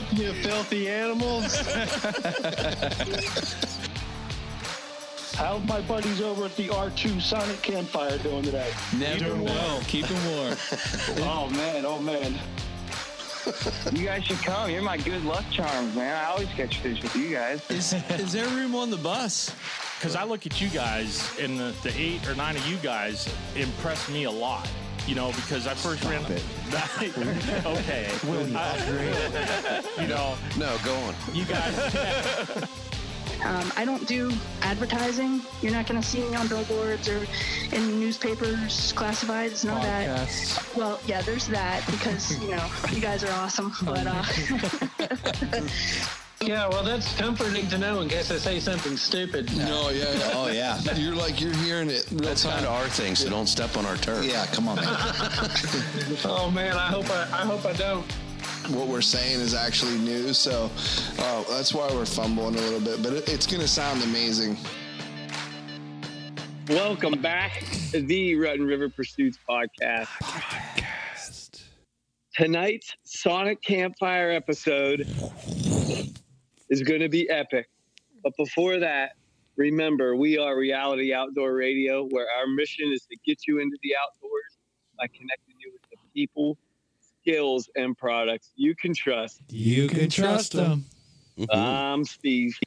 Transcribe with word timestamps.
up, 0.00 0.18
you 0.18 0.32
filthy 0.34 0.88
animals. 0.88 1.56
How's 5.34 5.64
my 5.66 5.80
buddies 5.82 6.20
over 6.20 6.46
at 6.46 6.56
the 6.56 6.68
R2 6.68 7.20
Sonic 7.20 7.60
Campfire 7.62 8.18
doing 8.18 8.42
today? 8.42 8.70
Never 8.98 9.36
know. 9.36 9.80
Keep 9.86 10.06
them 10.06 10.24
warm. 10.32 10.54
Oh 11.22 11.50
man, 11.50 11.84
oh 11.84 11.98
man. 12.00 12.34
You 13.92 14.06
guys 14.06 14.24
should 14.24 14.38
come. 14.38 14.70
You're 14.70 14.82
my 14.82 14.96
good 14.98 15.24
luck 15.24 15.44
charms, 15.50 15.94
man. 15.94 16.16
I 16.16 16.26
always 16.30 16.48
catch 16.48 16.78
fish 16.78 17.02
with 17.02 17.16
you 17.16 17.30
guys. 17.30 17.68
Is, 17.70 17.94
is 18.10 18.32
there 18.32 18.46
room 18.48 18.74
on 18.74 18.90
the 18.90 18.96
bus? 18.98 19.54
Because 19.98 20.14
I 20.16 20.24
look 20.24 20.46
at 20.46 20.60
you 20.60 20.68
guys, 20.68 21.30
and 21.38 21.58
the, 21.58 21.74
the 21.82 21.92
eight 21.98 22.26
or 22.28 22.34
nine 22.34 22.56
of 22.56 22.66
you 22.66 22.76
guys 22.78 23.28
impress 23.56 24.08
me 24.08 24.24
a 24.24 24.30
lot. 24.30 24.68
You 25.06 25.14
know, 25.14 25.32
because 25.32 25.66
I 25.66 25.74
first 25.74 26.04
ran. 26.04 26.24
It. 26.30 26.44
okay. 27.66 28.06
I- 28.54 29.82
you 30.00 30.06
know, 30.08 30.36
No, 30.56 30.76
go 30.84 30.94
on. 30.94 31.14
you 31.32 31.44
guys. 31.44 32.66
Um, 33.42 33.72
I 33.74 33.86
don't 33.86 34.06
do 34.06 34.30
advertising. 34.60 35.40
You're 35.62 35.72
not 35.72 35.86
going 35.86 35.98
to 35.98 36.06
see 36.06 36.20
me 36.20 36.34
on 36.36 36.46
billboards 36.48 37.08
or 37.08 37.26
in 37.72 37.98
newspapers, 37.98 38.92
classifieds, 38.92 39.64
none 39.64 39.78
of 39.78 39.82
that. 39.82 40.62
Well, 40.76 41.00
yeah, 41.06 41.22
there's 41.22 41.46
that 41.48 41.82
because 41.86 42.38
you 42.42 42.50
know 42.50 42.70
you 42.92 43.00
guys 43.00 43.24
are 43.24 43.32
awesome. 43.32 43.72
But 43.82 44.06
uh, 44.06 44.22
yeah, 46.42 46.66
well, 46.68 46.82
that's 46.82 47.14
comforting 47.18 47.68
to 47.68 47.76
know 47.76 48.00
in 48.00 48.08
case 48.08 48.30
I 48.30 48.38
say 48.38 48.60
something 48.60 48.96
stupid. 48.96 49.54
No, 49.58 49.90
yeah, 49.90 50.10
yeah. 50.12 50.30
Oh 50.34 50.48
yeah. 50.48 50.80
You're 50.94 51.14
like 51.14 51.38
you're 51.38 51.54
hearing 51.56 51.90
it. 51.90 52.06
real 52.10 52.20
That's 52.20 52.42
time. 52.44 52.52
kind 52.54 52.66
of 52.66 52.72
our 52.72 52.88
thing, 52.88 53.14
so 53.14 53.28
don't 53.28 53.46
step 53.46 53.76
on 53.76 53.84
our 53.84 53.96
turf. 53.98 54.24
Yeah, 54.24 54.46
come 54.46 54.66
on, 54.68 54.76
man. 54.76 54.86
Oh 56.24 56.50
man, 56.50 56.76
I 56.76 56.86
hope 56.86 57.10
I, 57.10 57.22
I 57.24 57.44
hope 57.44 57.66
I 57.66 57.74
don't. 57.74 58.04
what 58.70 58.88
we're 58.88 59.02
saying 59.02 59.40
is 59.40 59.52
actually 59.54 59.98
news. 59.98 60.38
So 60.38 60.70
uh, 61.18 61.44
that's 61.50 61.74
why 61.74 61.88
we're 61.92 62.06
fumbling 62.06 62.54
a 62.54 62.60
little 62.60 62.80
bit, 62.80 63.02
but 63.02 63.12
it, 63.12 63.28
it's 63.28 63.46
going 63.46 63.60
to 63.60 63.68
sound 63.68 64.02
amazing. 64.02 64.56
Welcome 66.70 67.20
back 67.20 67.64
to 67.90 68.00
the 68.00 68.36
Rut 68.36 68.54
and 68.54 68.66
River 68.66 68.88
Pursuits 68.88 69.38
podcast. 69.48 70.06
podcast. 70.22 71.64
Tonight's 72.34 72.96
Sonic 73.04 73.60
Campfire 73.60 74.30
episode 74.30 75.06
is 76.70 76.82
going 76.82 77.00
to 77.00 77.08
be 77.08 77.28
epic. 77.28 77.68
But 78.22 78.32
before 78.36 78.78
that, 78.78 79.12
remember, 79.56 80.16
we 80.16 80.38
are 80.38 80.56
Reality 80.56 81.12
Outdoor 81.12 81.54
Radio, 81.54 82.06
where 82.10 82.26
our 82.38 82.46
mission 82.46 82.90
is 82.92 83.02
to 83.10 83.16
get 83.26 83.46
you 83.46 83.58
into 83.58 83.76
the 83.82 83.90
outdoors 84.02 84.58
by 84.98 85.06
connecting 85.08 85.56
you 85.58 85.72
with 85.72 85.82
the 85.90 85.96
people, 86.14 86.56
skills, 87.20 87.68
and 87.76 87.96
products 87.96 88.50
you 88.56 88.74
can 88.74 88.94
trust. 88.94 89.42
You 89.48 89.88
can 89.88 90.08
trust 90.08 90.52
them. 90.52 90.86
Mm-hmm. 91.38 91.58
I'm 91.58 92.04
Steve. 92.04 92.58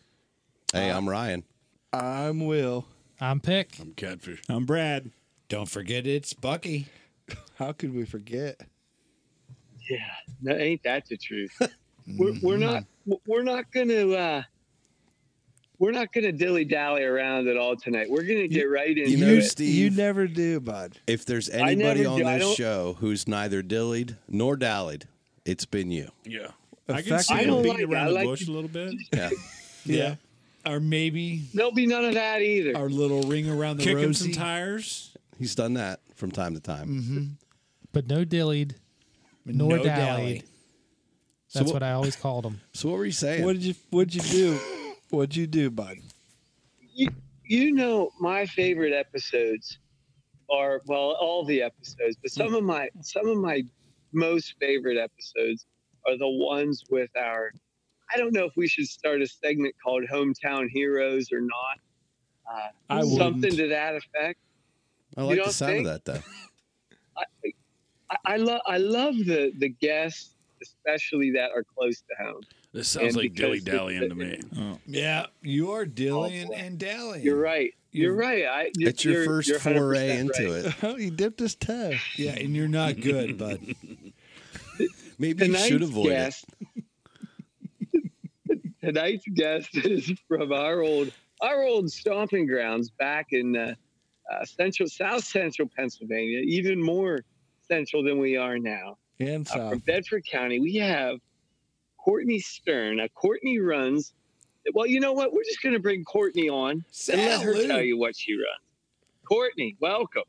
Hey, 0.74 0.90
I'm 0.92 1.08
Ryan. 1.08 1.44
I'm 1.92 2.46
Will. 2.46 2.86
I'm 3.22 3.40
Pick. 3.40 3.80
I'm 3.80 3.94
catfish. 3.94 4.42
I'm 4.50 4.66
Brad. 4.66 5.12
Don't 5.48 5.70
forget 5.70 6.08
it's 6.08 6.34
Bucky. 6.34 6.88
How 7.58 7.72
could 7.72 7.94
we 7.94 8.06
forget? 8.06 8.60
Yeah, 9.90 9.98
no, 10.42 10.56
ain't 10.56 10.82
that 10.84 11.06
the 11.08 11.18
truth? 11.18 11.56
we're, 12.18 12.34
we're 12.42 12.58
not 12.58 12.84
mm-hmm. 12.84 12.93
We're 13.28 13.44
not 13.44 13.72
gonna 13.72 14.10
uh, 14.12 14.44
we're 15.80 15.92
not 15.92 16.14
gonna 16.14 16.32
dilly 16.32 16.66
dally 16.66 17.04
around 17.04 17.48
at 17.48 17.58
all 17.58 17.76
tonight. 17.76 18.10
We're 18.10 18.24
gonna 18.24 18.48
get 18.48 18.64
right 18.66 18.98
into 18.98 19.10
you 19.12 19.18
know, 19.26 19.34
it. 19.34 19.44
Steve- 19.44 19.74
you 19.76 19.90
never 19.90 20.28
do, 20.28 20.60
bud. 20.60 20.98
If 21.08 21.26
there's 21.26 21.50
anybody 21.50 22.06
on 22.06 22.20
do. 22.20 22.24
This 22.24 22.56
show 22.56 22.98
who's 23.00 23.28
neither 23.28 23.62
dillied 23.64 24.18
nor 24.30 24.56
dallied, 24.56 25.04
it's 25.46 25.66
been 25.66 25.92
you. 25.92 26.10
Yeah. 26.26 26.48
I 26.90 27.02
can 27.02 27.04
see 27.04 27.10
Effective- 27.14 27.36
I 27.38 27.40
him 27.42 27.48
don't 27.48 27.64
beating 27.64 27.78
like 27.80 27.90
around 27.90 28.06
I 28.06 28.10
the 28.10 28.14
like 28.16 28.26
bush 28.26 28.46
to- 28.46 28.52
a 28.52 28.54
little 28.54 28.70
bit. 28.70 28.94
Yeah. 29.14 29.30
Yeah. 29.86 30.16
Or 30.66 30.80
maybe 30.80 31.42
There'll 31.54 31.74
be 31.74 31.86
none 31.88 32.06
of 32.06 32.14
that 32.14 32.42
either. 32.42 32.78
Our 32.78 32.88
little 32.90 33.24
ring 33.24 33.50
around 33.50 33.78
the 33.78 33.84
kicking 33.84 33.98
rosy. 33.98 34.32
some 34.32 34.42
tires. 34.42 35.12
He's 35.38 35.56
done 35.56 35.74
that 35.74 36.00
from 36.16 36.32
time 36.32 36.54
to 36.54 36.62
time. 36.62 37.38
but 37.92 38.08
no 38.08 38.24
dillied, 38.24 38.76
nor 39.46 39.78
no 39.78 39.84
dallied. 39.84 39.86
dally. 39.86 40.44
That's 41.54 41.68
what- 41.68 41.74
what 41.76 41.84
I 41.84 41.94
always 41.94 42.16
called 42.16 42.46
them. 42.46 42.62
So 42.74 42.90
what 42.90 42.98
were 42.98 43.06
you 43.06 43.12
saying? 43.12 43.44
What 43.46 43.54
did 43.54 43.64
you 43.64 43.76
What'd 43.90 44.14
you 44.16 44.22
do? 44.22 44.60
What'd 45.10 45.36
you 45.36 45.46
do, 45.48 45.70
bud? 45.70 45.98
you, 46.96 47.08
you 47.46 47.72
know, 47.72 48.12
my 48.20 48.46
favorite 48.46 48.94
episodes 48.94 49.78
are 50.50 50.82
well, 50.86 51.16
all 51.20 51.44
the 51.46 51.62
episodes, 51.62 52.18
but 52.22 52.32
some 52.32 52.54
of 52.56 52.64
my 52.64 52.90
some 53.02 53.28
of 53.28 53.38
my 53.38 53.64
most 54.12 54.56
favorite 54.60 54.98
episodes 54.98 55.66
are 56.08 56.18
the 56.18 56.28
ones 56.28 56.84
with 56.90 57.10
our. 57.18 57.52
I 58.14 58.18
don't 58.18 58.34
know 58.34 58.46
if 58.46 58.54
we 58.56 58.68
should 58.68 58.88
start 58.88 59.22
a 59.22 59.28
segment 59.28 59.74
called 59.84 60.04
"Hometown 60.12 60.68
Heroes" 60.70 61.32
or 61.32 61.42
not. 61.42 61.80
Uh, 62.52 62.68
I 62.90 63.02
something 63.02 63.42
wouldn't. 63.42 63.58
to 63.58 63.68
that 63.70 63.96
effect. 63.96 64.40
I 65.16 65.22
you 65.22 65.28
like 65.28 65.38
the 65.38 65.44
don't 65.44 65.52
sound 65.54 65.72
think? 65.72 65.88
of 65.88 66.04
that 66.04 66.06
though. 66.06 66.24
I, 67.18 68.16
I 68.26 68.38
love 68.38 68.62
I 68.68 68.78
love 68.78 69.16
the 69.16 69.52
the 69.58 69.70
guests, 69.70 70.33
especially 70.64 71.32
that 71.32 71.52
are 71.52 71.64
close 71.64 72.02
to 72.02 72.24
home. 72.24 72.42
This 72.74 72.90
sounds 72.90 73.10
And 73.10 73.16
like 73.18 73.36
dilly 73.36 73.60
because 73.60 73.74
dallying 73.78 74.10
to 74.10 74.16
me. 74.16 74.40
Yeah, 74.88 75.28
you 75.44 75.72
are 75.72 75.86
dillying 75.86 76.48
boy. 76.48 76.56
and 76.56 76.80
dallying. 76.80 77.24
You're 77.24 77.40
right. 77.40 77.72
You're 77.92 78.16
right. 78.16 78.46
I, 78.46 78.72
It's 78.80 79.06
your 79.06 79.14
you're- 79.14 79.26
first 79.28 79.50
you're 79.50 79.60
foray 79.60 80.18
into 80.18 80.52
right. 80.52 80.66
it. 80.66 80.76
Oh, 80.84 80.96
he 80.96 81.12
dipped 81.12 81.40
his 81.40 81.54
toe. 81.56 81.94
Yeah, 82.16 82.32
and 82.32 82.56
you're 82.56 82.68
not 82.68 83.00
good, 83.00 83.38
bud. 83.38 83.60
Maybe 85.20 85.46
you 85.46 85.56
should 85.58 85.84
avoid 85.84 86.10
guest, 86.10 86.46
tonight's 88.82 89.26
guest 89.34 89.70
is 89.78 90.12
from 90.28 90.52
our 90.52 90.82
old 90.82 91.12
our 91.42 91.62
old 91.64 91.92
stomping 91.92 92.48
grounds 92.48 92.90
back 92.90 93.28
in 93.32 93.56
uh, 93.56 93.76
uh, 94.32 94.46
central 94.46 94.90
South 94.90 95.24
Central 95.24 95.70
Pennsylvania, 95.78 96.40
even 96.40 96.82
more 96.82 97.20
central 97.68 98.04
than 98.04 98.18
we 98.18 98.38
are 98.38 98.58
now. 98.58 98.98
And 99.28 99.48
Uh, 99.50 99.70
from. 99.72 99.80
Bedford 99.80 100.26
County, 100.26 100.60
we 100.60 100.76
have 100.76 101.20
Courtney 101.98 102.40
Stern. 102.40 102.98
Now, 102.98 103.08
Courtney 103.10 103.60
runs. 103.60 104.14
Well, 104.74 104.88
you 104.88 105.00
know 105.00 105.14
what? 105.14 105.34
We're 105.34 105.44
just 105.44 105.62
going 105.62 105.74
to 105.74 105.80
bring 105.82 106.04
Courtney 106.06 106.50
on 106.50 106.86
and 107.12 107.22
let 107.22 107.42
her 107.42 107.68
tell 107.68 107.82
you 107.82 107.98
what 107.98 108.16
she 108.16 108.34
runs. 108.34 108.46
Courtney, 109.28 109.76
welcome. 109.80 110.24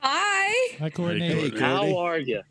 Hi. 0.00 0.76
Hi, 0.78 0.90
Courtney. 0.90 1.26
Hey, 1.28 1.58
How 1.58 1.96
are 1.98 2.18
you? 2.18 2.42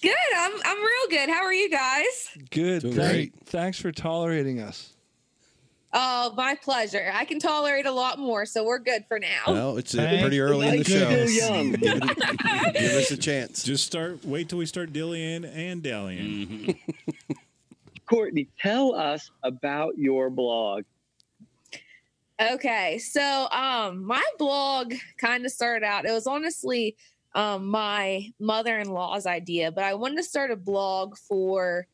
Good. 0.00 0.14
I'm 0.36 0.52
I'm 0.64 0.78
real 0.78 1.08
good. 1.10 1.28
How 1.28 1.44
are 1.44 1.52
you 1.54 1.70
guys? 1.70 2.30
Good. 2.50 2.82
Thank- 2.82 2.94
great. 2.94 3.32
Thanks 3.46 3.78
for 3.80 3.90
tolerating 3.92 4.60
us. 4.60 4.93
Oh, 5.96 6.32
my 6.36 6.56
pleasure. 6.56 7.12
I 7.14 7.24
can 7.24 7.38
tolerate 7.38 7.86
a 7.86 7.92
lot 7.92 8.18
more, 8.18 8.46
so 8.46 8.64
we're 8.64 8.80
good 8.80 9.04
for 9.06 9.20
now. 9.20 9.42
Well, 9.46 9.76
it's 9.78 9.94
uh, 9.96 10.18
pretty 10.20 10.40
early 10.40 10.66
in 10.66 10.78
the 10.78 10.84
show. 10.84 11.26
still 11.26 11.30
young. 11.54 11.70
give, 11.72 12.02
it- 12.02 12.74
give 12.74 12.92
us 12.94 13.10
a 13.12 13.16
chance. 13.16 13.62
Just 13.62 13.86
start. 13.86 14.24
Wait 14.24 14.48
till 14.48 14.58
we 14.58 14.66
start 14.66 14.92
dillying 14.92 15.44
and 15.44 15.84
dallying. 15.84 16.76
Courtney, 18.06 18.48
tell 18.60 18.94
us 18.94 19.30
about 19.44 19.96
your 19.96 20.30
blog. 20.30 20.82
Okay, 22.40 22.98
so 22.98 23.48
um, 23.52 24.04
my 24.04 24.22
blog 24.38 24.94
kind 25.18 25.44
of 25.46 25.52
started 25.52 25.86
out. 25.86 26.04
It 26.04 26.12
was 26.12 26.26
honestly 26.26 26.96
um 27.36 27.66
my 27.66 28.32
mother-in-law's 28.38 29.26
idea, 29.26 29.70
but 29.72 29.84
I 29.84 29.94
wanted 29.94 30.16
to 30.18 30.22
start 30.24 30.50
a 30.50 30.56
blog 30.56 31.16
for 31.16 31.86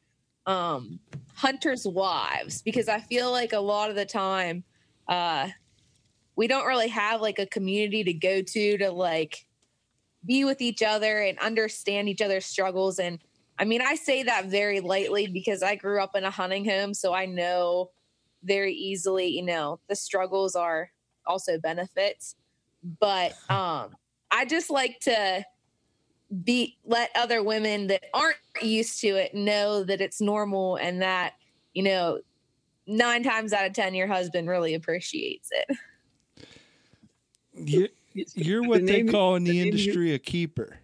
um 0.47 0.99
hunters' 1.41 1.87
wives 1.87 2.61
because 2.61 2.87
I 2.87 3.01
feel 3.01 3.31
like 3.31 3.55
a 3.55 3.61
lot 3.61 3.89
of 3.89 3.97
the 3.97 4.05
time 4.05 4.63
uh 5.09 5.49
we 6.37 6.47
don't 6.47 6.67
really 6.67 6.89
have 6.89 7.23
like 7.23 7.39
a 7.39 7.47
community 7.47 8.05
to 8.05 8.13
go 8.13 8.43
to 8.43 8.79
to 8.79 8.91
like 8.91 9.47
be 10.27 10.45
with 10.45 10.61
each 10.61 10.83
other 10.83 11.21
and 11.21 11.39
understand 11.39 12.11
each 12.11 12.21
other's 12.21 12.45
struggles 12.45 12.99
and 12.99 13.21
I 13.59 13.65
mean 13.65 13.81
I 13.81 13.95
say 13.95 14.23
that 14.25 14.47
very 14.47 14.81
lightly 14.81 15.29
because 15.29 15.63
I 15.63 15.77
grew 15.77 16.03
up 16.03 16.15
in 16.15 16.25
a 16.25 16.31
hunting 16.31 16.67
home 16.67 16.93
so 16.93 17.15
I 17.15 17.25
know 17.25 17.91
very 18.43 18.75
easily, 18.75 19.29
you 19.29 19.43
know, 19.43 19.81
the 19.89 19.97
struggles 19.97 20.55
are 20.55 20.91
also 21.27 21.59
benefits. 21.59 22.37
But 23.01 23.33
um 23.49 23.95
I 24.31 24.45
just 24.45 24.69
like 24.69 25.01
to 25.01 25.43
be 26.45 26.77
let 26.85 27.11
other 27.15 27.43
women 27.43 27.89
that 27.89 28.05
aren't 28.15 28.37
used 28.63 29.01
to 29.01 29.09
it 29.09 29.35
know 29.35 29.83
that 29.85 30.01
it's 30.01 30.21
normal 30.21 30.77
and 30.77 31.03
that, 31.03 31.35
you 31.75 31.83
know, 31.83 32.21
nine 32.87 33.23
times 33.23 33.53
out 33.53 33.67
of 33.67 33.73
ten 33.73 33.95
your 33.95 34.07
husband 34.07 34.49
really 34.49 34.75
appreciates 34.75 35.51
it. 35.53 35.77
You're, 37.55 37.89
you're 38.35 38.63
The 38.63 38.69
what 38.69 38.87
they 38.87 39.03
call 39.03 39.37
in 39.37 39.45
the 39.45 39.51
the 39.51 39.61
industry 39.61 40.15
a 40.15 40.19
keeper. 40.19 40.77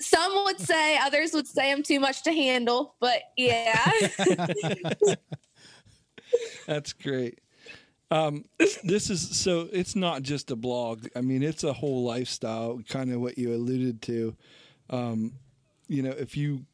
Some 0.00 0.44
would 0.44 0.60
say, 0.60 0.96
others 0.98 1.32
would 1.32 1.46
say 1.46 1.72
I'm 1.72 1.82
too 1.82 1.98
much 1.98 2.22
to 2.22 2.32
handle, 2.32 2.94
but 3.00 3.22
yeah. 3.36 3.90
That's 6.66 6.92
great. 6.92 7.40
Um, 8.10 8.44
this 8.84 9.10
is 9.10 9.36
so 9.36 9.68
it's 9.72 9.96
not 9.96 10.22
just 10.22 10.50
a 10.50 10.56
blog. 10.56 11.08
I 11.14 11.20
mean, 11.20 11.42
it's 11.42 11.64
a 11.64 11.72
whole 11.72 12.04
lifestyle, 12.04 12.80
kind 12.88 13.12
of 13.12 13.20
what 13.20 13.36
you 13.38 13.52
alluded 13.52 14.00
to. 14.02 14.36
Um, 14.90 15.32
you 15.88 16.02
know, 16.02 16.10
if 16.10 16.36
you 16.36 16.64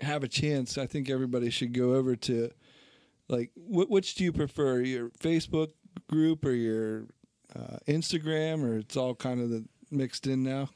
have 0.00 0.22
a 0.24 0.28
chance, 0.28 0.78
I 0.78 0.86
think 0.86 1.10
everybody 1.10 1.50
should 1.50 1.72
go 1.72 1.94
over 1.94 2.16
to 2.16 2.50
Like, 3.28 3.50
wh- 3.54 3.90
which 3.90 4.16
do 4.16 4.24
you 4.24 4.32
prefer, 4.32 4.80
your 4.80 5.10
Facebook 5.10 5.70
group 6.08 6.44
or 6.44 6.52
your 6.52 7.06
uh, 7.54 7.78
Instagram, 7.86 8.64
or 8.64 8.78
it's 8.78 8.96
all 8.96 9.14
kind 9.14 9.40
of 9.40 9.50
the, 9.50 9.64
mixed 9.90 10.26
in 10.26 10.42
now? 10.42 10.68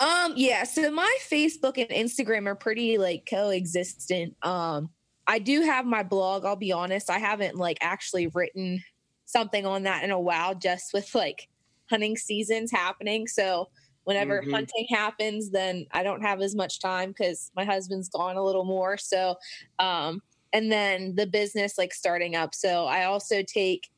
Um, 0.00 0.32
yeah, 0.34 0.64
so 0.64 0.90
my 0.90 1.18
Facebook 1.30 1.76
and 1.76 1.90
Instagram 1.90 2.46
are 2.46 2.54
pretty 2.54 2.98
like 2.98 3.26
coexistent. 3.28 4.34
Um, 4.42 4.90
I 5.26 5.38
do 5.38 5.62
have 5.62 5.84
my 5.84 6.02
blog, 6.02 6.44
I'll 6.44 6.56
be 6.56 6.72
honest. 6.72 7.10
I 7.10 7.18
haven't 7.18 7.56
like 7.56 7.78
actually 7.82 8.26
written 8.28 8.82
something 9.26 9.66
on 9.66 9.84
that 9.84 10.02
in 10.02 10.10
a 10.10 10.18
while, 10.18 10.54
just 10.54 10.92
with 10.92 11.14
like 11.14 11.48
hunting 11.88 12.16
seasons 12.16 12.70
happening. 12.72 13.28
So 13.28 13.68
whenever 14.04 14.42
Mhm. 14.42 14.50
hunting 14.50 14.86
happens, 14.90 15.50
then 15.50 15.86
I 15.92 16.02
don't 16.02 16.22
have 16.22 16.40
as 16.40 16.54
much 16.54 16.80
time 16.80 17.10
because 17.10 17.50
my 17.54 17.64
husband's 17.64 18.08
gone 18.08 18.36
a 18.36 18.44
little 18.44 18.64
more. 18.64 18.96
So 18.96 19.36
um 19.78 20.22
and 20.52 20.70
then 20.72 21.14
the 21.14 21.26
business 21.26 21.78
like 21.78 21.94
starting 21.94 22.34
up. 22.34 22.54
So 22.54 22.86
I 22.86 23.04
also 23.04 23.42
take 23.42 23.88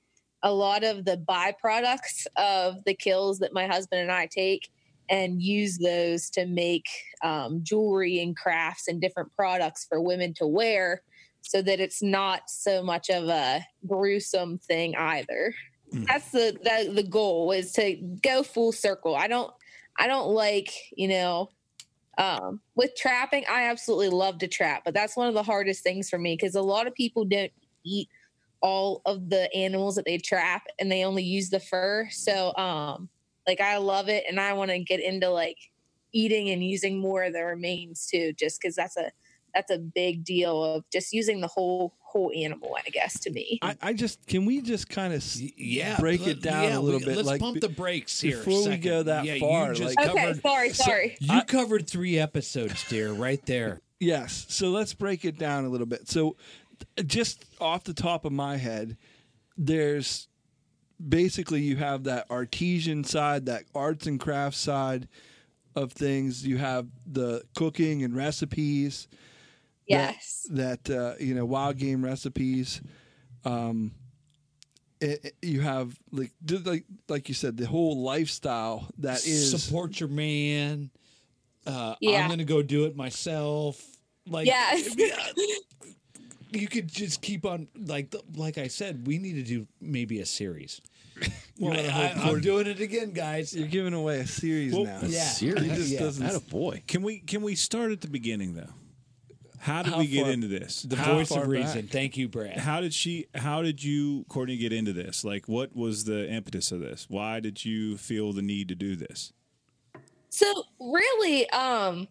a 0.42 0.52
lot 0.52 0.84
of 0.84 1.04
the 1.04 1.16
byproducts 1.16 2.26
of 2.36 2.84
the 2.84 2.94
kills 2.94 3.38
that 3.38 3.52
my 3.54 3.66
husband 3.66 4.02
and 4.02 4.12
I 4.12 4.26
take 4.26 4.68
and 5.08 5.42
use 5.42 5.78
those 5.78 6.30
to 6.30 6.46
make 6.46 6.86
um, 7.22 7.62
jewelry 7.62 8.20
and 8.20 8.36
crafts 8.36 8.88
and 8.88 9.00
different 9.00 9.32
products 9.34 9.84
for 9.84 10.00
women 10.00 10.34
to 10.34 10.46
wear 10.46 11.02
so 11.42 11.60
that 11.62 11.80
it's 11.80 12.02
not 12.02 12.42
so 12.48 12.82
much 12.82 13.10
of 13.10 13.28
a 13.28 13.64
gruesome 13.86 14.58
thing 14.58 14.94
either 14.96 15.54
that's 16.08 16.30
the, 16.30 16.56
the 16.62 16.92
the 16.94 17.02
goal 17.02 17.52
is 17.52 17.72
to 17.72 17.96
go 18.22 18.42
full 18.42 18.72
circle 18.72 19.14
i 19.14 19.26
don't 19.26 19.52
i 19.98 20.06
don't 20.06 20.28
like 20.28 20.72
you 20.96 21.08
know 21.08 21.50
um 22.18 22.60
with 22.74 22.90
trapping 22.96 23.44
i 23.50 23.64
absolutely 23.64 24.08
love 24.08 24.38
to 24.38 24.48
trap 24.48 24.82
but 24.84 24.94
that's 24.94 25.16
one 25.16 25.28
of 25.28 25.34
the 25.34 25.42
hardest 25.42 25.82
things 25.82 26.10
for 26.10 26.18
me 26.18 26.36
because 26.38 26.54
a 26.54 26.62
lot 26.62 26.86
of 26.86 26.94
people 26.94 27.24
don't 27.24 27.52
eat 27.84 28.08
all 28.62 29.02
of 29.06 29.28
the 29.28 29.52
animals 29.54 29.96
that 29.96 30.04
they 30.04 30.18
trap 30.18 30.62
and 30.78 30.90
they 30.90 31.04
only 31.04 31.24
use 31.24 31.50
the 31.50 31.58
fur. 31.60 32.08
So 32.10 32.54
um 32.56 33.08
like 33.46 33.60
i 33.60 33.76
love 33.76 34.08
it 34.08 34.24
and 34.28 34.38
i 34.38 34.52
want 34.52 34.70
to 34.70 34.78
get 34.78 35.00
into 35.00 35.28
like 35.28 35.58
eating 36.12 36.50
and 36.50 36.62
using 36.62 37.00
more 37.00 37.24
of 37.24 37.32
the 37.32 37.44
remains 37.44 38.06
too 38.06 38.32
just 38.38 38.60
because 38.60 38.76
that's 38.76 38.96
a 38.96 39.10
that's 39.54 39.70
a 39.70 39.78
big 39.78 40.24
deal 40.24 40.62
of 40.62 40.84
just 40.92 41.12
using 41.12 41.40
the 41.40 41.48
whole 41.48 41.94
whole 42.12 42.30
animal 42.36 42.76
i 42.84 42.90
guess 42.90 43.18
to 43.18 43.30
me 43.30 43.58
I, 43.62 43.74
I 43.80 43.92
just 43.94 44.26
can 44.26 44.44
we 44.44 44.60
just 44.60 44.88
kind 44.90 45.14
of 45.14 45.24
yeah, 45.56 45.98
break 45.98 46.20
let- 46.20 46.28
it 46.28 46.42
down 46.42 46.64
yeah, 46.64 46.78
a 46.78 46.80
little 46.80 47.00
we- 47.00 47.06
bit. 47.06 47.16
let's 47.16 47.26
like, 47.26 47.40
pump 47.40 47.60
the 47.60 47.70
brakes 47.70 48.20
here 48.20 48.36
a 48.36 48.44
before 48.44 48.68
we 48.68 48.76
go 48.76 49.02
that 49.04 49.24
Yeah, 49.24 49.38
far. 49.38 49.72
just 49.72 49.96
like, 49.96 50.08
okay 50.10 50.34
sorry 50.40 50.70
sorry 50.70 51.16
You 51.20 51.42
covered 51.42 51.88
three 51.88 52.18
episodes, 52.18 52.84
dear, 52.88 53.12
right 53.12 53.44
there. 53.46 53.80
Yes. 54.02 54.46
So 54.48 54.70
let's 54.70 54.94
break 54.94 55.24
it 55.24 55.38
down 55.38 55.64
a 55.64 55.68
little 55.68 55.86
bit. 55.86 56.08
So, 56.08 56.34
uh, 56.98 57.02
just 57.04 57.44
off 57.60 57.84
the 57.84 57.94
top 57.94 58.24
of 58.24 58.32
my 58.32 58.56
head, 58.56 58.96
there's 59.56 60.26
basically 61.08 61.60
you 61.62 61.76
have 61.76 62.02
that 62.04 62.28
artesian 62.28 63.04
side, 63.04 63.46
that 63.46 63.62
arts 63.76 64.06
and 64.08 64.18
crafts 64.18 64.58
side 64.58 65.06
of 65.76 65.92
things. 65.92 66.44
You 66.44 66.58
have 66.58 66.88
the 67.06 67.42
cooking 67.54 68.02
and 68.02 68.16
recipes. 68.16 69.06
That- 69.88 70.14
Yes. 70.14 70.46
That, 70.50 70.90
uh, 70.90 71.14
you 71.20 71.34
know, 71.34 71.44
wild 71.44 71.78
game 71.78 72.04
recipes. 72.04 72.80
Um, 73.44 73.92
it, 75.00 75.24
it- 75.24 75.34
you 75.42 75.60
have 75.62 75.98
like 76.12 76.30
like 76.64 76.84
like 77.08 77.28
you 77.28 77.34
said 77.34 77.56
the 77.56 77.66
whole 77.66 78.02
lifestyle 78.02 78.88
that 78.98 79.26
is 79.26 79.50
support 79.62 79.98
your 80.00 80.08
man. 80.08 80.90
Uh, 81.66 81.94
Yeah. 82.00 82.22
I'm 82.24 82.30
gonna 82.30 82.44
go 82.44 82.62
do 82.62 82.84
it 82.86 82.96
myself. 82.96 83.80
Like 84.28 84.46
Yes. 84.46 84.94
you 86.52 86.68
could 86.68 86.86
just 86.88 87.20
keep 87.22 87.44
on 87.44 87.66
like 87.76 88.14
like 88.36 88.58
I 88.58 88.68
said, 88.68 89.06
we 89.06 89.18
need 89.18 89.34
to 89.34 89.42
do 89.42 89.66
maybe 89.80 90.20
a 90.20 90.26
series. 90.26 90.80
Well, 91.58 91.72
I, 91.72 91.82
the 91.82 91.88
I, 91.92 92.06
whole- 92.08 92.34
am 92.36 92.40
doing 92.40 92.66
it 92.66 92.80
again, 92.80 93.12
guys. 93.12 93.54
You're 93.54 93.68
giving 93.68 93.94
away 93.94 94.20
a 94.20 94.26
series 94.26 94.72
Well, 94.72 94.84
now. 94.84 95.00
a 95.02 95.06
Yeah. 95.06 95.24
series? 95.24 95.62
He 95.62 95.68
just 95.68 95.90
Yeah. 95.90 95.98
doesn't. 96.00 96.24
Had 96.24 96.34
a 96.36 96.40
boy. 96.40 96.82
Can 96.86 97.02
we 97.02 97.18
can 97.20 97.42
we 97.42 97.54
start 97.54 97.90
at 97.92 98.00
the 98.00 98.08
beginning 98.08 98.54
though? 98.54 98.70
How 99.62 99.84
did 99.84 99.92
How 99.92 100.00
we 100.00 100.08
get 100.08 100.24
far- 100.24 100.32
into 100.32 100.48
this? 100.48 100.82
The 100.82 100.96
How- 100.96 101.14
voice 101.14 101.30
of 101.30 101.46
reason. 101.46 101.82
back? 101.82 101.90
Thank 101.92 102.16
you, 102.16 102.26
Brad. 102.28 102.58
How 102.58 102.80
did 102.80 102.92
she? 102.92 103.26
How 103.32 103.62
did 103.62 103.82
you, 103.84 104.24
Courtney, 104.28 104.56
get 104.56 104.72
into 104.72 104.92
this? 104.92 105.22
Like, 105.24 105.46
what 105.46 105.76
was 105.76 106.02
the 106.04 106.28
impetus 106.28 106.72
of 106.72 106.80
this? 106.80 107.06
Why 107.08 107.38
did 107.38 107.64
you 107.64 107.96
feel 107.96 108.32
the 108.32 108.42
need 108.42 108.66
to 108.70 108.74
do 108.74 108.96
this? 108.96 109.32
So 110.30 110.64
really, 110.80 111.48
um, 111.50 112.08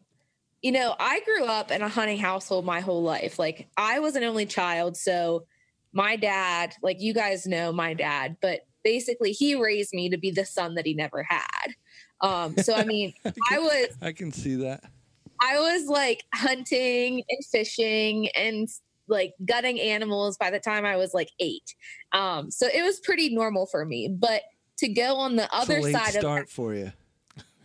you 0.62 0.72
know, 0.72 0.96
I 0.98 1.20
grew 1.26 1.44
up 1.44 1.72
in 1.72 1.82
a 1.82 1.90
hunting 1.90 2.20
household 2.20 2.64
my 2.64 2.80
whole 2.80 3.04
life. 3.04 3.38
Like 3.38 3.68
I 3.76 4.00
was 4.00 4.16
an 4.16 4.24
only 4.24 4.46
child, 4.46 4.96
so 4.96 5.46
my 5.92 6.16
dad, 6.16 6.74
like 6.82 7.02
you 7.02 7.14
guys 7.14 7.46
know 7.46 7.74
my 7.74 7.94
dad, 7.94 8.38
but 8.42 8.62
basically 8.84 9.34
he 9.34 9.56
raised 9.56 9.94
me 9.94 10.08
to 10.10 10.18
be 10.18 10.32
the 10.32 10.46
son 10.46 10.76
that 10.76 10.86
he 10.86 10.94
never 10.94 11.24
had. 11.24 11.76
Um, 12.22 12.56
so 12.60 12.76
I 12.76 12.86
mean, 12.86 13.14
I 13.52 13.60
was 13.60 13.88
I 14.02 14.14
can 14.14 14.32
see 14.32 14.56
that. 14.56 14.84
I 15.42 15.58
was 15.60 15.88
like 15.88 16.24
hunting 16.34 17.24
and 17.30 17.46
fishing 17.52 18.30
and 18.30 18.68
like 19.08 19.34
gutting 19.46 19.80
animals 19.80 20.38
by 20.38 20.50
the 20.52 20.60
time 20.60 20.86
I 20.86 20.96
was 20.98 21.14
like 21.14 21.30
eight. 21.40 21.76
Um, 22.14 22.52
so 22.52 22.68
it 22.68 22.84
was 22.84 23.00
pretty 23.00 23.34
normal 23.34 23.66
for 23.66 23.84
me. 23.86 24.08
But 24.08 24.44
to 24.78 24.88
go 24.88 25.16
on 25.16 25.36
the 25.36 25.44
It's 25.46 25.54
a 25.54 25.58
other 25.58 25.82
late 25.82 25.94
side 25.94 26.16
of 26.16 26.22
start 26.22 26.50
for 26.50 26.74
you. 26.74 26.92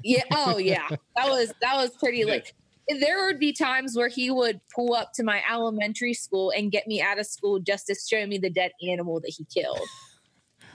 yeah. 0.03 0.23
Oh, 0.33 0.59
yeah. 0.59 0.89
That 1.17 1.29
was 1.29 1.53
that 1.63 1.77
was 1.77 1.91
pretty 1.99 2.25
like. 2.25 2.55
There 3.01 3.27
would 3.27 3.41
be 3.41 3.53
times 3.53 3.97
where 3.97 4.07
he 4.09 4.31
would 4.31 4.61
pull 4.73 4.95
up 4.95 5.13
to 5.15 5.25
my 5.25 5.43
elementary 5.51 6.15
school 6.15 6.53
and 6.57 6.71
get 6.71 6.87
me 6.87 7.03
out 7.03 7.19
of 7.19 7.27
school 7.27 7.59
just 7.59 7.89
to 7.89 7.97
show 7.97 8.25
me 8.29 8.39
the 8.39 8.49
dead 8.49 8.71
animal 8.89 9.19
that 9.21 9.35
he 9.37 9.45
killed. 9.53 9.81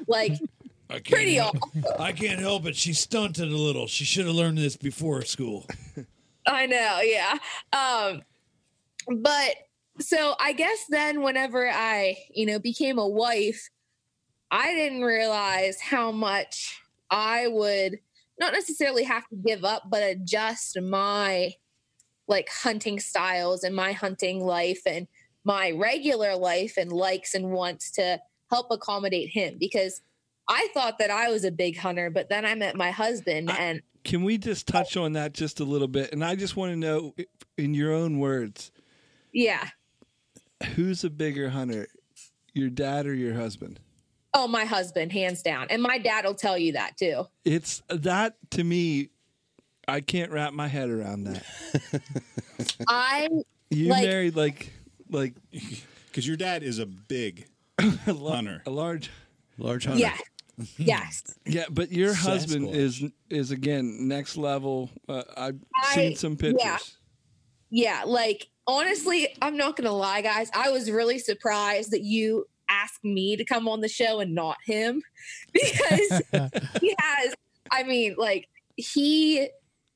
Like 0.07 0.33
I 0.89 0.99
pretty 0.99 1.35
help- 1.35 1.55
awesome. 1.63 1.83
I 1.99 2.11
can't 2.11 2.39
help 2.41 2.65
it. 2.65 2.75
She 2.75 2.91
stunted 2.91 3.47
a 3.49 3.55
little. 3.57 3.87
She 3.87 4.03
should 4.03 4.25
have 4.25 4.35
learned 4.35 4.57
this 4.57 4.75
before 4.75 5.21
school. 5.23 5.65
I 6.45 6.65
know, 6.65 7.01
yeah. 7.03 7.37
Um, 7.73 8.21
but 9.21 9.55
so 9.99 10.35
I 10.39 10.53
guess 10.53 10.85
then 10.89 11.21
whenever 11.21 11.69
I, 11.69 12.17
you 12.33 12.45
know, 12.45 12.59
became 12.59 12.97
a 12.97 13.07
wife, 13.07 13.69
I 14.49 14.73
didn't 14.73 15.03
realize 15.03 15.79
how 15.79 16.11
much 16.11 16.81
I 17.09 17.47
would 17.47 17.99
not 18.39 18.53
necessarily 18.53 19.03
have 19.03 19.27
to 19.29 19.35
give 19.35 19.63
up, 19.63 19.83
but 19.89 20.03
adjust 20.03 20.79
my 20.81 21.53
like 22.27 22.49
hunting 22.49 22.99
styles 22.99 23.63
and 23.63 23.75
my 23.75 23.91
hunting 23.91 24.43
life 24.43 24.81
and 24.85 25.07
my 25.43 25.71
regular 25.71 26.35
life 26.35 26.75
and 26.77 26.91
likes 26.91 27.33
and 27.33 27.51
wants 27.51 27.91
to 27.91 28.19
help 28.49 28.67
accommodate 28.71 29.29
him 29.29 29.57
because 29.59 30.01
I 30.47 30.67
thought 30.73 30.97
that 30.99 31.11
I 31.11 31.29
was 31.29 31.45
a 31.45 31.51
big 31.51 31.77
hunter, 31.77 32.09
but 32.09 32.29
then 32.29 32.45
I 32.45 32.55
met 32.55 32.75
my 32.75 32.91
husband 32.91 33.49
and 33.51 33.81
Can 34.03 34.23
we 34.23 34.37
just 34.37 34.67
touch 34.67 34.97
on 34.97 35.13
that 35.13 35.33
just 35.33 35.59
a 35.59 35.63
little 35.63 35.87
bit? 35.87 36.11
And 36.11 36.23
I 36.23 36.35
just 36.35 36.55
want 36.55 36.71
to 36.71 36.75
know, 36.75 37.13
in 37.57 37.73
your 37.73 37.93
own 37.93 38.17
words, 38.19 38.71
yeah. 39.31 39.67
who's 40.75 41.03
a 41.03 41.09
bigger 41.09 41.49
hunter, 41.49 41.87
your 42.53 42.69
dad 42.69 43.05
or 43.05 43.13
your 43.13 43.35
husband? 43.35 43.79
Oh, 44.33 44.47
my 44.47 44.65
husband, 44.65 45.11
hands 45.11 45.41
down. 45.41 45.67
And 45.69 45.81
my 45.83 45.97
dad 45.97 46.25
will 46.25 46.33
tell 46.35 46.57
you 46.57 46.71
that 46.73 46.97
too. 46.97 47.25
It's 47.45 47.83
that 47.89 48.35
to 48.51 48.63
me. 48.63 49.09
I 49.87 49.99
can't 50.01 50.31
wrap 50.31 50.53
my 50.53 50.67
head 50.67 50.89
around 50.89 51.25
that. 51.25 51.43
I 52.87 53.27
You 53.69 53.89
Like- 53.89 54.05
married 54.07 54.35
like 54.35 54.71
like 55.09 55.33
Because 56.07 56.27
your 56.27 56.37
dad 56.37 56.61
is 56.63 56.77
a 56.79 56.85
big 56.85 57.47
hunter. 57.79 58.61
a 58.65 58.69
large 58.69 59.09
large 59.57 59.85
hunter. 59.85 60.01
yeah. 60.01 60.17
Yes. 60.77 61.23
Yeah, 61.45 61.65
but 61.69 61.91
your 61.91 62.13
husband 62.13 62.69
is 62.69 63.03
is 63.29 63.51
again 63.51 64.07
next 64.07 64.37
level. 64.37 64.89
Uh, 65.09 65.23
I've 65.35 65.59
I- 65.83 65.95
seen 65.95 66.15
some 66.15 66.35
pictures. 66.37 66.61
yeah. 66.63 66.77
Yeah, 67.73 68.03
like 68.05 68.47
honestly, 68.67 69.35
I'm 69.41 69.55
not 69.57 69.75
gonna 69.77 69.91
lie, 69.91 70.21
guys. 70.21 70.49
I 70.53 70.69
was 70.71 70.91
really 70.91 71.19
surprised 71.19 71.91
that 71.91 72.01
you 72.03 72.45
asked 72.69 73.03
me 73.03 73.35
to 73.37 73.43
come 73.45 73.67
on 73.67 73.79
the 73.81 73.87
show 73.89 74.19
and 74.19 74.35
not 74.35 74.57
him 74.65 75.01
because 75.53 76.21
he 76.81 76.95
has. 76.99 77.33
I 77.71 77.83
mean, 77.83 78.15
like 78.17 78.47
he 78.75 79.47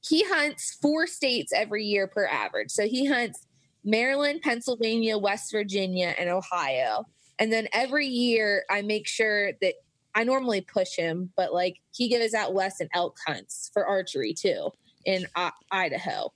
he 0.01 0.23
hunts 0.25 0.77
four 0.81 1.05
states 1.07 1.51
every 1.53 1.83
year 1.85 2.07
per 2.07 2.25
average. 2.27 2.71
So 2.71 2.87
he 2.87 3.05
hunts 3.05 3.45
Maryland, 3.83 4.41
Pennsylvania, 4.41 5.17
West 5.17 5.51
Virginia, 5.51 6.15
and 6.17 6.29
Ohio. 6.29 7.05
And 7.39 7.51
then 7.51 7.67
every 7.73 8.07
year, 8.07 8.63
I 8.69 8.81
make 8.83 9.07
sure 9.07 9.51
that 9.61 9.73
I 10.15 10.23
normally 10.23 10.61
push 10.61 10.95
him, 10.95 11.31
but 11.35 11.53
like 11.53 11.77
he 11.93 12.09
goes 12.09 12.33
out 12.33 12.53
west 12.53 12.79
and 12.79 12.89
elk 12.93 13.17
hunts 13.27 13.69
for 13.73 13.85
archery 13.85 14.33
too 14.33 14.71
in 15.05 15.27
uh, 15.35 15.51
Idaho. 15.71 16.33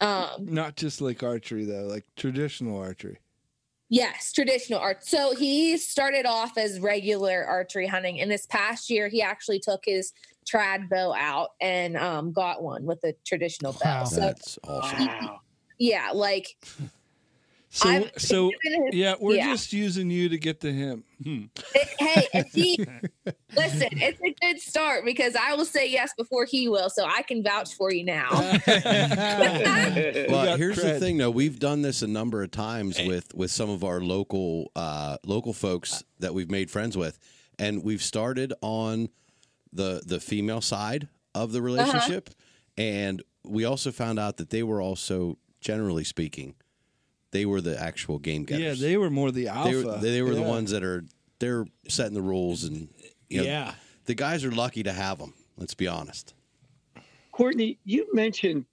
Um, 0.00 0.46
Not 0.46 0.76
just 0.76 1.00
like 1.00 1.22
archery 1.22 1.64
though, 1.64 1.86
like 1.86 2.04
traditional 2.16 2.78
archery. 2.78 3.18
Yes, 3.88 4.32
traditional 4.32 4.80
art. 4.80 5.04
So 5.06 5.34
he 5.34 5.76
started 5.78 6.26
off 6.26 6.58
as 6.58 6.80
regular 6.80 7.44
archery 7.44 7.86
hunting, 7.86 8.20
and 8.20 8.30
this 8.30 8.46
past 8.46 8.90
year 8.90 9.08
he 9.08 9.22
actually 9.22 9.60
took 9.60 9.82
his 9.84 10.12
trad 10.50 10.88
bow 10.88 11.14
out 11.14 11.50
and 11.60 11.96
um, 11.96 12.32
got 12.32 12.62
one 12.62 12.84
with 12.84 13.02
a 13.04 13.14
traditional 13.24 13.72
bow. 13.72 14.00
Wow. 14.00 14.04
So 14.04 14.20
That's 14.20 14.58
awesome. 14.64 15.08
yeah, 15.78 16.10
like 16.12 16.56
So 17.74 17.88
I'm- 17.88 18.10
so 18.18 18.52
even 18.64 18.90
yeah, 18.92 19.16
we're 19.18 19.34
yeah. 19.34 19.46
just 19.46 19.72
using 19.72 20.08
you 20.08 20.28
to 20.28 20.38
get 20.38 20.60
to 20.60 20.72
him. 20.72 21.02
Hmm. 21.22 21.44
hey, 21.98 22.28
if 22.32 22.52
he 22.52 22.78
listen, 23.56 23.88
it's 23.90 24.20
a 24.20 24.32
good 24.40 24.60
start 24.60 25.04
because 25.04 25.34
I 25.34 25.54
will 25.54 25.64
say 25.64 25.90
yes 25.90 26.12
before 26.16 26.44
he 26.44 26.68
will, 26.68 26.88
so 26.88 27.04
I 27.04 27.22
can 27.22 27.42
vouch 27.42 27.74
for 27.74 27.92
you 27.92 28.04
now. 28.04 28.28
Well, 30.34 30.46
got 30.46 30.58
here's 30.58 30.76
the 30.76 30.98
thing, 31.00 31.18
though. 31.18 31.30
We've 31.30 31.58
done 31.58 31.82
this 31.82 32.02
a 32.02 32.06
number 32.06 32.42
of 32.42 32.52
times 32.52 32.98
with 33.00 33.34
with 33.34 33.50
some 33.50 33.70
of 33.70 33.82
our 33.82 34.00
local 34.00 34.70
uh, 34.76 35.18
local 35.24 35.52
folks 35.52 35.94
uh. 35.94 36.02
that 36.20 36.34
we've 36.34 36.50
made 36.50 36.70
friends 36.70 36.96
with, 36.96 37.18
and 37.58 37.82
we've 37.82 38.02
started 38.02 38.52
on 38.60 39.08
the 39.72 40.00
the 40.06 40.20
female 40.20 40.60
side 40.60 41.08
of 41.34 41.50
the 41.50 41.58
uh-huh. 41.58 41.66
relationship, 41.66 42.30
and 42.78 43.22
we 43.44 43.64
also 43.64 43.90
found 43.90 44.20
out 44.20 44.36
that 44.36 44.50
they 44.50 44.62
were 44.62 44.80
also, 44.80 45.38
generally 45.60 46.04
speaking, 46.04 46.54
they 47.34 47.44
were 47.44 47.60
the 47.60 47.76
actual 47.78 48.20
game 48.20 48.44
guys. 48.44 48.60
Yeah, 48.60 48.74
they 48.74 48.96
were 48.96 49.10
more 49.10 49.32
the 49.32 49.42
they 49.44 49.50
alpha. 49.50 49.84
were, 49.84 49.98
they 49.98 50.22
were 50.22 50.36
the 50.36 50.42
ones 50.42 50.70
that 50.70 50.84
are 50.84 51.04
they're 51.40 51.66
setting 51.88 52.14
the 52.14 52.22
rules, 52.22 52.62
and 52.62 52.88
you 53.28 53.38
know, 53.38 53.44
Yeah. 53.44 53.74
the 54.04 54.14
guys 54.14 54.44
are 54.44 54.52
lucky 54.52 54.84
to 54.84 54.92
have 54.92 55.18
them. 55.18 55.34
Let's 55.56 55.74
be 55.74 55.88
honest. 55.88 56.32
Courtney, 57.32 57.76
you 57.84 58.06
mentioned 58.14 58.66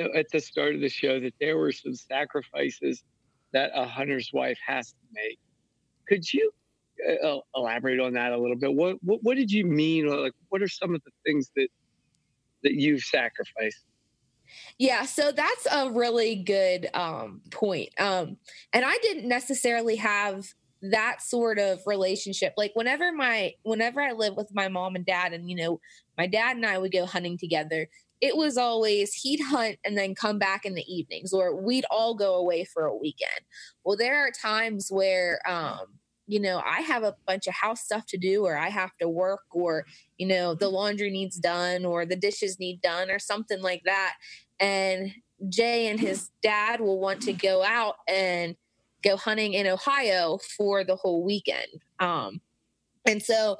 uh, 0.00 0.08
at 0.14 0.30
the 0.32 0.40
start 0.40 0.74
of 0.74 0.80
the 0.80 0.88
show 0.88 1.20
that 1.20 1.34
there 1.40 1.58
were 1.58 1.72
some 1.72 1.94
sacrifices 1.94 3.04
that 3.52 3.70
a 3.74 3.84
hunter's 3.84 4.30
wife 4.32 4.58
has 4.66 4.92
to 4.92 4.96
make. 5.12 5.38
Could 6.08 6.32
you 6.32 6.50
uh, 7.22 7.36
elaborate 7.54 8.00
on 8.00 8.14
that 8.14 8.32
a 8.32 8.38
little 8.38 8.56
bit? 8.56 8.72
What, 8.72 8.96
what 9.02 9.22
what 9.22 9.36
did 9.36 9.52
you 9.52 9.66
mean? 9.66 10.06
Like, 10.06 10.32
what 10.48 10.62
are 10.62 10.68
some 10.68 10.94
of 10.94 11.02
the 11.04 11.12
things 11.26 11.50
that 11.54 11.68
that 12.62 12.72
you've 12.72 13.02
sacrificed? 13.02 13.84
Yeah, 14.78 15.04
so 15.04 15.32
that's 15.32 15.66
a 15.70 15.90
really 15.90 16.36
good 16.36 16.88
um, 16.94 17.40
point. 17.50 17.90
Um, 17.98 18.36
and 18.72 18.84
I 18.84 18.96
didn't 19.02 19.28
necessarily 19.28 19.96
have 19.96 20.46
that 20.82 21.22
sort 21.22 21.58
of 21.58 21.80
relationship. 21.86 22.54
Like 22.56 22.72
whenever 22.74 23.12
my 23.12 23.52
whenever 23.62 24.00
I 24.00 24.12
lived 24.12 24.36
with 24.36 24.54
my 24.54 24.68
mom 24.68 24.96
and 24.96 25.06
dad, 25.06 25.32
and 25.32 25.48
you 25.48 25.56
know, 25.56 25.80
my 26.18 26.26
dad 26.26 26.56
and 26.56 26.66
I 26.66 26.78
would 26.78 26.92
go 26.92 27.06
hunting 27.06 27.38
together. 27.38 27.88
It 28.22 28.34
was 28.34 28.56
always 28.56 29.12
he'd 29.12 29.40
hunt 29.42 29.76
and 29.84 29.96
then 29.96 30.14
come 30.14 30.38
back 30.38 30.64
in 30.64 30.74
the 30.74 30.84
evenings, 30.92 31.32
or 31.32 31.54
we'd 31.54 31.84
all 31.90 32.14
go 32.14 32.34
away 32.36 32.64
for 32.64 32.86
a 32.86 32.96
weekend. 32.96 33.40
Well, 33.84 33.96
there 33.96 34.26
are 34.26 34.30
times 34.30 34.88
where 34.90 35.40
um, 35.46 35.98
you 36.26 36.40
know 36.40 36.62
I 36.64 36.80
have 36.80 37.02
a 37.02 37.14
bunch 37.26 37.46
of 37.46 37.54
house 37.54 37.82
stuff 37.82 38.06
to 38.06 38.18
do, 38.18 38.44
or 38.44 38.56
I 38.56 38.68
have 38.68 38.96
to 39.00 39.08
work, 39.08 39.44
or 39.52 39.86
you 40.18 40.26
know 40.26 40.54
the 40.54 40.68
laundry 40.68 41.10
needs 41.10 41.36
done, 41.36 41.84
or 41.84 42.04
the 42.04 42.16
dishes 42.16 42.58
need 42.58 42.80
done, 42.80 43.10
or 43.10 43.18
something 43.18 43.62
like 43.62 43.82
that 43.84 44.14
and 44.60 45.12
Jay 45.48 45.88
and 45.88 46.00
his 46.00 46.30
dad 46.42 46.80
will 46.80 46.98
want 46.98 47.22
to 47.22 47.32
go 47.32 47.62
out 47.62 47.96
and 48.08 48.56
go 49.04 49.16
hunting 49.16 49.54
in 49.54 49.66
Ohio 49.66 50.38
for 50.56 50.84
the 50.84 50.96
whole 50.96 51.22
weekend. 51.22 51.66
Um, 52.00 52.40
and 53.06 53.22
so 53.22 53.58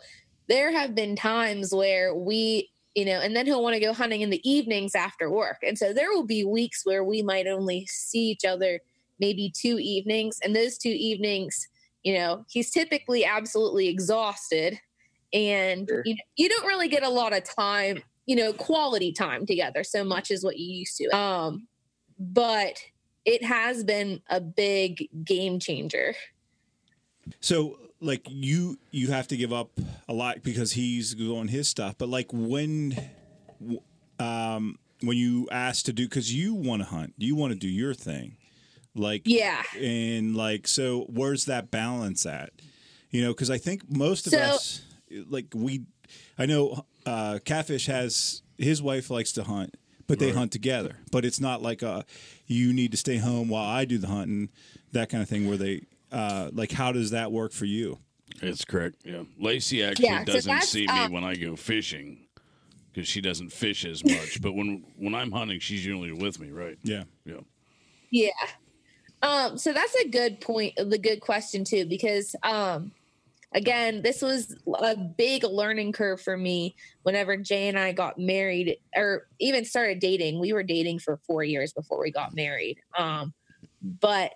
there 0.49 0.73
have 0.73 0.95
been 0.95 1.17
times 1.17 1.75
where 1.75 2.15
we, 2.15 2.71
you 2.95 3.05
know, 3.05 3.21
and 3.21 3.37
then 3.37 3.47
he'll 3.47 3.63
want 3.63 3.75
to 3.75 3.81
go 3.81 3.93
hunting 3.93 4.23
in 4.23 4.31
the 4.31 4.49
evenings 4.49 4.95
after 4.95 5.31
work. 5.31 5.59
And 5.63 5.77
so 5.77 5.93
there 5.93 6.11
will 6.11 6.27
be 6.27 6.45
weeks 6.45 6.83
where 6.85 7.05
we 7.05 7.23
might 7.23 7.47
only 7.47 7.87
see 7.87 8.31
each 8.31 8.45
other 8.45 8.81
maybe 9.21 9.53
two 9.55 9.79
evenings. 9.79 10.39
And 10.43 10.57
those 10.57 10.79
two 10.79 10.91
evenings, 10.91 11.69
you 12.07 12.15
know, 12.15 12.45
he's 12.49 12.71
typically 12.71 13.25
absolutely 13.25 13.89
exhausted. 13.89 14.79
And 15.33 15.89
you, 16.05 16.15
know, 16.15 16.23
you 16.37 16.49
don't 16.49 16.67
really 16.67 16.89
get 16.89 17.03
a 17.03 17.09
lot 17.09 17.37
of 17.37 17.45
time 17.45 18.03
you 18.27 18.35
know 18.35 18.53
quality 18.53 19.13
time 19.13 19.47
together 19.47 19.85
so 19.85 20.03
much 20.03 20.33
as 20.33 20.43
what 20.43 20.59
you 20.59 20.79
used 20.79 20.97
to 20.97 21.07
um 21.17 21.69
but 22.19 22.77
it 23.25 23.45
has 23.45 23.85
been 23.85 24.21
a 24.29 24.41
big 24.41 25.09
game 25.25 25.61
changer 25.61 26.13
So 27.41 27.79
like 28.01 28.27
you 28.29 28.79
you 28.91 29.09
have 29.09 29.29
to 29.29 29.37
give 29.37 29.53
up 29.53 29.71
a 30.09 30.13
lot 30.13 30.43
because 30.43 30.73
he's 30.73 31.15
doing 31.15 31.49
his 31.49 31.69
stuff. 31.69 31.97
But 31.99 32.09
like 32.09 32.29
when 32.33 32.97
um 34.19 34.79
when 35.01 35.17
you 35.17 35.49
ask 35.51 35.85
to 35.87 35.93
do 35.93 36.05
because 36.09 36.33
you 36.33 36.55
want 36.55 36.83
to 36.83 36.89
hunt, 36.89 37.15
you 37.19 37.37
want 37.37 37.53
to 37.53 37.59
do 37.59 37.69
your 37.69 37.95
thing. 37.95 38.37
Like 38.97 39.23
Yeah. 39.26 39.62
and 39.79 40.35
like 40.37 40.67
so 40.67 41.03
where's 41.09 41.45
that 41.47 41.71
balance 41.71 42.25
at? 42.26 42.50
You 43.11 43.23
know, 43.23 43.33
because 43.33 43.50
I 43.50 43.59
think 43.59 43.91
most 43.91 44.26
of 44.26 44.33
So- 44.33 44.38
us 44.41 44.83
like 45.29 45.47
we 45.55 45.83
I 46.38 46.47
know 46.47 46.85
uh 47.05 47.38
Catfish 47.45 47.87
has 47.87 48.43
his 48.59 48.83
wife 48.83 49.11
likes 49.11 49.33
to 49.33 49.45
hunt, 49.45 49.76
but 50.07 50.19
they 50.19 50.33
hunt 50.33 50.50
together. 50.53 50.97
But 51.12 51.25
it's 51.25 51.41
not 51.41 51.62
like 51.62 51.83
a 51.83 52.05
you 52.47 52.73
need 52.73 52.91
to 52.93 52.97
stay 52.97 53.19
home 53.19 53.49
while 53.49 53.65
I 53.67 53.85
do 53.85 53.99
the 53.99 54.09
hunting, 54.09 54.50
that 54.93 55.09
kind 55.11 55.23
of 55.23 55.29
thing 55.29 55.47
where 55.49 55.57
they 55.57 55.83
uh 56.12 56.50
like 56.53 56.73
how 56.73 56.93
does 56.93 57.11
that 57.11 57.31
work 57.33 57.53
for 57.53 57.65
you? 57.67 57.99
It's 58.43 58.65
correct. 58.65 58.97
Yeah, 59.05 59.23
Lacey 59.38 59.83
actually 59.83 60.07
Yeah, 60.07 60.25
doesn't 60.25 60.50
that's, 60.53 60.69
see 60.69 60.87
me 60.87 60.93
um, 61.05 61.12
when 61.12 61.25
I 61.25 61.37
go 61.37 61.57
fishing 61.57 62.26
because 62.93 63.09
she 63.09 63.21
doesn't 63.21 63.50
fish 63.50 63.85
as 63.85 64.05
much. 64.05 64.41
but 64.43 64.53
when 64.53 64.85
when 64.97 65.15
I'm 65.15 65.33
hunting, 65.33 65.61
she's 65.61 65.85
usually 65.87 66.12
with 66.12 66.38
me, 66.41 66.50
right? 66.50 66.76
Yeah. 66.83 67.05
Yeah. 67.25 67.41
Yeah. 68.11 68.31
Um, 69.26 69.59
so 69.59 69.73
that's 69.73 69.95
a 69.97 70.09
good 70.09 70.40
point, 70.40 70.75
the 70.76 70.99
good 70.99 71.21
question 71.21 71.64
too, 71.64 71.85
because 71.87 72.37
um 72.42 72.92
again, 73.52 74.02
this 74.02 74.23
was 74.23 74.54
a 74.80 74.97
big 74.97 75.42
learning 75.42 75.92
curve 75.92 76.21
for 76.21 76.37
me 76.37 76.76
whenever 77.02 77.37
Jay 77.37 77.68
and 77.68 77.78
I 77.78 77.92
got 77.92 78.18
married 78.18 78.76
or 78.95 79.26
even 79.40 79.64
started 79.64 79.99
dating. 79.99 80.38
We 80.38 80.52
were 80.52 80.62
dating 80.62 80.99
for 80.99 81.16
four 81.26 81.42
years 81.42 81.73
before 81.73 82.00
we 82.00 82.11
got 82.11 82.35
married. 82.35 82.78
Um, 82.97 83.33
but 83.83 84.33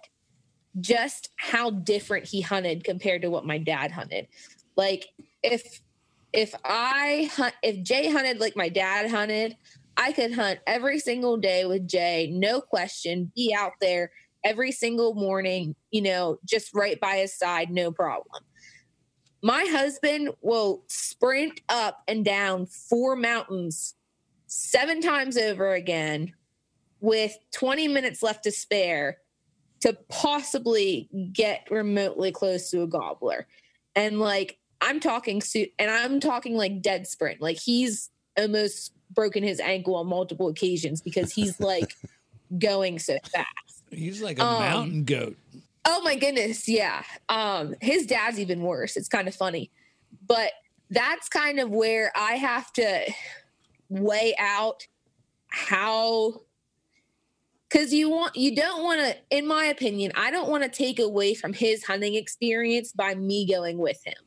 just 0.81 1.31
how 1.37 1.71
different 1.71 2.25
he 2.25 2.41
hunted 2.41 2.83
compared 2.83 3.23
to 3.23 3.31
what 3.31 3.45
my 3.45 3.59
dad 3.59 3.93
hunted. 3.93 4.27
Like 4.77 5.09
if 5.43 5.81
if 6.33 6.55
I 6.65 7.31
hunt 7.33 7.55
if 7.63 7.83
Jay 7.83 8.11
hunted 8.11 8.41
like 8.41 8.57
my 8.57 8.69
dad 8.69 9.11
hunted, 9.11 9.57
I 9.97 10.13
could 10.13 10.33
hunt 10.33 10.61
every 10.67 10.99
single 10.99 11.37
day 11.37 11.65
with 11.65 11.87
Jay, 11.87 12.31
no 12.33 12.61
question, 12.61 13.31
be 13.37 13.55
out 13.57 13.73
there 13.81 14.11
every 14.45 14.73
single 14.73 15.15
morning, 15.15 15.75
you 15.91 16.03
know, 16.03 16.39
just 16.45 16.75
right 16.75 16.99
by 17.01 17.17
his 17.17 17.37
side, 17.37 17.71
no 17.71 17.93
problem. 17.93 18.45
My 19.43 19.65
husband 19.71 20.31
will 20.43 20.85
sprint 20.89 21.61
up 21.69 22.03
and 22.07 22.25
down 22.25 22.67
four 22.67 23.17
mountains 23.17 23.95
seven 24.47 25.01
times 25.01 25.39
over 25.39 25.73
again 25.73 26.35
with 27.01 27.37
20 27.53 27.89
minutes 27.89 28.23
left 28.23 28.45
to 28.45 28.51
spare 28.51 29.19
to 29.81 29.97
possibly 30.11 31.09
get 31.33 31.67
remotely 31.71 32.33
close 32.33 32.71
to 32.71 32.83
a 32.83 32.87
gobbler. 32.87 33.47
And 33.97 34.21
like, 34.21 34.59
I'm 34.83 35.01
talking, 35.01 35.41
su- 35.41 35.69
and 35.79 35.91
I'm 35.91 36.21
talking 36.21 36.55
like 36.57 36.83
dead 36.83 37.07
sprint. 37.07 37.41
Like, 37.41 37.59
he's 37.59 38.11
almost 38.39 38.93
broken 39.11 39.43
his 39.43 39.61
ankle 39.61 39.97
on 39.97 40.07
multiple 40.07 40.49
occasions 40.49 41.01
because 41.01 41.33
he's 41.33 41.59
like 41.61 41.95
going 42.59 42.99
so 42.99 43.17
fast. 43.33 43.70
He's 43.91 44.23
like 44.23 44.39
a 44.39 44.45
Um, 44.45 44.59
mountain 44.59 45.05
goat. 45.05 45.37
Oh 45.85 46.03
my 46.03 46.15
goodness, 46.15 46.69
yeah. 46.69 47.03
Um 47.29 47.75
his 47.81 48.07
dad's 48.07 48.39
even 48.39 48.63
worse. 48.63 48.97
It's 48.97 49.09
kind 49.09 49.29
of 49.29 49.35
funny. 49.35 49.71
But 50.27 50.53
that's 50.91 51.29
kind 51.29 51.59
of 51.61 51.71
where 51.71 52.13
I 52.17 52.33
have 52.33 52.73
to 52.75 53.13
weigh 53.89 54.35
out 54.39 54.87
how 55.49 56.43
cuz 57.71 57.93
you 57.93 58.09
want 58.11 58.37
you 58.37 58.55
don't 58.55 58.83
want 58.83 59.01
to 59.01 59.17
in 59.31 59.47
my 59.47 59.67
opinion, 59.67 60.13
I 60.15 60.31
don't 60.31 60.49
want 60.49 60.63
to 60.63 60.69
take 60.69 60.99
away 60.99 61.35
from 61.35 61.53
his 61.53 61.85
hunting 61.85 62.15
experience 62.15 62.93
by 62.93 63.15
me 63.15 63.47
going 63.47 63.79
with 63.79 64.05
him. 64.05 64.19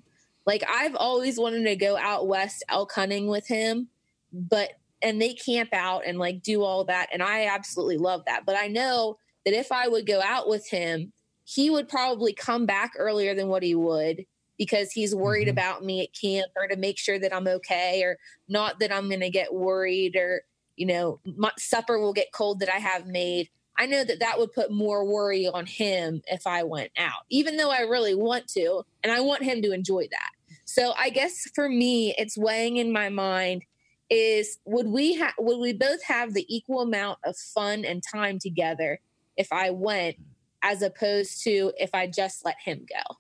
Like 0.45 0.63
I've 0.67 0.95
always 0.95 1.39
wanted 1.39 1.63
to 1.63 1.75
go 1.75 1.95
out 1.97 2.27
west 2.27 2.63
elk 2.67 2.91
hunting 2.91 3.27
with 3.27 3.47
him, 3.47 3.87
but 4.31 4.71
and 5.01 5.21
they 5.21 5.33
camp 5.33 5.69
out 5.73 6.03
and 6.05 6.17
like 6.17 6.41
do 6.41 6.63
all 6.63 6.85
that 6.85 7.09
and 7.13 7.21
I 7.21 7.45
absolutely 7.45 7.97
love 7.97 8.23
that. 8.25 8.45
But 8.45 8.55
I 8.57 8.67
know 8.67 9.17
that 9.45 9.53
if 9.53 9.71
I 9.71 9.87
would 9.87 10.05
go 10.05 10.21
out 10.21 10.47
with 10.47 10.69
him, 10.69 11.11
he 11.43 11.69
would 11.69 11.89
probably 11.89 12.33
come 12.33 12.65
back 12.65 12.93
earlier 12.97 13.35
than 13.35 13.47
what 13.47 13.63
he 13.63 13.75
would 13.75 14.25
because 14.57 14.91
he's 14.91 15.15
worried 15.15 15.47
mm-hmm. 15.47 15.57
about 15.57 15.83
me 15.83 16.01
at 16.01 16.13
camp 16.13 16.51
or 16.55 16.67
to 16.67 16.75
make 16.75 16.97
sure 16.97 17.19
that 17.19 17.35
I'm 17.35 17.47
okay 17.47 18.01
or 18.03 18.17
not 18.47 18.79
that 18.79 18.93
I'm 18.93 19.09
going 19.09 19.21
to 19.21 19.29
get 19.29 19.53
worried 19.53 20.15
or 20.15 20.43
you 20.75 20.87
know 20.87 21.19
my 21.25 21.51
supper 21.57 21.99
will 21.99 22.13
get 22.13 22.31
cold 22.31 22.59
that 22.59 22.73
I 22.73 22.79
have 22.79 23.07
made. 23.07 23.49
I 23.77 23.87
know 23.87 24.03
that 24.03 24.19
that 24.19 24.37
would 24.37 24.53
put 24.53 24.71
more 24.71 25.03
worry 25.03 25.47
on 25.47 25.65
him 25.65 26.21
if 26.27 26.45
I 26.45 26.63
went 26.63 26.91
out, 26.97 27.23
even 27.29 27.57
though 27.57 27.71
I 27.71 27.81
really 27.81 28.15
want 28.15 28.47
to 28.49 28.83
and 29.03 29.11
I 29.11 29.19
want 29.19 29.43
him 29.43 29.61
to 29.63 29.71
enjoy 29.71 30.07
that. 30.11 30.29
So 30.65 30.93
I 30.97 31.09
guess 31.09 31.49
for 31.53 31.67
me, 31.67 32.13
it's 32.17 32.37
weighing 32.37 32.77
in 32.77 32.91
my 32.91 33.09
mind 33.09 33.63
is 34.09 34.59
would 34.65 34.87
we 34.87 35.15
have 35.15 35.33
would 35.39 35.59
we 35.59 35.73
both 35.73 36.03
have 36.03 36.33
the 36.33 36.45
equal 36.53 36.81
amount 36.81 37.19
of 37.25 37.35
fun 37.35 37.83
and 37.83 38.03
time 38.13 38.37
together 38.37 38.99
if 39.37 39.51
I 39.51 39.71
went 39.71 40.15
as 40.63 40.81
opposed 40.81 41.43
to 41.43 41.71
if 41.77 41.89
I 41.93 42.07
just 42.07 42.45
let 42.45 42.55
him 42.63 42.85
go. 42.89 43.15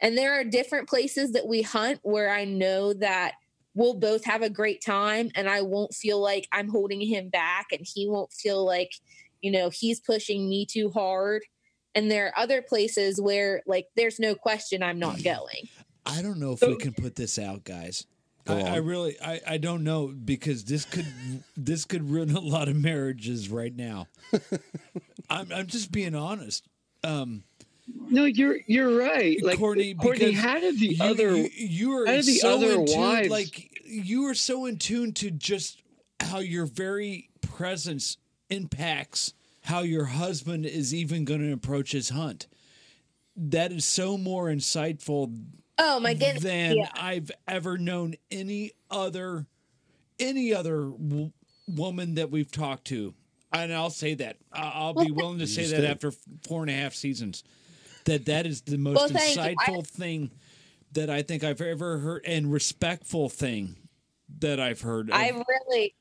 And 0.00 0.16
there 0.16 0.38
are 0.38 0.44
different 0.44 0.88
places 0.88 1.32
that 1.32 1.46
we 1.46 1.62
hunt 1.62 2.00
where 2.02 2.30
I 2.30 2.44
know 2.44 2.92
that 2.94 3.34
we'll 3.74 3.94
both 3.94 4.24
have 4.24 4.42
a 4.42 4.50
great 4.50 4.82
time 4.84 5.30
and 5.34 5.48
I 5.48 5.62
won't 5.62 5.94
feel 5.94 6.20
like 6.20 6.48
I'm 6.52 6.68
holding 6.68 7.00
him 7.00 7.28
back 7.28 7.66
and 7.70 7.80
he 7.82 8.08
won't 8.08 8.32
feel 8.32 8.64
like, 8.64 8.90
you 9.40 9.50
know, 9.50 9.70
he's 9.70 10.00
pushing 10.00 10.48
me 10.48 10.66
too 10.66 10.90
hard. 10.90 11.42
and 11.94 12.10
there 12.10 12.26
are 12.26 12.38
other 12.38 12.62
places 12.62 13.20
where 13.20 13.62
like 13.66 13.86
there's 13.96 14.20
no 14.20 14.34
question 14.34 14.82
I'm 14.82 14.98
not 14.98 15.16
hmm. 15.16 15.22
going. 15.22 15.68
I 16.06 16.22
don't 16.22 16.38
know 16.38 16.52
if 16.52 16.62
we 16.62 16.76
can 16.76 16.92
put 16.92 17.14
this 17.16 17.38
out, 17.38 17.64
guys. 17.64 18.06
Go 18.50 18.66
I, 18.66 18.74
I 18.74 18.76
really, 18.76 19.16
I, 19.20 19.40
I 19.46 19.58
don't 19.58 19.84
know 19.84 20.08
because 20.08 20.64
this 20.64 20.84
could, 20.84 21.06
this 21.56 21.84
could 21.84 22.10
ruin 22.10 22.34
a 22.34 22.40
lot 22.40 22.68
of 22.68 22.76
marriages 22.76 23.48
right 23.48 23.74
now. 23.74 24.06
I'm, 25.30 25.50
I'm 25.52 25.66
just 25.66 25.92
being 25.92 26.14
honest. 26.14 26.66
Um, 27.04 27.44
No, 28.10 28.24
you're 28.24 28.58
you're 28.66 28.98
right. 28.98 29.42
Like 29.42 29.58
Courtney, 29.58 29.94
Courtney, 29.94 30.26
because 30.26 30.40
how 30.40 30.60
did 30.60 30.78
the 30.78 30.88
you, 30.88 31.04
other 31.04 31.36
you, 31.36 31.50
you 31.56 31.98
are 31.98 32.06
how 32.06 32.12
did 32.12 32.26
the 32.26 32.34
so 32.36 32.54
other 32.54 32.72
in 32.72 32.86
tune, 32.86 33.00
wives 33.00 33.28
like 33.30 33.80
you 33.84 34.26
are 34.26 34.34
so 34.34 34.66
in 34.66 34.76
tune 34.76 35.12
to 35.14 35.30
just 35.30 35.82
how 36.20 36.38
your 36.38 36.66
very 36.66 37.30
presence 37.40 38.18
impacts 38.50 39.32
how 39.62 39.80
your 39.80 40.06
husband 40.06 40.66
is 40.66 40.94
even 40.94 41.24
going 41.24 41.40
to 41.40 41.52
approach 41.52 41.92
his 41.92 42.10
hunt. 42.10 42.46
That 43.36 43.72
is 43.72 43.84
so 43.84 44.18
more 44.18 44.46
insightful 44.46 45.44
Oh 45.82 45.98
my 45.98 46.12
goodness. 46.14 46.42
than 46.42 46.76
yeah. 46.76 46.90
I've 46.94 47.30
ever 47.48 47.78
known 47.78 48.14
any 48.30 48.72
other 48.90 49.46
any 50.18 50.52
other 50.52 50.82
w- 50.90 51.32
woman 51.66 52.14
that 52.16 52.30
we've 52.30 52.50
talked 52.52 52.84
to. 52.88 53.14
And 53.52 53.72
I'll 53.72 53.88
say 53.90 54.14
that 54.14 54.36
I- 54.52 54.72
I'll 54.74 54.94
be 54.94 55.10
willing 55.10 55.38
to 55.38 55.46
say 55.46 55.66
that 55.68 55.84
after 55.84 56.12
four 56.46 56.60
and 56.62 56.70
a 56.70 56.74
half 56.74 56.94
seasons, 56.94 57.42
that 58.04 58.26
that 58.26 58.46
is 58.46 58.60
the 58.62 58.76
most 58.76 58.96
Well, 58.96 59.08
thank 59.08 59.36
you. 59.36 59.42
I- 59.42 59.54
insightful 59.54 59.86
thing 59.86 60.30
that 60.92 61.08
I 61.08 61.22
think 61.22 61.42
I've 61.44 61.60
ever 61.62 61.98
heard, 61.98 62.24
and 62.26 62.52
respectful 62.52 63.28
thing 63.28 63.76
that 64.40 64.60
I've 64.60 64.82
heard. 64.82 65.08
of- 65.08 65.14
I 65.14 65.30
really 65.30 65.94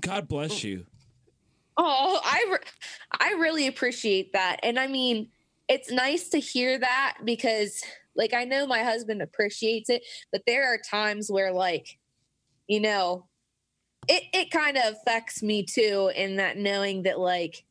God 0.00 0.26
bless 0.28 0.62
you. 0.64 0.86
Oh, 1.76 2.20
I 2.24 2.46
re- 2.50 2.68
I 3.20 3.30
really 3.40 3.66
appreciate 3.66 4.32
that. 4.34 4.58
And 4.62 4.78
I 4.78 4.86
mean, 4.86 5.28
it's 5.68 5.90
nice 5.90 6.28
to 6.30 6.38
hear 6.38 6.78
that 6.78 7.18
because 7.24 7.82
like 8.20 8.34
I 8.34 8.44
know 8.44 8.66
my 8.66 8.82
husband 8.82 9.22
appreciates 9.22 9.88
it, 9.88 10.02
but 10.30 10.42
there 10.46 10.72
are 10.72 10.78
times 10.78 11.30
where 11.30 11.52
like 11.52 11.98
you 12.68 12.80
know, 12.80 13.26
it 14.08 14.24
it 14.32 14.50
kind 14.50 14.76
of 14.76 14.94
affects 14.94 15.42
me 15.42 15.64
too 15.64 16.12
in 16.14 16.36
that 16.36 16.58
knowing 16.58 17.02
that 17.04 17.18
like 17.18 17.64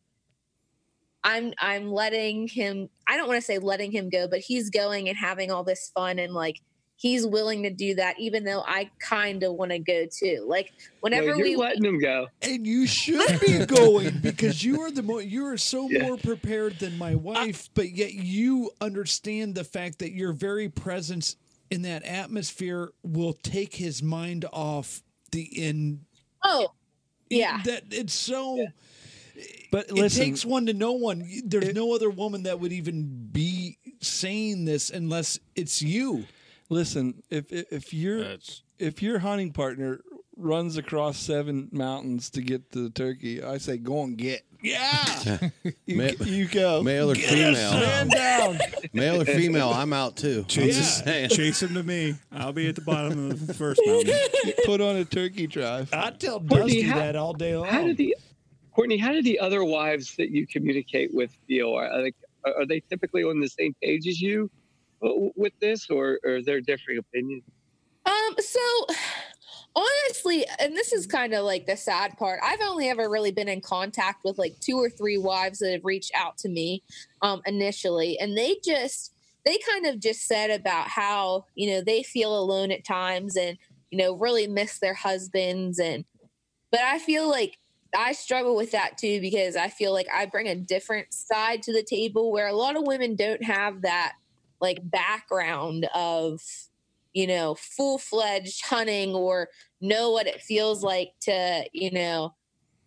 I'm 1.24 1.54
I'm 1.60 1.92
letting 1.92 2.48
him 2.48 2.90
I 3.08 3.16
don't 3.16 3.28
want 3.28 3.38
to 3.38 3.46
say 3.46 3.60
letting 3.60 3.92
him 3.92 4.10
go, 4.10 4.28
but 4.28 4.40
he's 4.40 4.72
going 4.72 5.08
and 5.08 5.18
having 5.18 5.52
all 5.52 5.64
this 5.64 5.92
fun 5.94 6.18
and 6.18 6.34
like 6.34 6.60
he's 7.00 7.26
willing 7.26 7.64
to 7.64 7.70
do 7.70 7.96
that 7.96 8.20
even 8.20 8.44
though 8.44 8.62
I 8.68 8.92
kind 9.00 9.42
of 9.44 9.54
want 9.54 9.72
to 9.72 9.80
go 9.80 10.06
too. 10.06 10.46
Like 10.48 10.74
whenever 11.00 11.28
no, 11.30 11.36
you're 11.36 11.46
we 11.46 11.56
letting 11.56 11.86
him 11.86 11.98
go. 12.00 12.28
And 12.42 12.68
you 12.68 12.86
should 12.86 13.40
be 13.40 13.66
going 13.66 14.20
because 14.22 14.64
you 14.64 14.82
are 14.82 14.92
the 14.92 15.02
more 15.02 15.22
you 15.22 15.46
are 15.46 15.58
so 15.58 15.90
Yeah. 15.90 16.04
more 16.04 16.18
prepared 16.18 16.78
than 16.80 16.98
my 16.98 17.16
wife, 17.16 17.70
but 17.74 17.90
yet 17.92 18.14
you 18.14 18.72
understand 18.82 19.56
the 19.56 19.64
fact 19.64 20.00
that 20.00 20.12
your 20.12 20.34
very 20.34 20.68
presence 20.68 21.38
in 21.72 21.84
that 21.84 22.04
atmosphere 22.04 22.92
will 23.02 23.34
take 23.34 23.76
his 23.76 24.04
mind 24.04 24.46
off 24.52 25.02
the 25.32 25.44
in 25.44 26.02
Oh, 26.44 26.74
yeah. 27.30 27.62
that 27.64 27.84
it's 27.92 28.14
so 28.14 28.68
But 29.72 29.86
it 29.90 30.12
takes 30.12 30.44
one 30.46 30.66
to 30.66 30.74
know 30.74 30.94
one. 30.94 31.26
There's 31.46 31.74
no 31.74 31.96
other 31.96 32.10
woman 32.10 32.44
that 32.44 32.60
would 32.60 32.74
even 32.74 33.30
be 33.32 33.78
saying 34.02 34.66
this 34.66 34.90
unless 34.90 35.40
it's 35.56 35.82
you. 35.82 36.26
Listen. 36.70 37.22
If 37.30 37.52
if, 37.52 37.66
if 37.72 37.94
your 37.94 38.24
That's 38.24 38.64
if 38.78 39.02
your 39.02 39.20
hunting 39.20 39.52
partner 39.52 40.02
runs 40.38 40.78
across 40.78 41.18
seven 41.18 41.68
mountains 41.72 42.30
to 42.30 42.42
get 42.42 42.72
to 42.72 42.84
the 42.84 42.90
turkey, 42.90 43.44
I 43.44 43.58
say 43.58 43.78
go 43.78 44.04
and 44.04 44.18
get. 44.18 44.44
Yeah. 44.62 45.50
You, 45.86 45.96
Ma- 45.98 46.24
you 46.26 46.48
go. 46.48 46.84
Male 46.84 47.12
or 47.12 47.16
female? 47.16 47.72
Stand 47.72 48.12
down. 48.12 48.60
Male 48.94 49.22
or 49.22 49.26
female? 49.26 49.70
I'm 49.70 49.92
out 49.92 50.16
too. 50.18 50.42
I'm 50.42 50.68
just 50.68 51.04
saying. 51.04 51.30
Chase 51.30 51.64
him 51.64 51.74
to 51.74 51.82
me. 51.84 52.16
I'll 52.32 52.54
be 52.54 52.68
at 52.70 52.76
the 52.76 52.82
bottom 52.82 53.32
of 53.32 53.48
the 53.48 53.54
first 53.56 53.82
mountain. 53.86 54.14
Put 54.66 54.82
on 54.82 54.98
a 54.98 55.06
turkey 55.06 55.48
drive. 55.48 55.90
I 55.94 56.12
tell 56.12 56.40
Courtney, 56.40 56.58
Dusty 56.58 56.82
how- 56.84 56.98
that 57.00 57.16
all 57.16 57.34
day 57.34 57.56
long. 57.56 57.68
How 57.68 57.84
did 57.84 57.98
the 57.98 58.16
Courtney? 58.76 58.98
How 58.98 59.12
did 59.12 59.26
the 59.26 59.40
other 59.40 59.64
wives 59.64 60.16
that 60.18 60.30
you 60.30 60.46
communicate 60.46 61.12
with 61.14 61.32
feel? 61.48 61.74
Are, 61.74 62.02
like, 62.02 62.16
are 62.46 62.66
they 62.68 62.82
typically 62.82 63.24
on 63.24 63.40
the 63.40 63.50
same 63.50 63.74
page 63.82 64.08
as 64.08 64.22
you 64.22 64.36
w- 64.36 64.50
with 65.02 65.54
this, 65.60 65.90
or, 65.90 66.20
or 66.24 66.42
there 66.42 66.62
differing 66.62 66.98
opinions? 67.00 67.44
Um, 68.06 68.36
so 68.38 68.60
honestly, 69.76 70.46
and 70.60 70.76
this 70.76 70.94
is 70.94 71.06
kind 71.08 71.34
of 71.34 71.46
like 71.46 71.66
the 71.66 71.78
sad 71.78 72.18
part. 72.18 72.40
I've 72.44 72.62
only 72.62 72.90
ever 72.90 73.10
really 73.10 73.32
been 73.32 73.50
in 73.50 73.62
contact 73.62 74.24
with 74.24 74.38
like 74.38 74.60
two 74.60 74.78
or 74.78 74.90
three 74.90 75.18
wives 75.18 75.60
that 75.60 75.72
have 75.72 75.86
reached 75.86 76.12
out 76.16 76.38
to 76.40 76.50
me 76.50 76.84
um 77.22 77.42
initially, 77.46 78.18
and 78.20 78.38
they 78.38 78.58
just 78.64 79.14
they 79.46 79.58
kind 79.72 79.86
of 79.86 80.00
just 80.00 80.28
said 80.28 80.52
about 80.52 80.88
how, 80.88 81.46
you 81.56 81.72
know, 81.72 81.82
they 81.82 82.04
feel 82.04 82.38
alone 82.38 82.72
at 82.72 82.84
times 82.84 83.38
and, 83.38 83.58
you 83.90 83.98
know, 83.98 84.18
really 84.18 84.48
miss 84.48 84.80
their 84.80 84.94
husbands 84.94 85.80
and 85.80 86.06
but 86.72 86.82
I 86.82 87.00
feel 87.00 87.28
like 87.28 87.58
I 87.98 88.12
struggle 88.12 88.56
with 88.56 88.72
that 88.72 88.98
too 88.98 89.20
because 89.22 89.56
I 89.56 89.70
feel 89.70 89.94
like 89.94 90.08
I 90.14 90.26
bring 90.28 90.48
a 90.48 90.56
different 90.56 91.14
side 91.14 91.64
to 91.64 91.74
the 91.74 91.84
table 91.84 92.32
where 92.32 92.48
a 92.48 92.54
lot 92.54 92.76
of 92.76 92.86
women 92.86 93.16
don't 93.16 93.44
have 93.44 93.82
that 93.82 94.14
like 94.62 94.80
background 94.84 95.88
of 95.96 96.42
you 97.14 97.26
know 97.28 97.56
full-fledged 97.56 98.66
hunting 98.66 99.14
or 99.16 99.50
know 99.82 100.12
what 100.12 100.28
it 100.28 100.42
feels 100.42 100.84
like 100.84 101.12
to 101.22 101.64
you 101.74 101.92
know 101.92 102.34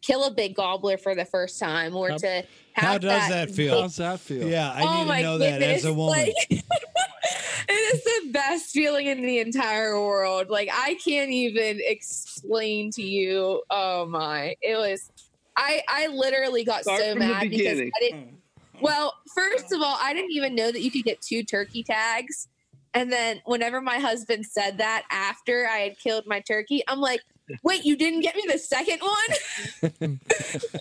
kill 0.01 0.25
a 0.25 0.31
big 0.31 0.55
gobbler 0.55 0.99
for 0.99 1.15
the 1.15 1.25
first 1.25 1.59
time 1.61 1.95
or 1.97 2.11
How- 2.11 2.17
to 2.19 2.45
have 2.75 2.85
How 2.89 2.99
does 2.99 3.29
that 3.29 3.51
feel? 3.51 3.83
How's 3.83 3.97
that 3.97 4.19
feel? 4.19 4.49
Yeah, 4.49 4.71
I 4.73 4.83
Oh 4.83 5.05
need 5.05 5.17
to 5.17 5.23
know 5.23 5.39
that 5.39 5.63
as 5.63 5.85
a 5.85 5.93
woman. 5.93 6.19
like- 6.19 6.35
it 6.51 7.95
is 7.95 8.03
the 8.03 8.33
best 8.33 8.71
feeling 8.73 9.07
in 9.07 9.23
the 9.23 9.39
entire 9.41 10.01
world. 10.01 10.49
Like 10.49 10.69
I 10.73 10.95
can't 11.05 11.31
even 11.31 11.81
explain 11.85 12.91
to 12.93 13.03
you. 13.03 13.63
Oh 13.71 14.07
my! 14.07 14.57
It 14.63 14.77
was. 14.77 15.11
I 15.57 15.83
I 15.87 16.07
literally 16.09 16.65
got 16.65 16.83
Start 16.83 17.01
so 17.01 17.15
mad 17.15 17.51
because. 17.51 17.79
I 17.81 17.91
didn't. 18.01 18.29
Hmm. 18.29 18.35
Well, 18.83 19.15
first 19.35 19.73
of 19.73 19.81
all, 19.81 19.97
I 20.01 20.13
didn't 20.13 20.33
even 20.33 20.55
know 20.55 20.71
that 20.73 20.83
you 20.83 20.91
could 20.91 21.05
get 21.05 21.21
two 21.23 21.43
turkey 21.43 21.83
tags. 21.83 22.49
And 22.95 23.11
then 23.11 23.41
whenever 23.47 23.81
my 23.81 23.99
husband 23.99 24.45
said 24.45 24.79
that 24.79 25.05
after 25.11 25.67
I 25.67 25.79
had 25.79 25.99
killed 25.99 26.25
my 26.27 26.41
turkey, 26.41 26.83
I'm 26.89 27.01
like, 27.01 27.21
"Wait, 27.63 27.85
you 27.87 27.97
didn't 27.97 28.21
get 28.21 28.37
me 28.37 28.45
the 28.47 28.59
second 28.59 29.01
one?" 29.01 30.19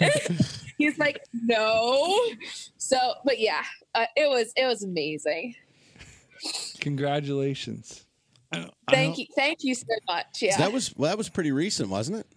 He's 0.77 0.97
like, 0.99 1.21
"No." 1.33 2.21
So, 2.77 3.13
but 3.23 3.39
yeah, 3.39 3.63
uh, 3.95 4.07
it 4.17 4.29
was 4.29 4.51
it 4.57 4.65
was 4.65 4.83
amazing. 4.83 5.55
Congratulations. 6.79 8.05
Thank 8.89 9.17
you, 9.17 9.25
thank 9.35 9.59
you 9.61 9.73
so 9.73 9.85
much. 10.07 10.41
Yeah, 10.41 10.57
So 10.57 10.63
that 10.63 10.73
was 10.73 10.93
well, 10.97 11.09
that 11.09 11.17
was 11.17 11.29
pretty 11.29 11.53
recent, 11.53 11.89
wasn't 11.89 12.17
it? 12.17 12.27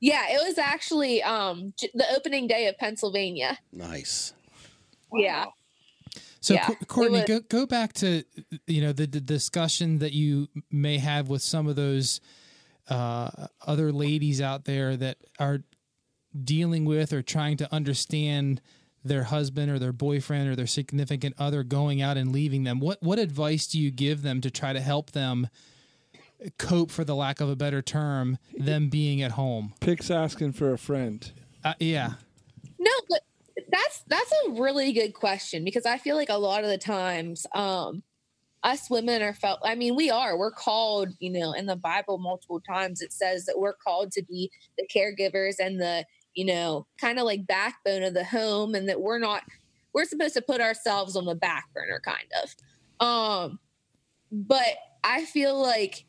yeah, 0.00 0.26
it 0.28 0.46
was 0.46 0.58
actually 0.58 1.22
um 1.22 1.72
the 1.94 2.04
opening 2.14 2.46
day 2.46 2.66
of 2.66 2.76
Pennsylvania. 2.76 3.58
Nice. 3.72 4.34
Yeah. 5.12 5.46
So, 6.40 6.54
Yeah, 6.54 6.68
Courtney, 6.86 7.18
was- 7.18 7.28
go 7.28 7.40
go 7.40 7.66
back 7.66 7.92
to 7.94 8.22
you 8.66 8.80
know 8.80 8.92
the, 8.92 9.06
the 9.06 9.20
discussion 9.20 9.98
that 9.98 10.12
you 10.12 10.48
may 10.70 10.98
have 10.98 11.28
with 11.28 11.42
some 11.42 11.66
of 11.66 11.76
those 11.76 12.20
uh, 12.88 13.28
other 13.66 13.92
ladies 13.92 14.40
out 14.40 14.64
there 14.64 14.96
that 14.96 15.18
are 15.38 15.60
dealing 16.44 16.84
with 16.84 17.12
or 17.12 17.22
trying 17.22 17.56
to 17.58 17.74
understand 17.74 18.60
their 19.04 19.24
husband 19.24 19.70
or 19.70 19.78
their 19.78 19.92
boyfriend 19.92 20.48
or 20.48 20.56
their 20.56 20.66
significant 20.66 21.34
other 21.38 21.62
going 21.62 22.00
out 22.02 22.16
and 22.16 22.32
leaving 22.32 22.64
them. 22.64 22.78
What 22.80 23.02
what 23.02 23.18
advice 23.18 23.66
do 23.66 23.78
you 23.78 23.90
give 23.90 24.22
them 24.22 24.40
to 24.40 24.50
try 24.50 24.72
to 24.72 24.80
help 24.80 25.10
them 25.12 25.48
cope, 26.58 26.90
for 26.90 27.04
the 27.04 27.16
lack 27.16 27.40
of 27.40 27.48
a 27.48 27.56
better 27.56 27.82
term, 27.82 28.38
them 28.56 28.88
being 28.88 29.20
at 29.22 29.32
home? 29.32 29.74
Pick's 29.80 30.10
asking 30.10 30.52
for 30.52 30.72
a 30.72 30.78
friend. 30.78 31.30
Uh, 31.64 31.74
yeah. 31.80 32.12
No, 32.78 32.90
but 33.08 33.22
that's 33.70 34.02
that's 34.08 34.32
a 34.46 34.50
really 34.52 34.92
good 34.92 35.14
question 35.14 35.64
because 35.64 35.86
I 35.86 35.98
feel 35.98 36.16
like 36.16 36.28
a 36.28 36.36
lot 36.36 36.64
of 36.64 36.70
the 36.70 36.78
times, 36.78 37.46
um, 37.54 38.02
us 38.62 38.90
women 38.90 39.22
are 39.22 39.34
felt. 39.34 39.60
I 39.64 39.74
mean, 39.74 39.96
we 39.96 40.10
are. 40.10 40.36
We're 40.36 40.50
called. 40.50 41.08
You 41.18 41.30
know, 41.30 41.52
in 41.52 41.66
the 41.66 41.76
Bible, 41.76 42.18
multiple 42.18 42.60
times 42.60 43.00
it 43.00 43.12
says 43.12 43.46
that 43.46 43.58
we're 43.58 43.74
called 43.74 44.12
to 44.12 44.22
be 44.22 44.50
the 44.76 44.86
caregivers 44.86 45.56
and 45.60 45.80
the 45.80 46.04
you 46.34 46.44
know 46.44 46.86
kind 47.00 47.18
of 47.18 47.24
like 47.24 47.46
backbone 47.46 48.02
of 48.02 48.14
the 48.14 48.24
home, 48.24 48.74
and 48.74 48.88
that 48.88 49.00
we're 49.00 49.18
not. 49.18 49.42
We're 49.94 50.04
supposed 50.04 50.34
to 50.34 50.42
put 50.42 50.60
ourselves 50.60 51.16
on 51.16 51.24
the 51.24 51.34
back 51.34 51.72
burner, 51.74 52.00
kind 52.04 52.28
of. 52.42 53.06
Um, 53.06 53.58
but 54.30 54.76
I 55.02 55.24
feel 55.24 55.60
like 55.60 56.04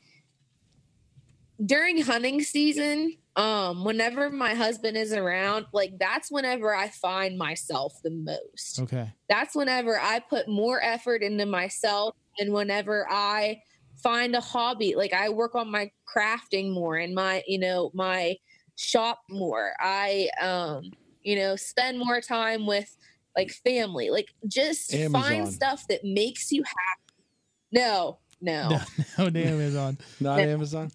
during 1.65 2.01
hunting 2.01 2.41
season 2.41 3.13
um 3.39 3.83
whenever 3.83 4.29
my 4.29 4.53
husband 4.53 4.97
is 4.97 5.13
around 5.13 5.65
like 5.73 5.91
that's 5.99 6.31
whenever 6.31 6.75
i 6.75 6.89
find 6.89 7.37
myself 7.37 7.93
the 8.03 8.11
most 8.11 8.79
Okay. 8.81 9.11
that's 9.27 9.55
whenever 9.55 9.99
i 9.99 10.19
put 10.19 10.47
more 10.47 10.81
effort 10.83 11.21
into 11.23 11.45
myself 11.45 12.13
and 12.39 12.53
whenever 12.53 13.07
i 13.09 13.59
find 14.03 14.35
a 14.35 14.41
hobby 14.41 14.95
like 14.95 15.13
i 15.13 15.29
work 15.29 15.55
on 15.55 15.71
my 15.71 15.89
crafting 16.15 16.73
more 16.73 16.97
and 16.97 17.13
my 17.13 17.43
you 17.47 17.59
know 17.59 17.91
my 17.93 18.35
shop 18.75 19.19
more 19.29 19.73
i 19.79 20.29
um 20.41 20.81
you 21.21 21.35
know 21.35 21.55
spend 21.55 21.99
more 21.99 22.21
time 22.21 22.65
with 22.65 22.95
like 23.39 23.51
family. 23.51 24.09
Like 24.09 24.27
just 24.47 24.93
Amazon. 24.93 25.21
find 25.23 25.47
stuff 25.47 25.83
that 25.89 26.01
makes 26.03 26.51
you 26.51 26.63
happy. 26.63 27.23
No, 27.71 28.19
no. 28.41 28.69
no, 29.17 29.29
no 29.29 29.39
Amazon. 29.39 29.97
Not 30.19 30.39
Amazon. 30.39 30.91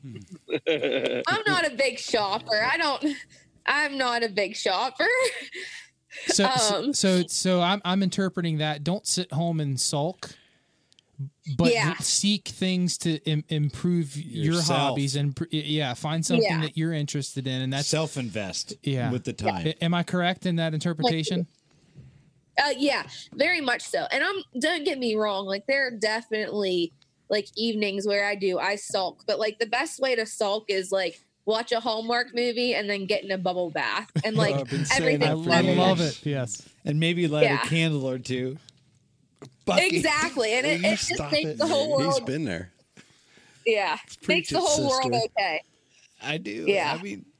I'm 0.66 1.42
not 1.46 1.66
a 1.66 1.74
big 1.76 1.98
shopper. 1.98 2.62
I 2.64 2.76
don't 2.76 3.04
I'm 3.66 3.96
not 3.98 4.22
a 4.22 4.28
big 4.28 4.56
shopper. 4.56 5.06
So, 6.26 6.48
so- 6.56 6.76
Um, 6.76 6.92
so, 6.94 7.22
so 7.26 7.60
I'm 7.60 7.80
I'm 7.84 8.02
interpreting 8.02 8.58
that. 8.58 8.84
Don't 8.84 9.06
sit 9.06 9.32
home 9.32 9.60
and 9.60 9.80
sulk, 9.80 10.30
but 11.56 11.72
Yeah. 11.72 11.94
seek 11.98 12.48
things 12.48 12.98
to 12.98 13.18
Im- 13.24 13.44
improve 13.48 14.16
your 14.16 14.60
hobbies 14.62 15.16
and 15.16 15.34
pr- 15.34 15.44
yeah, 15.50 15.94
find 15.94 16.24
something 16.24 16.44
Yeah. 16.48 16.60
that 16.62 16.76
you're 16.76 16.92
interested 16.92 17.46
in, 17.46 17.60
and 17.62 17.72
that's 17.72 17.88
Self 17.88 18.16
invest 18.16 18.74
yeah 18.82 19.10
with 19.10 19.24
the 19.24 19.32
time. 19.32 19.66
A- 19.66 19.84
Am 19.84 19.94
I 19.94 20.02
correct 20.02 20.46
in 20.46 20.56
that 20.56 20.74
interpretation? 20.74 21.46
Uh, 22.56 22.70
yeah, 22.78 23.02
very 23.32 23.60
much 23.60 23.82
so. 23.82 24.06
And 24.12 24.22
I'm 24.22 24.36
don't 24.60 24.84
get 24.84 24.98
me 24.98 25.16
wrong, 25.16 25.44
like 25.46 25.66
there 25.66 25.88
are 25.88 25.90
definitely 25.90 26.92
like 27.30 27.48
evenings 27.56 28.06
where 28.06 28.26
I 28.26 28.34
do 28.34 28.58
I 28.58 28.76
sulk, 28.76 29.24
but 29.26 29.38
like 29.38 29.58
the 29.58 29.66
best 29.66 30.00
way 30.00 30.14
to 30.14 30.26
sulk 30.26 30.64
is 30.68 30.92
like 30.92 31.20
watch 31.46 31.72
a 31.72 31.80
Hallmark 31.80 32.34
movie 32.34 32.74
and 32.74 32.88
then 32.88 33.06
get 33.06 33.22
in 33.24 33.30
a 33.30 33.38
bubble 33.38 33.70
bath 33.70 34.10
and 34.24 34.36
like 34.36 34.54
I've 34.54 34.70
been 34.70 34.84
saying 34.84 35.22
everything. 35.22 35.42
that 35.44 35.50
for 35.50 35.52
I 35.52 35.60
love 35.74 36.00
it. 36.00 36.20
Yes. 36.24 36.62
And 36.84 37.00
maybe 37.00 37.26
light 37.28 37.44
Yeah. 37.44 37.62
a 37.62 37.66
candle 37.66 38.08
or 38.08 38.18
two. 38.18 38.56
Exactly, 39.66 40.52
and 40.52 40.66
it, 40.66 40.84
it 40.84 40.90
just 40.90 41.14
stop 41.14 41.32
makes 41.32 41.50
it? 41.50 41.58
the 41.58 41.66
whole 41.66 41.98
He's 41.98 42.06
world. 42.08 42.26
been 42.26 42.44
there. 42.44 42.70
Yeah, 43.66 43.96
makes 44.28 44.50
the 44.50 44.56
it, 44.58 44.62
whole 44.62 44.88
world 44.88 45.14
okay. 45.38 45.62
I 46.22 46.36
do. 46.36 46.64
Yeah. 46.68 46.94
I 46.98 47.02
mean, 47.02 47.08
you 47.08 47.16
need 47.16 47.24
a 47.24 47.33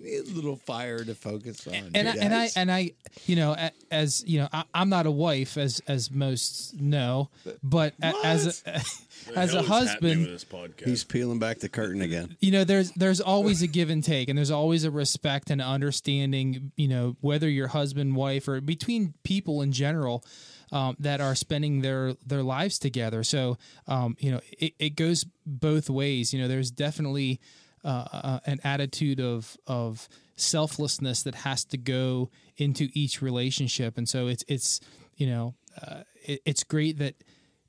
little 0.00 0.56
fire 0.56 1.04
to 1.04 1.14
focus 1.14 1.66
on. 1.66 1.74
and 1.94 2.08
I, 2.08 2.14
and 2.20 2.34
I 2.34 2.48
and 2.56 2.72
I, 2.72 2.92
you 3.26 3.36
know, 3.36 3.56
as 3.90 4.24
you 4.26 4.40
know, 4.40 4.48
I, 4.52 4.64
I'm 4.72 4.88
not 4.88 5.06
a 5.06 5.10
wife, 5.10 5.56
as 5.56 5.80
as 5.88 6.10
most 6.10 6.80
know, 6.80 7.30
but 7.62 7.94
a, 8.02 8.14
as 8.24 8.62
a, 8.66 8.80
as 9.36 9.54
a 9.54 9.62
husband, 9.62 10.44
He's 10.84 11.04
peeling 11.04 11.38
back 11.38 11.58
the 11.58 11.68
curtain 11.68 12.02
again. 12.02 12.36
you 12.40 12.52
know 12.52 12.64
there's 12.64 12.92
there's 12.92 13.20
always 13.20 13.62
a 13.62 13.66
give 13.66 13.90
and 13.90 14.02
take 14.04 14.28
and 14.28 14.38
there's 14.38 14.50
always 14.50 14.84
a 14.84 14.90
respect 14.90 15.50
and 15.50 15.60
understanding 15.60 16.72
you 16.76 16.88
know 16.88 17.16
whether 17.20 17.48
you're 17.48 17.68
husband 17.68 18.14
wife 18.14 18.46
or 18.48 18.60
between 18.60 19.14
people 19.24 19.62
in 19.62 19.72
general 19.72 20.24
um, 20.70 20.96
that 21.00 21.20
are 21.20 21.34
spending 21.34 21.80
their 21.80 22.14
their 22.26 22.42
lives 22.42 22.78
together. 22.78 23.24
So 23.24 23.58
um, 23.86 24.16
you 24.20 24.30
know 24.30 24.40
it, 24.58 24.74
it 24.78 24.90
goes 24.90 25.24
both 25.44 25.90
ways. 25.90 26.32
You 26.32 26.40
know 26.40 26.48
there's 26.48 26.70
definitely 26.70 27.40
uh, 27.84 28.04
uh, 28.12 28.40
an 28.46 28.60
attitude 28.64 29.20
of 29.20 29.56
of 29.66 30.08
selflessness 30.36 31.22
that 31.22 31.34
has 31.34 31.64
to 31.64 31.76
go 31.76 32.30
into 32.56 32.88
each 32.92 33.20
relationship 33.22 33.98
and 33.98 34.08
so 34.08 34.26
it's 34.26 34.44
it's 34.48 34.80
you 35.16 35.26
know 35.26 35.54
uh, 35.82 36.02
it, 36.24 36.40
it's 36.44 36.64
great 36.64 36.98
that 36.98 37.14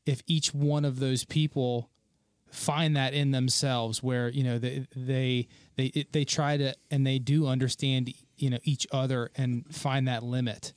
if 0.05 0.21
each 0.27 0.53
one 0.53 0.85
of 0.85 0.99
those 0.99 1.25
people 1.25 1.89
find 2.51 2.95
that 2.95 3.13
in 3.13 3.31
themselves 3.31 4.01
where 4.01 4.29
you 4.29 4.43
know 4.43 4.57
they 4.57 4.85
they 4.95 5.47
they 5.75 6.05
they 6.11 6.25
try 6.25 6.57
to 6.57 6.73
and 6.89 7.05
they 7.05 7.19
do 7.19 7.47
understand 7.47 8.11
you 8.37 8.49
know 8.49 8.57
each 8.63 8.87
other 8.91 9.29
and 9.35 9.65
find 9.73 10.07
that 10.07 10.23
limit 10.23 10.73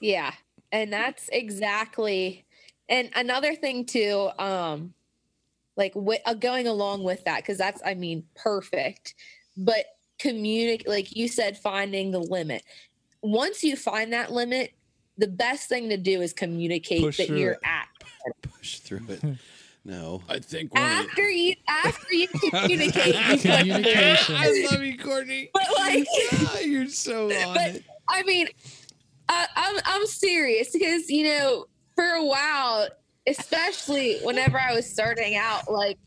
Yeah. 0.00 0.32
And 0.72 0.92
that's 0.92 1.28
exactly 1.32 2.44
and 2.88 3.10
another 3.14 3.54
thing 3.54 3.86
too 3.86 4.30
um 4.38 4.94
like 5.76 5.94
wi- 5.94 6.20
uh, 6.26 6.34
going 6.34 6.66
along 6.66 7.02
with 7.04 7.24
that 7.24 7.44
cuz 7.44 7.58
that's 7.58 7.80
I 7.84 7.94
mean 7.94 8.24
perfect. 8.34 9.14
But 9.56 9.84
communicate 10.18 10.88
like 10.88 11.14
you 11.16 11.28
said 11.28 11.58
finding 11.58 12.10
the 12.10 12.20
limit. 12.20 12.62
Once 13.22 13.62
you 13.64 13.76
find 13.76 14.12
that 14.12 14.32
limit, 14.32 14.72
the 15.18 15.26
best 15.28 15.68
thing 15.68 15.88
to 15.90 15.96
do 15.96 16.20
is 16.20 16.32
communicate 16.32 17.00
Push 17.02 17.16
that 17.18 17.28
you're 17.30 17.52
it. 17.52 17.58
at 17.64 17.88
Push 18.42 18.78
through 18.80 19.02
it. 19.08 19.20
No. 19.86 20.22
I 20.30 20.38
think 20.38 20.70
after 20.74 21.28
you 21.28 21.54
after 21.68 22.14
you 22.14 22.26
communicate 22.50 23.14
you 23.14 23.38
Communication. 23.38 24.34
I 24.34 24.66
love 24.70 24.82
you, 24.82 24.96
Courtney. 24.96 25.50
But 25.52 25.64
like 25.78 26.06
You're 26.64 26.88
so 26.88 27.24
on 27.30 27.54
but 27.54 27.74
it. 27.76 27.84
I 28.08 28.22
mean, 28.22 28.48
I, 29.28 29.46
I'm 29.54 29.76
I'm 29.84 30.06
serious 30.06 30.70
because 30.70 31.10
you 31.10 31.24
know 31.24 31.66
for 31.94 32.04
a 32.04 32.24
while, 32.24 32.88
especially 33.26 34.18
whenever 34.22 34.58
I 34.58 34.74
was 34.74 34.90
starting 34.90 35.36
out, 35.36 35.70
like 35.70 35.98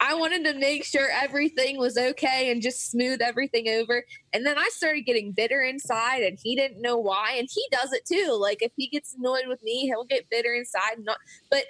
I 0.00 0.14
wanted 0.14 0.44
to 0.44 0.58
make 0.58 0.84
sure 0.84 1.08
everything 1.10 1.78
was 1.78 1.96
okay 1.96 2.50
and 2.50 2.60
just 2.60 2.90
smooth 2.90 3.22
everything 3.22 3.68
over. 3.68 4.04
And 4.32 4.44
then 4.44 4.58
I 4.58 4.68
started 4.72 5.02
getting 5.02 5.32
bitter 5.32 5.62
inside, 5.62 6.22
and 6.22 6.38
he 6.42 6.56
didn't 6.56 6.82
know 6.82 6.98
why, 6.98 7.34
and 7.38 7.48
he 7.50 7.64
does 7.70 7.92
it 7.92 8.04
too. 8.04 8.36
Like 8.38 8.62
if 8.62 8.72
he 8.76 8.88
gets 8.88 9.14
annoyed 9.14 9.46
with 9.46 9.62
me, 9.62 9.86
he'll 9.86 10.04
get 10.04 10.30
bitter 10.30 10.54
inside. 10.54 10.98
Not, 10.98 11.18
but 11.50 11.64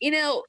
you 0.00 0.10
know. 0.10 0.44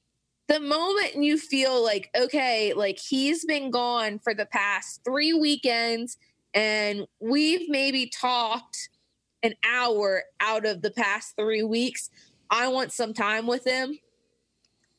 The 0.48 0.60
moment 0.60 1.16
you 1.16 1.40
feel 1.40 1.84
like, 1.84 2.12
okay, 2.16 2.74
like 2.74 3.00
he's 3.00 3.44
been 3.46 3.72
gone 3.72 4.20
for 4.20 4.36
the 4.36 4.46
past 4.46 5.02
three 5.04 5.34
weekends, 5.34 6.18
and 6.54 7.08
we've 7.20 7.68
maybe 7.68 8.12
talked 8.16 8.90
an 9.42 9.56
hour 9.64 10.22
out 10.40 10.68
of 10.68 10.84
the 10.84 10.92
past 10.92 11.34
three 11.36 11.64
weeks. 11.64 12.12
I 12.50 12.68
want 12.68 12.92
some 12.92 13.14
time 13.14 13.48
with 13.48 13.66
him. 13.66 13.98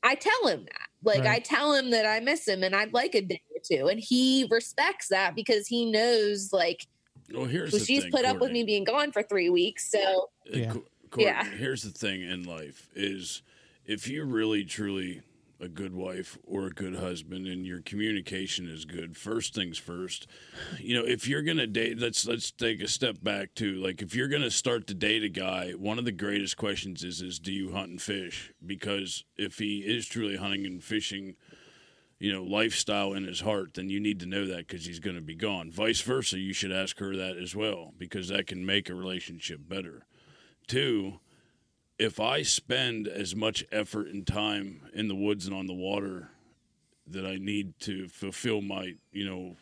I 0.03 0.15
tell 0.15 0.47
him 0.49 0.65
that. 0.65 0.89
Like, 1.03 1.25
I 1.27 1.39
tell 1.39 1.73
him 1.75 1.91
that 1.91 2.05
I 2.05 2.21
miss 2.21 2.47
him 2.49 2.63
and 2.65 2.75
I'd 2.75 2.93
like 2.93 3.15
a 3.15 3.21
day 3.23 3.41
or 3.55 3.61
two. 3.63 3.87
And 3.89 4.01
he 4.01 4.47
respects 4.51 5.09
that 5.09 5.37
because 5.37 5.67
he 5.69 5.91
knows, 5.91 6.53
like, 6.53 6.87
Well, 7.33 7.45
here's 7.45 7.71
so 7.71 7.79
the 7.79 7.85
she's 7.85 8.03
thing, 8.03 8.11
put 8.13 8.25
up 8.25 8.39
with 8.41 8.51
me 8.51 8.65
being 8.65 8.85
gone 8.85 9.13
for 9.13 9.23
three 9.23 9.49
weeks. 9.51 9.91
So, 9.91 10.31
Uh, 10.53 10.73
Co- 10.73 10.85
Courtney, 11.11 11.25
Yeah. 11.25 11.45
Here's 11.45 11.83
the 11.83 11.91
thing 11.91 12.23
in 12.23 12.43
life 12.43 12.89
is 12.97 13.43
if 13.85 14.09
you're 14.09 14.27
really 14.27 14.65
truly 14.65 15.23
a 15.61 15.69
good 15.69 15.95
wife 15.95 16.37
or 16.45 16.67
a 16.67 16.71
good 16.71 16.97
husband 16.97 17.47
and 17.47 17.67
your 17.67 17.81
communication 17.81 18.69
is 18.69 18.85
good, 18.85 19.17
first 19.17 19.55
things 19.55 19.79
first, 19.79 20.27
you 20.79 20.95
know, 20.95 21.07
if 21.07 21.27
you're 21.27 21.43
gonna 21.43 21.67
date 21.67 21.99
let's 21.99 22.27
let's 22.27 22.51
take 22.51 22.81
a 22.81 22.89
step 22.89 23.17
back 23.23 23.55
too. 23.55 23.75
Like 23.77 24.03
if 24.03 24.15
you're 24.15 24.29
gonna 24.29 24.51
start 24.51 24.87
to 24.89 24.95
date 24.95 25.23
a 25.23 25.29
guy, 25.29 25.73
one 25.73 25.99
of 25.99 26.05
the 26.05 26.13
greatest 26.13 26.57
questions 26.57 27.03
is 27.03 27.23
is 27.23 27.39
do 27.39 27.53
you 27.53 27.73
hunt 27.73 27.91
and 27.91 28.03
fish? 28.03 28.53
Because 28.65 29.25
if 29.37 29.59
he 29.59 29.79
is 29.79 30.07
truly 30.07 30.37
hunting 30.37 30.67
and 30.67 30.83
fishing 30.83 31.37
you 32.19 32.33
know, 32.33 32.43
lifestyle 32.43 33.13
in 33.13 33.25
his 33.25 33.41
heart, 33.41 33.75
then 33.75 33.91
you 33.91 34.01
need 34.01 34.21
to 34.21 34.27
know 34.27 34.47
that 34.47 34.67
because 34.67 34.87
he's 34.87 35.01
going 35.01 35.17
to 35.17 35.23
be 35.23 35.35
gone. 35.35 35.71
Vice 35.71 36.01
versa, 36.01 36.39
you 36.39 36.53
should 36.53 36.73
ask 36.73 36.99
her 36.99 37.15
that 37.15 37.37
as 37.37 37.55
well 37.55 37.93
because 37.99 38.29
that 38.29 38.47
can 38.47 38.65
make 38.65 38.89
a 38.89 38.95
relationship 38.95 39.61
better. 39.69 40.07
Two, 40.67 41.21
if 41.99 42.21
I 42.21 42.43
spend 42.43 43.09
as 43.09 43.35
much 43.35 43.65
effort 43.73 44.09
and 44.09 44.27
time 44.27 44.83
in 44.93 45.09
the 45.09 45.15
woods 45.15 45.47
and 45.47 45.55
on 45.55 45.67
the 45.67 45.75
water 45.75 46.31
that 47.07 47.25
I 47.25 47.37
need 47.37 47.79
to 47.81 48.09
fulfill 48.09 48.61
my, 48.61 48.95
you 49.13 49.25
know, 49.29 49.57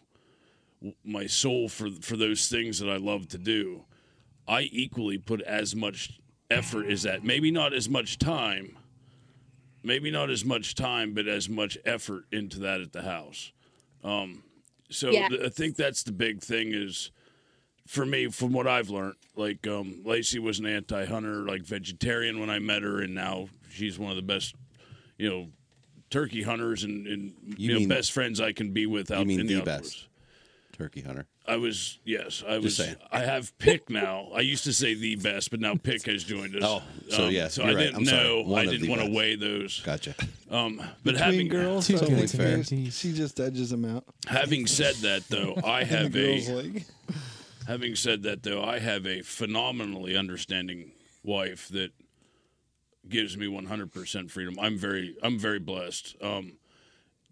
my 1.04 1.26
soul 1.26 1.68
for 1.68 1.90
for 2.02 2.16
those 2.16 2.48
things 2.48 2.78
that 2.78 2.90
I 2.90 2.96
love 2.96 3.28
to 3.28 3.38
do, 3.38 3.84
I 4.46 4.62
equally 4.62 5.18
put 5.18 5.40
as 5.42 5.74
much 5.74 6.20
effort 6.50 6.86
as 6.86 7.02
that. 7.04 7.24
Maybe 7.24 7.50
not 7.50 7.72
as 7.72 7.88
much 7.88 8.18
time, 8.18 8.76
maybe 9.82 10.10
not 10.10 10.30
as 10.30 10.44
much 10.44 10.74
time, 10.74 11.14
but 11.14 11.26
as 11.26 11.48
much 11.48 11.78
effort 11.84 12.24
into 12.32 12.58
that 12.60 12.80
at 12.80 12.92
the 12.92 13.02
house. 13.02 13.52
Um, 14.02 14.42
so 14.90 15.10
th- 15.28 15.40
I 15.40 15.48
think 15.48 15.76
that's 15.76 16.02
the 16.02 16.12
big 16.12 16.42
thing 16.42 16.72
is 16.74 17.10
for 17.86 18.04
me, 18.06 18.28
from 18.28 18.52
what 18.52 18.66
I've 18.66 18.88
learned, 18.90 19.14
like 19.36 19.66
um, 19.66 20.02
Lacey 20.04 20.38
was 20.38 20.58
an 20.58 20.66
anti-hunter, 20.66 21.44
like 21.46 21.62
vegetarian 21.62 22.40
when 22.40 22.50
I 22.50 22.58
met 22.58 22.82
her, 22.82 23.00
and 23.02 23.14
now 23.14 23.48
she's 23.70 23.98
one 23.98 24.10
of 24.10 24.16
the 24.16 24.22
best, 24.22 24.54
you 25.18 25.28
know, 25.28 25.48
turkey 26.10 26.42
hunters 26.42 26.84
and, 26.84 27.06
and 27.06 27.34
you, 27.58 27.74
You 27.78 27.80
know 27.88 27.94
best 27.94 28.12
friends 28.12 28.40
I 28.40 28.52
can 28.52 28.72
be 28.72 28.86
with 28.86 29.10
out 29.10 29.20
You 29.20 29.26
mean 29.26 29.40
in 29.40 29.46
the 29.48 29.54
the, 29.56 29.62
best 29.62 30.06
turkey 30.72 31.00
hunter? 31.00 31.26
I 31.46 31.56
was 31.56 31.98
yes, 32.04 32.42
I 32.48 32.56
was. 32.58 32.76
saying. 32.76 32.96
I 33.12 33.18
have 33.20 33.56
pick 33.58 33.90
now. 33.90 34.28
I 34.34 34.40
used 34.40 34.64
to 34.64 34.72
say 34.72 34.94
the 34.94 35.16
best, 35.16 35.50
but 35.50 35.60
now 35.60 35.74
pick 35.74 36.06
has 36.06 36.24
joined 36.24 36.56
us. 36.56 36.62
Oh, 36.64 36.82
so 37.10 37.28
yeah, 37.28 37.48
so 37.48 37.62
you're 37.62 37.72
I 37.72 37.74
right. 37.74 37.80
didn't 37.82 37.96
I'm 37.96 38.04
know. 38.04 38.54
I 38.54 38.64
didn't 38.64 38.82
the 38.82 38.88
want 38.88 39.02
to 39.02 39.10
weigh 39.12 39.36
those. 39.36 39.80
Gotcha. 39.84 40.14
Um, 40.50 40.76
but 40.78 40.86
Between 41.02 41.16
having 41.22 41.48
girls, 41.48 41.86
Too 41.86 41.98
that's 41.98 42.32
good 42.32 42.64
fair. 42.64 42.64
She 42.64 43.12
just 43.12 43.38
edges 43.40 43.68
them 43.70 43.84
out. 43.84 44.04
having 44.26 44.66
said 44.66 44.94
that, 44.96 45.28
though, 45.28 45.54
I 45.62 45.84
have 45.84 46.16
a. 46.16 46.40
league. 46.48 46.84
Having 47.66 47.96
said 47.96 48.22
that, 48.24 48.42
though, 48.42 48.62
I 48.62 48.78
have 48.78 49.06
a 49.06 49.22
phenomenally 49.22 50.16
understanding 50.16 50.92
wife 51.22 51.68
that 51.68 51.92
gives 53.08 53.36
me 53.36 53.46
100% 53.46 54.30
freedom. 54.30 54.56
I'm 54.60 54.76
very, 54.76 55.16
I'm 55.22 55.38
very 55.38 55.58
blessed. 55.58 56.16
Um, 56.20 56.58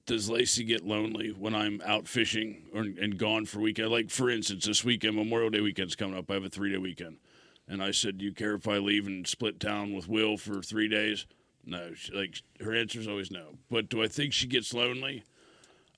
does 0.06 0.30
Lacey 0.30 0.64
get 0.64 0.84
lonely 0.84 1.30
when 1.30 1.54
I'm 1.54 1.80
out 1.84 2.08
fishing 2.08 2.64
or, 2.74 2.80
and 2.80 3.18
gone 3.18 3.44
for 3.44 3.60
weekend? 3.60 3.90
Like, 3.90 4.10
for 4.10 4.30
instance, 4.30 4.64
this 4.64 4.84
weekend, 4.84 5.16
Memorial 5.16 5.50
Day 5.50 5.60
weekend's 5.60 5.94
coming 5.94 6.18
up. 6.18 6.30
I 6.30 6.34
have 6.34 6.44
a 6.44 6.50
three 6.50 6.72
day 6.72 6.78
weekend. 6.78 7.18
And 7.68 7.82
I 7.82 7.92
said, 7.92 8.18
Do 8.18 8.24
you 8.24 8.32
care 8.32 8.54
if 8.54 8.66
I 8.66 8.78
leave 8.78 9.06
and 9.06 9.26
split 9.26 9.60
town 9.60 9.92
with 9.94 10.08
Will 10.08 10.36
for 10.36 10.62
three 10.62 10.88
days? 10.88 11.26
No. 11.64 11.94
She, 11.94 12.12
like, 12.12 12.42
her 12.60 12.74
answer 12.74 12.98
is 12.98 13.06
always 13.06 13.30
no. 13.30 13.58
But 13.70 13.88
do 13.88 14.02
I 14.02 14.08
think 14.08 14.32
she 14.32 14.46
gets 14.46 14.74
lonely? 14.74 15.22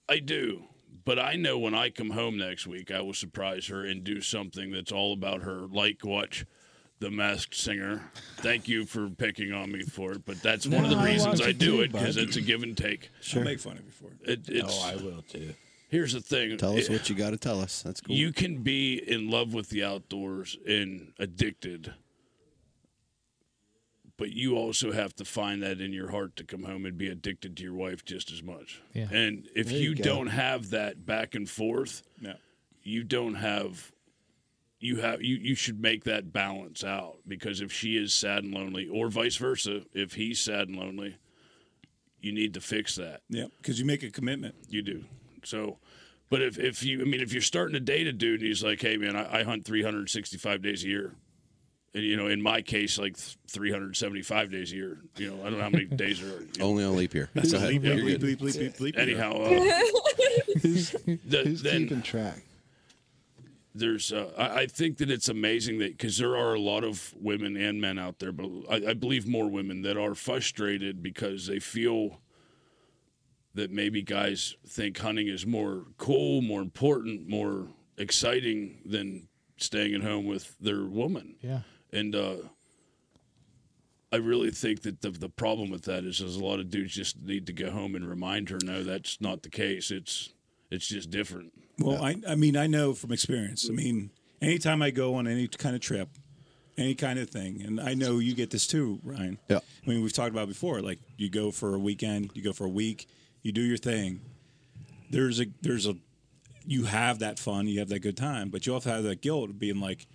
I 0.08 0.18
do. 0.18 0.64
But 1.04 1.18
I 1.18 1.34
know 1.36 1.58
when 1.58 1.74
I 1.74 1.90
come 1.90 2.10
home 2.10 2.38
next 2.38 2.66
week, 2.66 2.90
I 2.90 3.00
will 3.02 3.12
surprise 3.12 3.66
her 3.66 3.84
and 3.84 4.02
do 4.04 4.20
something 4.20 4.70
that's 4.70 4.90
all 4.92 5.12
about 5.12 5.42
her, 5.42 5.66
like 5.70 6.04
watch 6.04 6.46
The 7.00 7.10
Masked 7.10 7.54
Singer. 7.54 8.10
Thank 8.38 8.68
you 8.68 8.86
for 8.86 9.10
picking 9.10 9.52
on 9.52 9.70
me 9.70 9.82
for 9.82 10.12
it, 10.12 10.24
but 10.24 10.40
that's 10.42 10.66
one 10.66 10.84
of 10.84 10.90
the 10.90 10.96
No, 10.96 11.02
I 11.02 11.06
reasons 11.12 11.40
I 11.42 11.52
do 11.52 11.76
too, 11.76 11.80
it 11.82 11.92
because 11.92 12.16
it's 12.16 12.36
a 12.36 12.40
give 12.40 12.62
and 12.62 12.76
take. 12.76 13.10
I'll 13.34 13.42
make 13.42 13.60
fun 13.60 13.76
of 13.76 13.84
you 13.84 13.90
for 13.90 14.06
it. 14.22 14.30
It, 14.48 14.48
it's, 14.48 14.78
Oh, 14.82 14.88
I 14.88 14.96
will 14.96 15.22
too. 15.22 15.52
Here's 15.90 16.14
the 16.14 16.20
thing. 16.20 16.56
Tell 16.56 16.76
us 16.76 16.86
It- 16.88 16.90
what 16.92 17.08
you 17.10 17.14
got 17.14 17.30
to 17.30 17.36
tell 17.36 17.60
us. 17.60 17.82
That's 17.82 18.00
cool. 18.00 18.16
You 18.16 18.32
can 18.32 18.62
be 18.62 18.94
in 18.94 19.30
love 19.30 19.52
with 19.54 19.68
the 19.68 19.84
outdoors 19.84 20.56
and 20.66 21.12
addicted, 21.18 21.92
but 24.16 24.30
you 24.30 24.56
also 24.56 24.92
have 24.92 25.14
to 25.16 25.24
find 25.24 25.62
that 25.62 25.80
in 25.80 25.92
your 25.92 26.10
heart 26.10 26.36
to 26.36 26.44
come 26.44 26.62
home 26.62 26.86
and 26.86 26.96
be 26.96 27.08
addicted 27.08 27.56
to 27.56 27.62
your 27.62 27.74
wife 27.74 28.04
just 28.04 28.30
as 28.30 28.42
much. 28.42 28.80
Yeah. 28.92 29.08
And 29.10 29.48
if 29.54 29.66
There 29.68 29.76
you, 29.76 29.90
you 29.90 29.94
don't 29.96 30.28
have 30.28 30.70
that 30.70 31.04
back 31.04 31.34
and 31.34 31.48
forth, 31.50 32.02
No. 32.20 32.34
you 32.82 33.02
don't 33.04 33.34
have 33.34 33.90
you 34.80 34.96
have 35.00 35.22
you, 35.22 35.36
you 35.36 35.54
should 35.54 35.80
make 35.80 36.04
that 36.04 36.32
balance 36.32 36.84
out 36.84 37.16
because 37.26 37.60
if 37.62 37.72
she 37.72 37.96
is 37.96 38.12
sad 38.12 38.44
and 38.44 38.52
lonely 38.52 38.86
or 38.86 39.08
vice 39.08 39.36
versa 39.36 39.80
if 39.94 40.12
he's 40.14 40.38
sad 40.40 40.68
and 40.68 40.76
lonely 40.76 41.16
you 42.20 42.32
need 42.32 42.52
to 42.54 42.60
fix 42.60 42.96
that 42.96 43.22
Yeah, 43.30 43.46
because 43.62 43.78
you 43.80 43.86
make 43.86 44.02
a 44.02 44.10
commitment. 44.10 44.54
you 44.68 44.82
do 44.82 45.04
so 45.42 45.78
but 46.28 46.42
if, 46.42 46.58
if 46.58 46.82
you 46.82 47.00
i 47.00 47.04
mean 47.04 47.20
if 47.22 47.32
you're 47.32 47.40
starting 47.40 47.72
to 47.74 47.80
date 47.80 48.06
a 48.06 48.12
dude 48.12 48.40
and 48.40 48.48
he's 48.48 48.62
like 48.62 48.82
hey 48.82 48.98
man 48.98 49.16
i, 49.16 49.40
I 49.40 49.42
hunt 49.44 49.64
365 49.64 50.60
days 50.60 50.84
a 50.84 50.88
year 50.88 51.06
and 51.06 51.16
you 52.02 52.16
know 52.16 52.26
in 52.26 52.42
my 52.42 52.60
case 52.60 52.98
like 52.98 53.16
375 53.16 54.50
days 54.50 54.72
a 54.72 54.74
year 54.74 54.98
you 55.16 55.30
know 55.30 55.40
i 55.42 55.44
don't 55.44 55.58
know 55.58 55.62
how 55.64 55.70
many 55.70 55.84
days 55.84 56.20
are 56.22 56.26
you 56.42 56.48
know, 56.58 56.64
Only 56.66 56.84
on 56.84 56.96
leap 56.96 57.14
year. 57.14 57.30
Go 57.34 57.40
ahead. 57.40 57.70
Bleep, 57.70 57.84
You're 57.84 57.94
bleep, 57.96 58.20
good. 58.20 58.20
bleep, 58.20 58.38
bleep, 58.38 58.76
bleep, 58.76 58.94
bleep. 58.94 58.98
anyhow 58.98 59.32
uh, 59.32 60.58
Who's, 60.62 60.90
the, 61.24 61.42
who's 61.44 61.62
then 61.62 61.82
keeping 61.82 62.02
track? 62.02 62.42
there's 63.76 64.12
uh, 64.12 64.30
I, 64.38 64.62
I 64.62 64.66
think 64.66 64.98
that 64.98 65.10
it's 65.10 65.28
amazing 65.28 65.78
that 65.78 65.96
because 65.96 66.18
there 66.18 66.36
are 66.36 66.54
a 66.54 66.60
lot 66.60 66.84
of 66.84 67.12
women 67.20 67.56
and 67.56 67.80
men 67.80 67.98
out 67.98 68.18
there 68.18 68.32
but 68.32 68.48
I, 68.70 68.90
I 68.90 68.94
believe 68.94 69.26
more 69.26 69.48
women 69.48 69.82
that 69.82 69.96
are 69.96 70.14
frustrated 70.14 71.02
because 71.02 71.46
they 71.46 71.58
feel 71.58 72.20
that 73.54 73.70
maybe 73.70 74.02
guys 74.02 74.56
think 74.66 74.98
hunting 74.98 75.28
is 75.28 75.46
more 75.46 75.84
cool 75.98 76.42
more 76.42 76.60
important 76.62 77.28
more 77.28 77.68
exciting 77.98 78.80
than 78.84 79.28
staying 79.56 79.94
at 79.94 80.02
home 80.02 80.26
with 80.26 80.56
their 80.58 80.84
woman 80.84 81.36
Yeah. 81.40 81.60
And 81.94 82.14
uh, 82.14 82.36
I 84.12 84.16
really 84.16 84.50
think 84.50 84.82
that 84.82 85.00
the 85.00 85.10
the 85.10 85.28
problem 85.28 85.70
with 85.70 85.84
that 85.84 86.04
is, 86.04 86.18
there's 86.18 86.36
a 86.36 86.44
lot 86.44 86.60
of 86.60 86.70
dudes 86.70 86.94
just 86.94 87.20
need 87.20 87.46
to 87.46 87.52
go 87.52 87.70
home 87.70 87.94
and 87.94 88.08
remind 88.08 88.50
her, 88.50 88.58
no, 88.62 88.82
that's 88.82 89.20
not 89.20 89.42
the 89.42 89.50
case. 89.50 89.90
It's 89.90 90.32
it's 90.70 90.86
just 90.86 91.10
different. 91.10 91.52
Well, 91.78 92.02
I, 92.02 92.16
I 92.28 92.34
mean, 92.36 92.56
I 92.56 92.66
know 92.66 92.94
from 92.94 93.12
experience. 93.12 93.68
I 93.68 93.72
mean, 93.72 94.10
anytime 94.40 94.82
I 94.82 94.90
go 94.90 95.14
on 95.14 95.26
any 95.26 95.48
kind 95.48 95.74
of 95.74 95.80
trip, 95.80 96.08
any 96.78 96.94
kind 96.94 97.18
of 97.18 97.30
thing, 97.30 97.62
and 97.64 97.80
I 97.80 97.94
know 97.94 98.18
you 98.18 98.34
get 98.34 98.50
this 98.50 98.66
too, 98.66 99.00
Ryan. 99.02 99.38
Yeah. 99.48 99.58
I 99.58 99.90
mean, 99.90 100.02
we've 100.02 100.12
talked 100.12 100.30
about 100.30 100.44
it 100.44 100.48
before. 100.48 100.80
Like, 100.80 101.00
you 101.16 101.28
go 101.28 101.50
for 101.50 101.74
a 101.74 101.78
weekend, 101.78 102.30
you 102.34 102.42
go 102.42 102.52
for 102.52 102.64
a 102.64 102.70
week, 102.70 103.08
you 103.42 103.52
do 103.52 103.62
your 103.62 103.76
thing. 103.76 104.20
There's 105.10 105.40
a 105.40 105.46
there's 105.62 105.86
a 105.86 105.96
you 106.66 106.84
have 106.84 107.18
that 107.18 107.38
fun, 107.38 107.66
you 107.66 107.80
have 107.80 107.88
that 107.88 108.00
good 108.00 108.16
time, 108.16 108.48
but 108.50 108.66
you 108.66 108.72
also 108.72 108.90
have 108.90 109.02
that 109.02 109.20
guilt 109.20 109.50
of 109.50 109.58
being 109.58 109.80
like, 109.80 110.06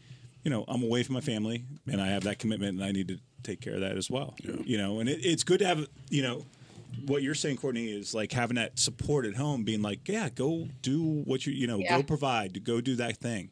you 0.44 0.52
know, 0.52 0.64
I'm 0.68 0.84
away 0.84 1.04
from 1.04 1.16
my 1.16 1.22
family, 1.22 1.64
and 1.92 2.02
I 2.02 2.08
have 2.08 2.24
that 2.24 2.40
commitment, 2.40 2.76
and 2.76 2.84
I 2.84 2.92
need 2.92 3.08
to 3.10 3.18
take 3.44 3.62
care 3.62 3.74
of 3.76 3.82
that 3.82 3.98
as 3.98 4.10
well. 4.10 4.36
You 4.64 4.78
know, 4.78 5.00
and 5.00 5.10
it, 5.10 5.20
it's 5.26 5.44
good 5.44 5.60
to 5.60 5.66
have, 5.68 5.88
you 6.10 6.22
know, 6.22 6.46
what 7.06 7.22
you're 7.24 7.36
saying, 7.36 7.58
Courtney, 7.58 7.88
is 7.88 8.14
like 8.14 8.32
having 8.32 8.56
that 8.56 8.78
support 8.80 9.26
at 9.26 9.36
home, 9.36 9.64
being 9.64 9.82
like, 9.82 10.08
yeah, 10.08 10.30
go 10.30 10.68
do 10.82 11.02
what 11.26 11.46
you, 11.46 11.54
you 11.54 11.68
know, 11.68 11.80
Yeah. 11.80 11.98
go 11.98 12.04
provide, 12.04 12.64
go 12.64 12.82
do 12.82 12.96
that 12.98 13.18
thing. 13.18 13.52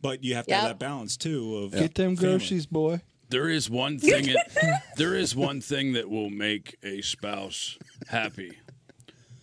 But 0.00 0.24
you 0.24 0.34
have 0.34 0.46
to 0.48 0.54
have 0.54 0.64
that 0.64 0.78
balance 0.78 1.16
too 1.16 1.56
of 1.58 1.72
Get 1.72 1.94
them 1.94 2.16
family. 2.16 2.38
groceries, 2.38 2.66
boy. 2.66 3.00
There 3.30 3.48
is 3.48 3.70
one 3.70 3.98
thing. 4.00 4.28
it, 4.28 4.36
there 4.96 5.14
is 5.14 5.34
one 5.36 5.60
thing 5.60 5.92
that 5.94 6.10
will 6.10 6.28
make 6.28 6.76
a 6.82 7.00
spouse 7.02 7.78
happy, 8.08 8.58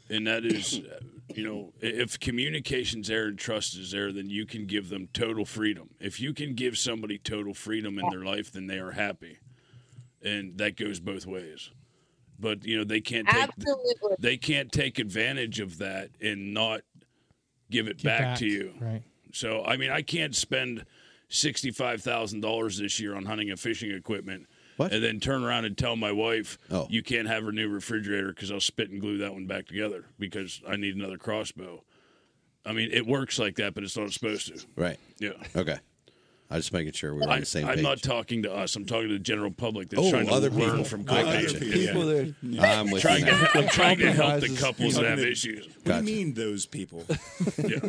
and 0.10 0.28
that 0.28 0.45
is, 0.45 0.82
you 1.39 1.45
know, 1.45 1.71
if 1.80 2.19
communication's 2.19 3.08
there 3.08 3.28
and 3.28 3.39
trust 3.39 3.78
is 3.78 3.91
there, 3.91 4.12
then 4.12 4.30
you 4.30 4.45
can 4.45 4.65
give 4.65 4.89
them 4.89 5.08
total 5.13 5.45
freedom. 5.45 5.89
If 5.97 6.19
you 6.19 6.34
can 6.34 6.54
give 6.54 6.78
somebody 6.78 7.17
total 7.17 7.54
freedom 7.54 7.97
in 7.97 8.10
their 8.10 8.25
life, 8.25 8.52
then 8.52 8.67
they 8.67 8.78
are 8.78 8.91
happy, 8.91 9.38
and 10.21 10.58
that 10.58 10.75
goes 10.75 10.99
both 10.99 11.25
ways. 11.25 11.71
But 12.38 12.65
you 12.65 12.78
know, 12.78 12.84
they 12.84 12.99
can't 12.99 13.25
take 13.25 13.49
Absolutely. 13.58 14.15
they 14.19 14.36
can't 14.36 14.69
take 14.69 14.99
advantage 14.99 15.62
of 15.62 15.78
that 15.78 16.10
and 16.21 16.54
not 16.54 16.82
give 17.71 17.88
it 17.88 17.99
Get 17.99 18.04
back, 18.04 18.38
to 18.39 18.45
you. 18.45 18.73
Right. 18.82 19.04
So 19.32 19.63
I 19.63 19.78
mean, 19.78 19.91
I 19.91 20.02
can't 20.02 20.36
spend 20.36 20.86
sixty-five 21.30 22.02
thousand 22.02 22.41
dollars 22.41 22.80
this 22.80 22.99
year 22.99 23.15
on 23.15 23.23
hunting 23.23 23.49
and 23.49 23.58
fishing 23.58 23.91
equipment, 23.91 24.45
What? 24.80 24.94
and 24.94 25.04
then 25.04 25.20
turn 25.20 25.44
around 25.44 25.65
and 25.65 25.78
tell 25.78 25.96
my 25.98 26.12
wife, 26.13 26.58
Oh. 26.72 26.88
"You 26.89 27.04
can't 27.04 27.28
have 27.28 27.44
her 27.44 27.52
new 27.52 27.68
refrigerator 27.68 28.30
because 28.30 28.50
I'll 28.52 28.62
spit 28.62 28.89
and 28.89 29.02
glue 29.02 29.18
that 29.18 29.34
one 29.34 29.46
back 29.46 29.65
together 29.68 30.06
because 30.18 30.62
I 30.68 30.78
need 30.78 30.96
another 30.96 31.18
crossbow." 31.18 31.84
I 32.65 32.72
mean, 32.72 32.89
it 32.92 33.06
works 33.06 33.38
like 33.39 33.56
that, 33.56 33.74
but 33.74 33.84
it's 33.84 33.98
not 33.98 34.12
supposed 34.13 34.48
to. 34.48 34.65
Right. 34.76 34.98
Yeah. 35.20 35.32
Okay. 35.56 35.78
I 36.52 36.56
was 36.56 36.65
just 36.65 36.74
making 36.74 36.94
sure 36.94 37.13
we're 37.13 37.24
on 37.24 37.30
I, 37.30 37.39
the 37.42 37.46
same 37.46 37.68
I'm 37.68 37.76
page. 37.76 37.84
not 37.84 38.02
talking 38.02 38.44
to 38.44 38.52
us. 38.54 38.76
I'm 38.76 38.86
talking 38.86 39.10
to 39.10 39.13
the 39.13 39.20
general 39.20 39.52
public 39.52 39.89
that's 39.89 40.02
Oh, 40.02 40.10
trying 40.10 40.28
to 40.28 40.34
other 40.34 40.50
learn 40.50 40.70
people. 40.72 40.84
from 40.86 41.02
I 41.02 41.24
Courtney. 41.24 41.44
gotcha. 41.46 41.60
People 41.60 42.06
that 42.08 42.34
I'm 42.60 42.89
with 42.89 43.02
Trying 43.02 43.26
you. 43.26 43.32
to, 43.32 43.50
I'm 43.56 43.68
trying 43.68 43.98
to 44.00 44.12
help 44.12 44.39
the 44.42 44.56
couples 44.58 44.96
that 44.96 45.06
have 45.06 45.20
What 45.20 45.28
issues. 45.28 45.65
do 45.68 45.72
Gotcha. 45.86 46.00
you 46.00 46.04
mean 46.06 46.34
those 46.34 46.65
people? 46.65 47.06
Yeah. 47.58 47.80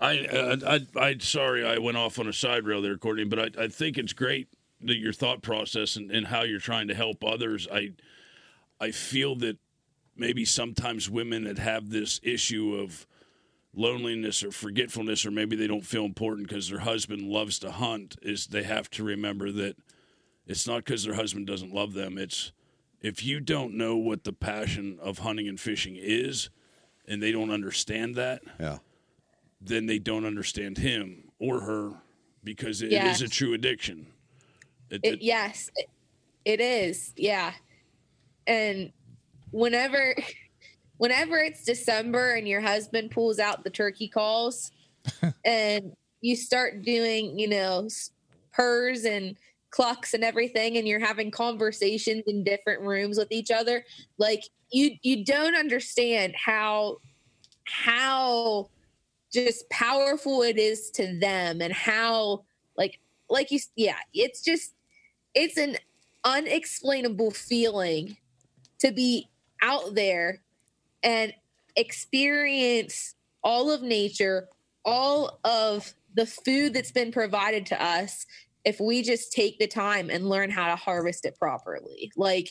I, 0.00 0.26
uh, 0.26 0.56
I, 0.96 1.00
I, 1.00 1.16
sorry, 1.18 1.64
I 1.64 1.78
went 1.78 1.96
off 1.96 2.18
on 2.18 2.26
a 2.26 2.32
side 2.32 2.64
rail 2.64 2.82
there, 2.82 2.96
Courtney, 2.96 3.24
but 3.24 3.38
I, 3.56 3.64
I 3.64 3.68
think 3.68 3.98
it's 3.98 4.12
great 4.12 4.48
that 4.82 4.98
your 4.98 5.12
thought 5.12 5.42
process 5.42 5.96
and, 5.96 6.10
and 6.10 6.26
how 6.26 6.42
you're 6.42 6.58
trying 6.60 6.88
to 6.88 6.94
help 6.94 7.24
others. 7.24 7.68
I, 7.72 7.92
I 8.80 8.90
feel 8.90 9.36
that 9.36 9.58
maybe 10.16 10.44
sometimes 10.44 11.08
women 11.08 11.44
that 11.44 11.58
have 11.58 11.90
this 11.90 12.20
issue 12.22 12.74
of 12.74 13.06
loneliness 13.74 14.42
or 14.42 14.50
forgetfulness, 14.52 15.24
or 15.24 15.30
maybe 15.30 15.56
they 15.56 15.66
don't 15.66 15.86
feel 15.86 16.04
important 16.04 16.48
because 16.48 16.68
their 16.68 16.80
husband 16.80 17.22
loves 17.22 17.58
to 17.60 17.70
hunt, 17.70 18.16
is 18.22 18.48
they 18.48 18.62
have 18.64 18.90
to 18.90 19.02
remember 19.04 19.50
that 19.52 19.76
it's 20.46 20.66
not 20.66 20.84
because 20.84 21.04
their 21.04 21.14
husband 21.14 21.46
doesn't 21.46 21.72
love 21.72 21.94
them. 21.94 22.18
It's 22.18 22.52
if 23.00 23.24
you 23.24 23.40
don't 23.40 23.74
know 23.74 23.96
what 23.96 24.24
the 24.24 24.32
passion 24.32 24.98
of 25.00 25.18
hunting 25.18 25.48
and 25.48 25.58
fishing 25.58 25.96
is, 25.98 26.50
and 27.08 27.22
they 27.22 27.32
don't 27.32 27.50
understand 27.50 28.14
that, 28.16 28.42
Yeah. 28.60 28.78
then 29.60 29.86
they 29.86 29.98
don't 29.98 30.24
understand 30.26 30.78
him 30.78 31.30
or 31.38 31.60
her 31.60 31.92
because 32.44 32.82
it 32.82 32.86
is 32.86 32.92
Yes. 32.92 33.20
a 33.22 33.28
true 33.28 33.54
addiction. 33.54 34.06
It- 34.92 35.00
It, 35.02 35.12
it- 35.14 35.22
yes, 35.22 35.70
it, 35.76 35.88
it 36.44 36.60
is. 36.60 37.12
Yeah. 37.16 37.52
And 38.46 38.92
whenever 39.50 40.14
whenever 40.98 41.38
it's 41.38 41.64
December 41.64 42.34
and 42.34 42.46
your 42.46 42.60
husband 42.60 43.10
pulls 43.10 43.38
out 43.40 43.64
the 43.64 43.70
turkey 43.70 44.06
calls 44.08 44.70
and 45.44 45.92
you 46.20 46.36
start 46.36 46.82
doing, 46.82 47.36
you 47.38 47.48
know, 47.48 47.88
purrs 48.52 49.04
and 49.04 49.36
clucks 49.70 50.14
and 50.14 50.22
everything 50.22 50.76
and 50.76 50.86
you're 50.86 51.00
having 51.00 51.30
conversations 51.30 52.22
in 52.26 52.44
different 52.44 52.82
rooms 52.82 53.18
with 53.18 53.32
each 53.32 53.50
other, 53.50 53.84
like 54.18 54.42
you 54.70 54.90
you 55.02 55.24
don't 55.24 55.56
understand 55.56 56.34
how 56.36 56.98
how 57.64 58.68
just 59.32 59.68
powerful 59.70 60.42
it 60.42 60.58
is 60.58 60.90
to 60.90 61.18
them 61.18 61.60
and 61.62 61.72
how 61.72 62.44
like 62.76 63.00
like 63.30 63.50
you 63.50 63.58
yeah 63.76 63.96
it's 64.12 64.42
just 64.42 64.74
it's 65.34 65.56
an 65.56 65.76
unexplainable 66.24 67.30
feeling 67.30 68.16
to 68.78 68.92
be 68.92 69.28
out 69.62 69.94
there 69.94 70.42
and 71.02 71.32
experience 71.76 73.14
all 73.42 73.70
of 73.70 73.82
nature 73.82 74.48
all 74.84 75.38
of 75.44 75.94
the 76.14 76.26
food 76.26 76.74
that's 76.74 76.92
been 76.92 77.12
provided 77.12 77.66
to 77.66 77.82
us 77.82 78.26
if 78.64 78.80
we 78.80 79.02
just 79.02 79.32
take 79.32 79.58
the 79.58 79.66
time 79.66 80.10
and 80.10 80.28
learn 80.28 80.50
how 80.50 80.68
to 80.68 80.76
harvest 80.76 81.24
it 81.24 81.38
properly. 81.38 82.12
Like 82.16 82.50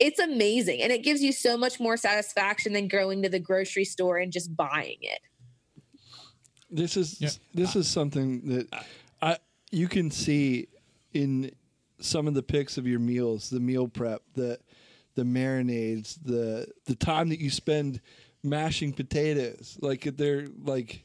it's 0.00 0.18
amazing 0.18 0.82
and 0.82 0.92
it 0.92 1.02
gives 1.02 1.22
you 1.22 1.32
so 1.32 1.56
much 1.56 1.78
more 1.78 1.96
satisfaction 1.96 2.72
than 2.72 2.88
going 2.88 3.22
to 3.22 3.28
the 3.28 3.38
grocery 3.38 3.84
store 3.84 4.18
and 4.18 4.32
just 4.32 4.54
buying 4.56 4.98
it. 5.00 5.20
This 6.70 6.96
is 6.96 7.18
this 7.52 7.76
is 7.76 7.86
something 7.88 8.48
that 8.48 8.68
I 9.22 9.38
you 9.70 9.86
can 9.86 10.10
see 10.10 10.68
in 11.12 11.52
some 12.00 12.26
of 12.26 12.34
the 12.34 12.42
pics 12.42 12.78
of 12.78 12.86
your 12.86 13.00
meals, 13.00 13.50
the 13.50 13.60
meal 13.60 13.88
prep, 13.88 14.22
the 14.34 14.58
the 15.14 15.22
marinades, 15.22 16.18
the 16.22 16.66
the 16.86 16.94
time 16.94 17.28
that 17.28 17.40
you 17.40 17.50
spend 17.50 18.00
mashing 18.42 18.92
potatoes. 18.92 19.78
Like 19.80 20.02
they're 20.16 20.46
like 20.62 21.04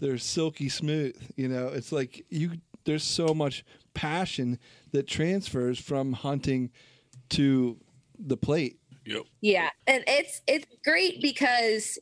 they're 0.00 0.18
silky 0.18 0.68
smooth, 0.68 1.16
you 1.36 1.48
know. 1.48 1.68
It's 1.68 1.92
like 1.92 2.24
you 2.30 2.52
there's 2.84 3.04
so 3.04 3.34
much 3.34 3.64
passion 3.94 4.58
that 4.92 5.06
transfers 5.06 5.78
from 5.78 6.12
hunting 6.12 6.70
to 7.30 7.78
the 8.18 8.36
plate. 8.36 8.78
Yep. 9.04 9.22
Yeah, 9.40 9.70
and 9.86 10.04
it's 10.06 10.42
it's 10.46 10.66
great 10.84 11.20
because 11.20 11.98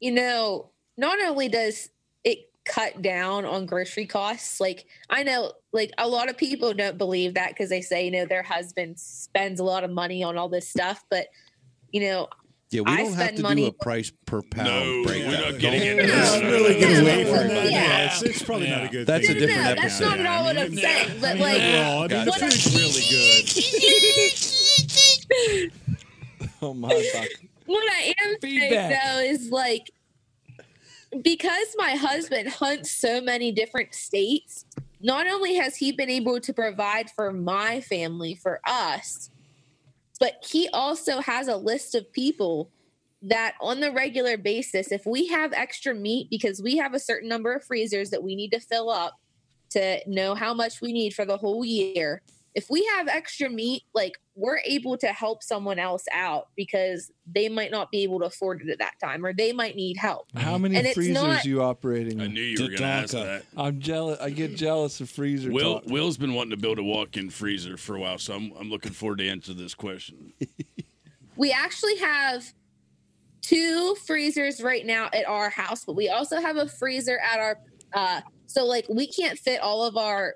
you 0.00 0.12
know 0.12 0.70
not 0.96 1.20
only 1.20 1.48
does 1.48 1.90
it 2.24 2.49
cut 2.72 3.02
down 3.02 3.44
on 3.44 3.66
grocery 3.66 4.06
costs. 4.06 4.60
Like 4.60 4.86
I 5.08 5.22
know 5.22 5.52
like 5.72 5.90
a 5.98 6.08
lot 6.08 6.28
of 6.30 6.36
people 6.36 6.72
don't 6.74 6.98
believe 6.98 7.34
that 7.34 7.50
because 7.50 7.68
they 7.70 7.80
say, 7.80 8.04
you 8.04 8.10
know, 8.10 8.26
their 8.26 8.42
husband 8.42 8.98
spends 8.98 9.60
a 9.60 9.64
lot 9.64 9.84
of 9.84 9.90
money 9.90 10.22
on 10.22 10.36
all 10.38 10.48
this 10.48 10.68
stuff, 10.68 11.04
but 11.10 11.26
you 11.92 12.00
know, 12.02 12.28
Yeah, 12.70 12.82
we 12.82 12.92
I 12.92 12.96
don't 12.98 13.06
have 13.14 13.22
spend 13.24 13.36
to 13.38 13.42
money 13.42 13.62
do 13.62 13.68
a 13.68 13.72
price 13.72 14.12
per 14.26 14.42
pound 14.42 14.68
No, 14.68 15.02
breakdown. 15.04 15.30
we're 15.32 15.40
not 15.50 15.58
getting 15.60 15.80
Don't- 15.80 15.98
into 16.00 16.12
Let's 16.14 16.32
that. 16.32 16.44
really 16.44 16.78
get 16.80 17.02
away 17.02 17.24
from 17.24 17.48
that. 17.48 17.70
Yeah, 17.70 18.06
it's, 18.06 18.22
it's 18.22 18.42
probably 18.42 18.68
not 18.70 18.84
a 18.84 18.88
good 18.88 19.06
That's 19.06 19.26
thing. 19.26 19.36
a 19.36 19.40
different 19.40 19.62
no, 19.64 19.74
that's 19.74 20.00
episode. 20.00 20.04
not 20.10 20.20
at 20.20 20.26
all 20.26 20.44
what 20.44 20.58
I'm 20.58 20.74
saying. 20.76 21.10
But 21.20 21.38
like 21.38 21.60
Overall, 21.60 22.04
I 22.04 22.08
mean, 22.08 22.24
the 22.24 22.30
What 22.30 22.42
I- 22.42 22.48
food's 22.50 22.74
really 22.76 23.04
good. 23.10 23.46
Oh 26.62 26.74
my 26.74 26.90
fuck. 27.14 27.26
what 27.66 27.82
I 27.90 28.12
am 28.22 28.36
saying 28.42 28.90
though 28.90 29.18
is 29.20 29.50
like 29.50 29.90
because 31.22 31.74
my 31.76 31.92
husband 31.92 32.48
hunts 32.48 32.90
so 32.90 33.20
many 33.20 33.52
different 33.52 33.94
states, 33.94 34.64
not 35.00 35.26
only 35.26 35.54
has 35.54 35.76
he 35.76 35.92
been 35.92 36.10
able 36.10 36.40
to 36.40 36.52
provide 36.52 37.10
for 37.10 37.32
my 37.32 37.80
family, 37.80 38.34
for 38.34 38.60
us, 38.66 39.30
but 40.18 40.44
he 40.46 40.68
also 40.72 41.20
has 41.20 41.48
a 41.48 41.56
list 41.56 41.94
of 41.94 42.12
people 42.12 42.70
that 43.22 43.54
on 43.60 43.80
the 43.80 43.92
regular 43.92 44.36
basis, 44.36 44.92
if 44.92 45.04
we 45.04 45.26
have 45.26 45.52
extra 45.52 45.94
meat, 45.94 46.28
because 46.30 46.62
we 46.62 46.76
have 46.76 46.94
a 46.94 46.98
certain 46.98 47.28
number 47.28 47.54
of 47.54 47.64
freezers 47.64 48.10
that 48.10 48.22
we 48.22 48.34
need 48.34 48.50
to 48.50 48.60
fill 48.60 48.90
up 48.90 49.18
to 49.70 50.00
know 50.06 50.34
how 50.34 50.54
much 50.54 50.80
we 50.80 50.92
need 50.92 51.14
for 51.14 51.24
the 51.24 51.36
whole 51.36 51.64
year. 51.64 52.22
If 52.54 52.66
we 52.68 52.84
have 52.96 53.06
extra 53.06 53.48
meat, 53.48 53.84
like 53.94 54.14
we're 54.34 54.58
able 54.64 54.96
to 54.98 55.08
help 55.08 55.42
someone 55.42 55.78
else 55.78 56.04
out 56.12 56.48
because 56.56 57.12
they 57.32 57.48
might 57.48 57.70
not 57.70 57.90
be 57.92 58.02
able 58.02 58.18
to 58.20 58.26
afford 58.26 58.60
it 58.62 58.68
at 58.70 58.78
that 58.80 58.94
time 59.00 59.24
or 59.24 59.32
they 59.32 59.52
might 59.52 59.76
need 59.76 59.96
help. 59.96 60.26
How 60.34 60.58
many 60.58 60.76
And 60.76 60.88
freezers 60.88 61.14
not- 61.14 61.44
you 61.44 61.62
operating? 61.62 62.20
I 62.20 62.24
in? 62.24 62.34
knew 62.34 62.42
you 62.42 62.60
were 62.60 62.68
going 62.68 62.78
to 62.78 62.84
ask 62.84 63.12
that. 63.12 63.44
I'm 63.56 63.78
jealous. 63.80 64.18
I 64.20 64.30
get 64.30 64.56
jealous 64.56 65.00
of 65.00 65.08
freezer 65.08 65.52
Will 65.52 65.80
talk. 65.80 65.86
Will's 65.90 66.16
been 66.16 66.34
wanting 66.34 66.50
to 66.50 66.56
build 66.56 66.78
a 66.80 66.82
walk-in 66.82 67.30
freezer 67.30 67.76
for 67.76 67.94
a 67.94 68.00
while, 68.00 68.18
so 68.18 68.34
I'm 68.34 68.52
I'm 68.58 68.68
looking 68.70 68.92
forward 68.92 69.18
to 69.18 69.28
answer 69.28 69.54
this 69.54 69.74
question. 69.74 70.32
We 71.36 71.52
actually 71.52 71.96
have 71.96 72.52
two 73.40 73.94
freezers 74.06 74.60
right 74.62 74.84
now 74.84 75.08
at 75.14 75.26
our 75.26 75.48
house, 75.48 75.84
but 75.86 75.96
we 75.96 76.10
also 76.10 76.38
have 76.40 76.56
a 76.58 76.68
freezer 76.68 77.18
at 77.18 77.38
our 77.40 77.58
uh 77.94 78.20
so 78.46 78.66
like 78.66 78.86
we 78.90 79.06
can't 79.06 79.38
fit 79.38 79.60
all 79.60 79.84
of 79.86 79.96
our 79.96 80.34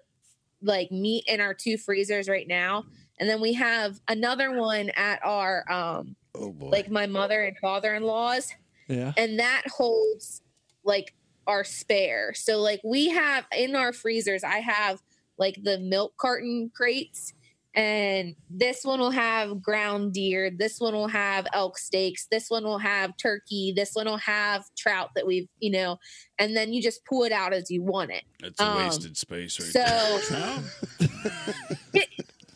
like 0.64 0.90
meat 0.90 1.24
in 1.26 1.40
our 1.40 1.54
two 1.54 1.76
freezers 1.76 2.28
right 2.28 2.48
now. 2.48 2.84
And 3.20 3.28
then 3.30 3.40
we 3.40 3.52
have 3.54 4.00
another 4.08 4.52
one 4.58 4.90
at 4.96 5.20
our 5.24 5.64
um 5.70 6.16
Oh 6.34 6.50
boy. 6.50 6.68
like 6.70 6.90
my 6.90 7.06
mother 7.06 7.42
and 7.44 7.56
father-in-law's 7.58 8.52
Yeah. 8.88 9.12
and 9.16 9.38
that 9.38 9.62
holds 9.68 10.42
like 10.84 11.14
our 11.46 11.62
spare. 11.62 12.32
So 12.34 12.58
like 12.58 12.80
we 12.82 13.10
have 13.10 13.46
in 13.56 13.76
our 13.76 13.92
freezers, 13.92 14.42
I 14.42 14.58
have 14.58 15.00
like 15.38 15.62
the 15.62 15.78
milk 15.78 16.14
carton 16.16 16.70
crates 16.74 17.34
and 17.74 18.36
this 18.48 18.84
one 18.84 19.00
will 19.00 19.10
have 19.10 19.60
ground 19.62 20.12
deer, 20.12 20.50
this 20.50 20.78
one 20.78 20.94
will 20.94 21.08
have 21.08 21.46
elk 21.52 21.76
steaks, 21.76 22.26
this 22.30 22.48
one 22.48 22.64
will 22.64 22.78
have 22.78 23.16
turkey, 23.16 23.72
this 23.74 23.94
one 23.94 24.06
will 24.06 24.16
have 24.18 24.64
trout 24.76 25.10
that 25.16 25.26
we've, 25.26 25.48
you 25.58 25.70
know, 25.70 25.98
and 26.38 26.56
then 26.56 26.72
you 26.72 26.80
just 26.80 27.04
pull 27.04 27.24
it 27.24 27.32
out 27.32 27.52
as 27.52 27.70
you 27.70 27.82
want 27.82 28.12
it. 28.12 28.22
That's 28.40 28.60
a 28.60 28.64
Um, 28.64 28.76
wasted 28.76 29.16
space 29.16 29.58
right 29.58 29.70
so 29.70 30.34
there. 30.34 30.62
it, 31.94 32.08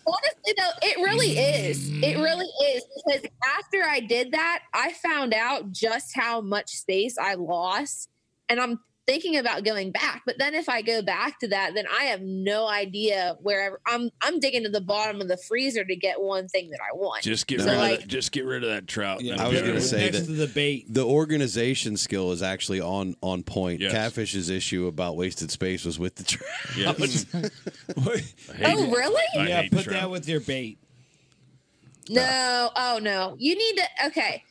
honestly 0.06 0.54
though 0.56 0.70
it 0.82 0.96
really 0.98 1.38
is 1.38 1.90
it 2.02 2.16
really 2.16 2.46
is 2.72 2.82
because 2.96 3.22
after 3.58 3.82
i 3.84 4.00
did 4.00 4.32
that 4.32 4.60
i 4.72 4.90
found 4.94 5.34
out 5.34 5.70
just 5.70 6.14
how 6.14 6.40
much 6.40 6.70
space 6.70 7.18
i 7.18 7.34
lost 7.34 8.08
and 8.48 8.58
i'm 8.58 8.80
thinking 9.08 9.38
about 9.38 9.64
going 9.64 9.90
back 9.90 10.20
but 10.26 10.36
then 10.38 10.54
if 10.54 10.68
i 10.68 10.82
go 10.82 11.00
back 11.00 11.38
to 11.40 11.48
that 11.48 11.72
then 11.74 11.86
i 11.98 12.04
have 12.04 12.20
no 12.20 12.68
idea 12.68 13.34
where 13.40 13.78
i'm 13.86 14.10
i'm 14.20 14.38
digging 14.38 14.62
to 14.64 14.68
the 14.68 14.82
bottom 14.82 15.22
of 15.22 15.28
the 15.28 15.36
freezer 15.38 15.82
to 15.82 15.96
get 15.96 16.20
one 16.20 16.46
thing 16.46 16.68
that 16.68 16.78
i 16.82 16.94
want 16.94 17.22
Just 17.22 17.46
get 17.46 17.60
So, 17.60 17.66
rid 17.70 17.76
like, 17.78 17.92
of 17.94 18.00
that, 18.00 18.08
just 18.08 18.32
get 18.32 18.44
rid 18.44 18.62
of 18.64 18.68
that 18.70 18.86
trout. 18.86 19.22
Yeah, 19.22 19.42
I 19.42 19.48
was 19.48 19.62
going 19.62 19.74
to 19.74 19.80
say 19.80 20.04
next 20.04 20.18
that 20.20 20.24
to 20.26 20.32
the 20.32 20.46
bait. 20.46 20.84
the 20.92 21.06
organization 21.06 21.96
skill 21.96 22.32
is 22.32 22.42
actually 22.42 22.80
on 22.82 23.16
on 23.22 23.42
point. 23.42 23.80
Yes. 23.80 23.92
Catfish's 23.94 24.50
issue 24.50 24.86
about 24.88 25.16
wasted 25.16 25.50
space 25.50 25.86
was 25.86 25.98
with 25.98 26.14
the 26.16 26.24
trout. 26.24 26.50
Yes. 26.76 27.24
What? 27.94 28.22
I 28.50 28.52
hate 28.56 28.76
oh 28.76 28.84
it. 28.84 28.90
really 28.90 29.22
I 29.38 29.48
yeah, 29.48 29.62
put 29.70 29.84
trout. 29.84 30.00
that 30.02 30.10
with 30.10 30.28
your 30.28 30.40
bait. 30.40 30.78
no 32.10 32.70
oh 32.76 32.98
no 33.02 33.36
you 33.38 33.54
need 33.56 33.76
to 33.76 34.06
okay 34.06 34.44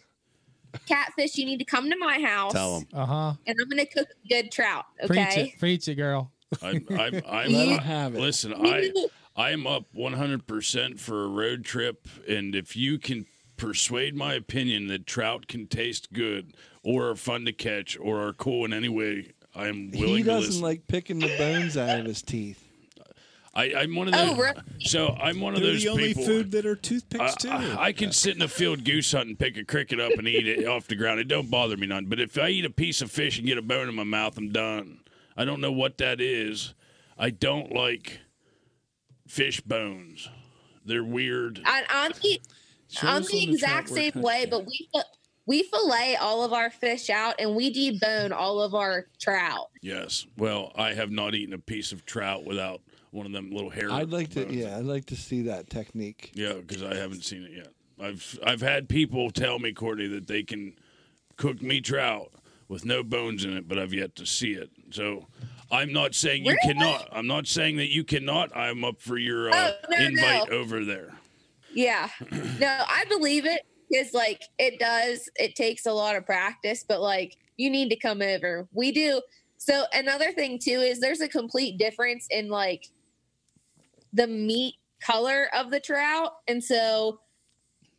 catfish 0.87 1.37
you 1.37 1.45
need 1.45 1.57
to 1.57 1.65
come 1.65 1.89
to 1.89 1.97
my 1.97 2.19
house 2.21 2.51
Tell 2.53 2.79
him. 2.79 2.87
Uh 2.93 3.05
huh. 3.05 3.33
and 3.45 3.55
i'm 3.61 3.69
gonna 3.69 3.85
cook 3.85 4.07
good 4.29 4.51
trout 4.51 4.85
Preach 5.05 5.19
okay 5.19 5.41
it. 5.53 5.59
Preach 5.59 5.87
it, 5.87 5.95
girl. 5.95 6.31
I'm, 6.61 6.85
I'm, 6.91 7.21
I'm, 7.29 7.51
Let 7.53 7.67
'em 7.69 7.79
I- 7.79 7.83
have 7.83 8.15
it. 8.15 8.21
Listen, 8.21 8.53
I 8.55 8.91
I 9.35 9.51
am 9.51 9.67
up 9.67 9.83
100% 9.95 10.99
for 10.99 11.23
a 11.23 11.27
road 11.27 11.63
trip, 11.63 12.07
and 12.27 12.55
if 12.55 12.75
you 12.75 12.97
can 12.97 13.25
persuade 13.55 14.15
my 14.15 14.33
opinion 14.33 14.87
that 14.87 15.05
trout 15.05 15.47
can 15.47 15.67
taste 15.67 16.11
good 16.13 16.53
or 16.83 17.09
are 17.09 17.15
fun 17.15 17.45
to 17.45 17.51
catch 17.53 17.97
or 17.99 18.25
are 18.25 18.33
cool 18.33 18.65
in 18.65 18.73
any 18.73 18.89
way, 18.89 19.31
I 19.55 19.67
am 19.67 19.91
willing 19.91 20.07
He 20.17 20.23
to 20.23 20.29
doesn't 20.29 20.47
listen. 20.49 20.61
like 20.63 20.87
picking 20.87 21.19
the 21.19 21.35
bones 21.37 21.75
out 21.77 21.99
of 21.99 22.05
his 22.05 22.21
teeth. 22.21 22.63
I, 23.57 23.73
I'm 23.75 23.95
one 23.95 24.07
of 24.07 24.13
those. 24.13 24.29
Oh, 24.29 24.35
really? 24.35 24.61
So 24.81 25.17
I'm 25.19 25.41
one 25.41 25.55
of 25.55 25.61
They're 25.61 25.71
those 25.71 25.83
the 25.83 25.89
only 25.89 26.09
people. 26.09 26.25
food 26.25 26.51
that 26.51 26.67
are 26.67 26.75
I, 26.75 26.79
toothpicks 26.79 27.35
too. 27.37 27.49
I, 27.49 27.85
I 27.85 27.91
can 27.91 28.11
sit 28.11 28.35
in 28.35 28.43
a 28.43 28.47
field 28.47 28.85
goose 28.85 29.11
hunt 29.11 29.29
and 29.29 29.39
pick 29.39 29.57
a 29.57 29.65
cricket 29.65 29.99
up, 29.99 30.11
and 30.13 30.27
eat 30.27 30.47
it 30.47 30.67
off 30.67 30.85
the 30.85 30.95
ground. 30.95 31.19
It 31.19 31.27
don't 31.27 31.49
bother 31.49 31.75
me 31.75 31.87
none. 31.87 32.05
But 32.05 32.19
if 32.19 32.37
I 32.37 32.49
eat 32.49 32.65
a 32.65 32.69
piece 32.69 33.01
of 33.01 33.09
fish 33.09 33.39
and 33.39 33.47
get 33.47 33.57
a 33.57 33.63
bone 33.63 33.89
in 33.89 33.95
my 33.95 34.03
mouth, 34.03 34.37
I'm 34.37 34.51
done. 34.51 34.99
I 35.35 35.43
don't 35.43 35.59
know 35.59 35.71
what 35.71 35.97
that 35.97 36.21
is. 36.21 36.75
I 37.17 37.31
don't 37.31 37.73
like 37.73 38.19
fish 39.27 39.59
bones. 39.61 40.29
They're 40.85 41.03
weird. 41.03 41.59
I, 41.65 41.83
I'm 41.89 42.11
the, 42.21 42.39
Show 42.89 43.07
I'm 43.07 43.23
the 43.23 43.27
on 43.27 43.31
the 43.31 43.51
exact 43.51 43.89
same 43.89 44.21
way, 44.21 44.45
but 44.45 44.67
we 44.67 44.87
we 45.47 45.63
fillet 45.63 46.17
all 46.17 46.43
of 46.43 46.53
our 46.53 46.69
fish 46.69 47.09
out 47.09 47.35
and 47.39 47.55
we 47.55 47.73
debone 47.73 48.31
all 48.31 48.61
of 48.61 48.75
our 48.75 49.07
trout. 49.19 49.69
Yes. 49.81 50.27
Well, 50.37 50.73
I 50.75 50.93
have 50.93 51.09
not 51.09 51.33
eaten 51.33 51.55
a 51.55 51.57
piece 51.57 51.91
of 51.91 52.05
trout 52.05 52.45
without 52.45 52.81
one 53.17 53.25
of 53.25 53.31
them 53.33 53.51
little 53.51 53.69
hair. 53.71 53.91
I'd 53.91 54.11
like 54.11 54.29
to. 54.29 54.45
bones. 54.45 54.55
Yeah, 54.55 54.77
I'd 54.77 54.85
like 54.85 55.05
to 55.07 55.15
see 55.15 55.41
that 55.43 55.69
technique. 55.69 56.31
Yeah, 56.35 56.53
because 56.53 56.83
I 56.83 56.95
haven't 56.95 57.23
seen 57.23 57.43
it 57.43 57.51
yet. 57.51 57.67
I've 57.99 58.39
I've 58.45 58.61
had 58.61 58.87
people 58.87 59.31
tell 59.31 59.57
me, 59.59 59.73
Courtney, 59.73 60.07
that 60.07 60.27
they 60.27 60.43
can 60.43 60.73
cook 61.35 61.61
me 61.61 61.81
trout 61.81 62.31
with 62.67 62.85
no 62.85 63.01
bones 63.03 63.43
in 63.43 63.57
it, 63.57 63.67
but 63.67 63.79
I've 63.79 63.93
yet 63.93 64.15
to 64.17 64.25
see 64.25 64.51
it. 64.51 64.69
So 64.91 65.25
I'm 65.71 65.91
not 65.91 66.13
saying 66.13 66.45
you 66.45 66.51
Really? 66.51 66.73
cannot. 66.73 67.09
I'm 67.11 67.27
not 67.27 67.47
saying 67.47 67.77
that 67.77 67.89
you 67.91 68.03
cannot. 68.03 68.55
I'm 68.55 68.83
up 68.85 69.01
for 69.01 69.17
your 69.17 69.49
uh, 69.49 69.71
Oh, 69.71 69.95
no, 69.97 70.05
invite 70.05 70.49
no. 70.49 70.55
over 70.57 70.85
there. 70.85 71.13
Yeah, 71.73 72.09
no, 72.59 72.83
I 72.87 73.05
believe 73.09 73.45
it 73.45 73.61
because 73.89 74.13
like 74.13 74.41
it 74.59 74.79
does. 74.79 75.27
It 75.35 75.55
takes 75.55 75.87
a 75.87 75.91
lot 75.91 76.15
of 76.15 76.25
practice, 76.25 76.85
but 76.87 77.01
like 77.01 77.35
you 77.57 77.69
need 77.71 77.89
to 77.89 77.95
come 77.97 78.21
over. 78.21 78.67
We 78.73 78.91
do. 78.91 79.21
So 79.57 79.85
another 79.91 80.31
thing 80.33 80.59
too 80.63 80.79
is 80.81 80.99
there's 80.99 81.21
a 81.21 81.27
complete 81.27 81.79
difference 81.79 82.27
in 82.29 82.47
like 82.47 82.85
the 84.17 84.27
meat 84.27 84.75
color 85.01 85.47
of 85.55 85.69
the 85.71 85.79
trout, 85.79 86.33
and 86.47 86.63
so 86.63 87.19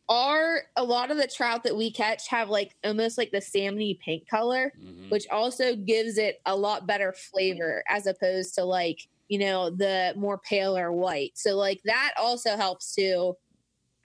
are 0.07 0.63
a 0.75 0.83
lot 0.83 1.11
of 1.11 1.17
the 1.17 1.27
trout 1.27 1.63
that 1.63 1.75
we 1.77 1.91
catch 1.91 2.27
have 2.29 2.49
like 2.49 2.75
almost 2.83 3.17
like 3.17 3.31
the 3.31 3.37
salmony 3.39 3.97
pink 3.99 4.27
color, 4.27 4.73
Mm-hmm. 4.83 5.09
which 5.09 5.27
also 5.29 5.75
gives 5.75 6.17
it 6.17 6.41
a 6.45 6.55
lot 6.55 6.87
better 6.87 7.13
flavor 7.13 7.83
as 7.87 8.07
opposed 8.07 8.55
to 8.55 8.63
like 8.63 9.07
you 9.27 9.37
know 9.39 9.69
the 9.69 10.13
more 10.17 10.37
paler 10.39 10.91
white. 10.91 11.31
So 11.35 11.55
like 11.55 11.81
that 11.85 12.13
also 12.17 12.55
helps 12.57 12.93
too. 12.95 13.35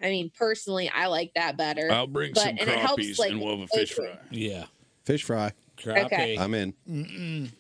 I 0.03 0.11
mean, 0.11 0.31
personally, 0.37 0.91
I 0.95 1.07
like 1.07 1.33
that 1.35 1.57
better. 1.57 1.91
I'll 1.91 2.07
bring 2.07 2.33
But- 2.35 2.41
some 2.43 2.49
and 2.51 2.61
it 2.69 2.79
helps, 2.79 3.03
crappies 3.03 3.19
like, 3.19 3.31
and 3.31 3.41
we'll 3.41 3.59
have 3.59 3.69
a 3.73 3.79
fish 3.79 3.93
flavor. 3.93 4.13
fry. 4.19 4.27
Yeah. 4.31 4.65
Fish 5.05 5.23
fry. 5.25 5.53
Okay. 5.87 6.37
I'm 6.39 6.53
in. 6.53 6.75
Mm-mm. 6.89 7.51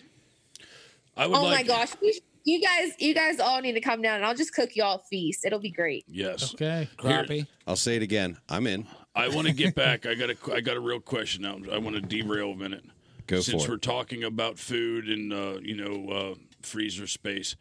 I 1.16 1.26
would 1.26 1.36
Oh 1.36 1.42
like. 1.44 1.58
my 1.58 1.62
gosh, 1.62 1.92
you, 2.02 2.12
you 2.44 2.60
guys, 2.60 2.92
you 2.98 3.14
guys 3.14 3.40
all 3.40 3.60
need 3.60 3.72
to 3.72 3.80
come 3.80 4.02
down, 4.02 4.16
and 4.16 4.24
I'll 4.24 4.34
just 4.34 4.54
cook 4.54 4.76
you 4.76 4.82
all 4.84 4.96
a 4.96 5.02
feast. 5.10 5.44
It'll 5.44 5.58
be 5.58 5.70
great. 5.70 6.04
Yes. 6.06 6.54
Okay. 6.54 6.88
Crappie. 6.98 7.46
I'll 7.66 7.76
say 7.76 7.96
it 7.96 8.02
again. 8.02 8.36
I'm 8.48 8.66
in. 8.66 8.86
I 9.14 9.28
want 9.28 9.46
to 9.46 9.52
get 9.52 9.74
back. 9.74 10.06
I 10.06 10.14
got 10.14 10.30
a 10.30 10.36
I 10.52 10.60
got 10.60 10.76
a 10.76 10.80
real 10.80 11.00
question 11.00 11.42
now. 11.42 11.58
I 11.72 11.78
want 11.78 11.96
to 11.96 12.02
derail 12.02 12.50
a 12.52 12.56
minute. 12.56 12.84
Go 13.26 13.40
Since 13.40 13.64
for 13.64 13.70
we're 13.72 13.76
it. 13.76 13.82
talking 13.82 14.24
about 14.24 14.58
food 14.58 15.08
and 15.08 15.32
uh, 15.32 15.58
you 15.62 15.76
know 15.76 16.12
uh, 16.12 16.34
freezer 16.62 17.06
space, 17.06 17.56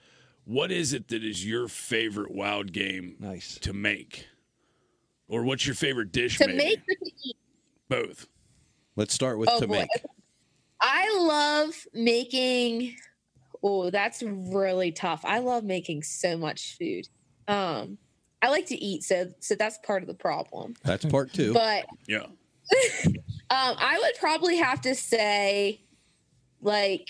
what 0.45 0.71
is 0.71 0.93
it 0.93 1.07
that 1.09 1.23
is 1.23 1.45
your 1.45 1.67
favorite 1.67 2.31
wild 2.31 2.73
game 2.73 3.15
Nice. 3.19 3.57
to 3.59 3.71
make, 3.71 4.27
or 5.29 5.43
what's 5.43 5.65
your 5.65 5.75
favorite 5.75 6.11
dish 6.11 6.38
To 6.39 6.47
maybe? 6.47 6.57
make 6.57 6.79
or 6.79 6.95
to 7.05 7.11
eat. 7.23 7.38
Both. 7.88 8.27
Let's 8.95 9.13
start 9.13 9.38
with 9.38 9.47
Oh 9.49 9.59
to 9.59 9.67
boy, 9.67 9.73
make. 9.81 9.89
I 10.81 11.17
love 11.19 11.75
making. 11.93 12.97
Oh, 13.64 13.89
that's 13.89 14.22
really 14.22 14.91
tough. 14.91 15.22
I 15.24 15.39
love 15.39 15.64
making 15.64 16.03
so 16.03 16.38
much 16.38 16.78
food. 16.78 17.07
Um, 17.47 17.97
I 18.41 18.49
like 18.49 18.66
to 18.68 18.76
eat, 18.76 19.03
so 19.03 19.34
so 19.39 19.55
that's 19.55 19.78
part 19.80 20.03
of 20.03 20.07
the 20.07 20.14
problem. 20.14 20.76
That's 20.84 21.05
part 21.05 21.32
two. 21.34 21.53
But 21.53 21.86
Yeah. 22.07 22.26
Um, 23.49 23.76
I 23.78 23.99
would 23.99 24.16
probably 24.20 24.57
have 24.57 24.82
to 24.82 24.95
say, 24.95 25.82
like, 26.59 27.09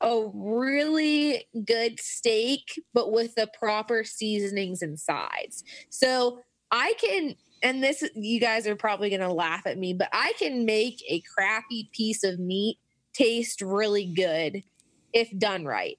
a 0.00 0.30
really 0.32 1.44
good 1.64 1.98
steak, 1.98 2.80
but 2.94 3.10
with 3.10 3.34
the 3.34 3.48
proper 3.58 4.04
seasonings 4.04 4.80
and 4.80 4.96
sides. 4.96 5.64
So 5.88 6.40
I 6.70 6.94
can, 7.00 7.34
and 7.64 7.82
this, 7.82 8.08
you 8.14 8.38
guys 8.38 8.68
are 8.68 8.76
probably 8.76 9.08
going 9.08 9.22
to 9.22 9.32
laugh 9.32 9.66
at 9.66 9.76
me, 9.76 9.92
but 9.92 10.08
I 10.12 10.34
can 10.38 10.64
make 10.64 11.02
a 11.08 11.20
crappy 11.34 11.90
piece 11.92 12.22
of 12.22 12.38
meat 12.38 12.78
taste 13.12 13.60
really 13.60 14.06
good 14.06 14.62
if 15.12 15.36
done 15.38 15.64
right. 15.64 15.98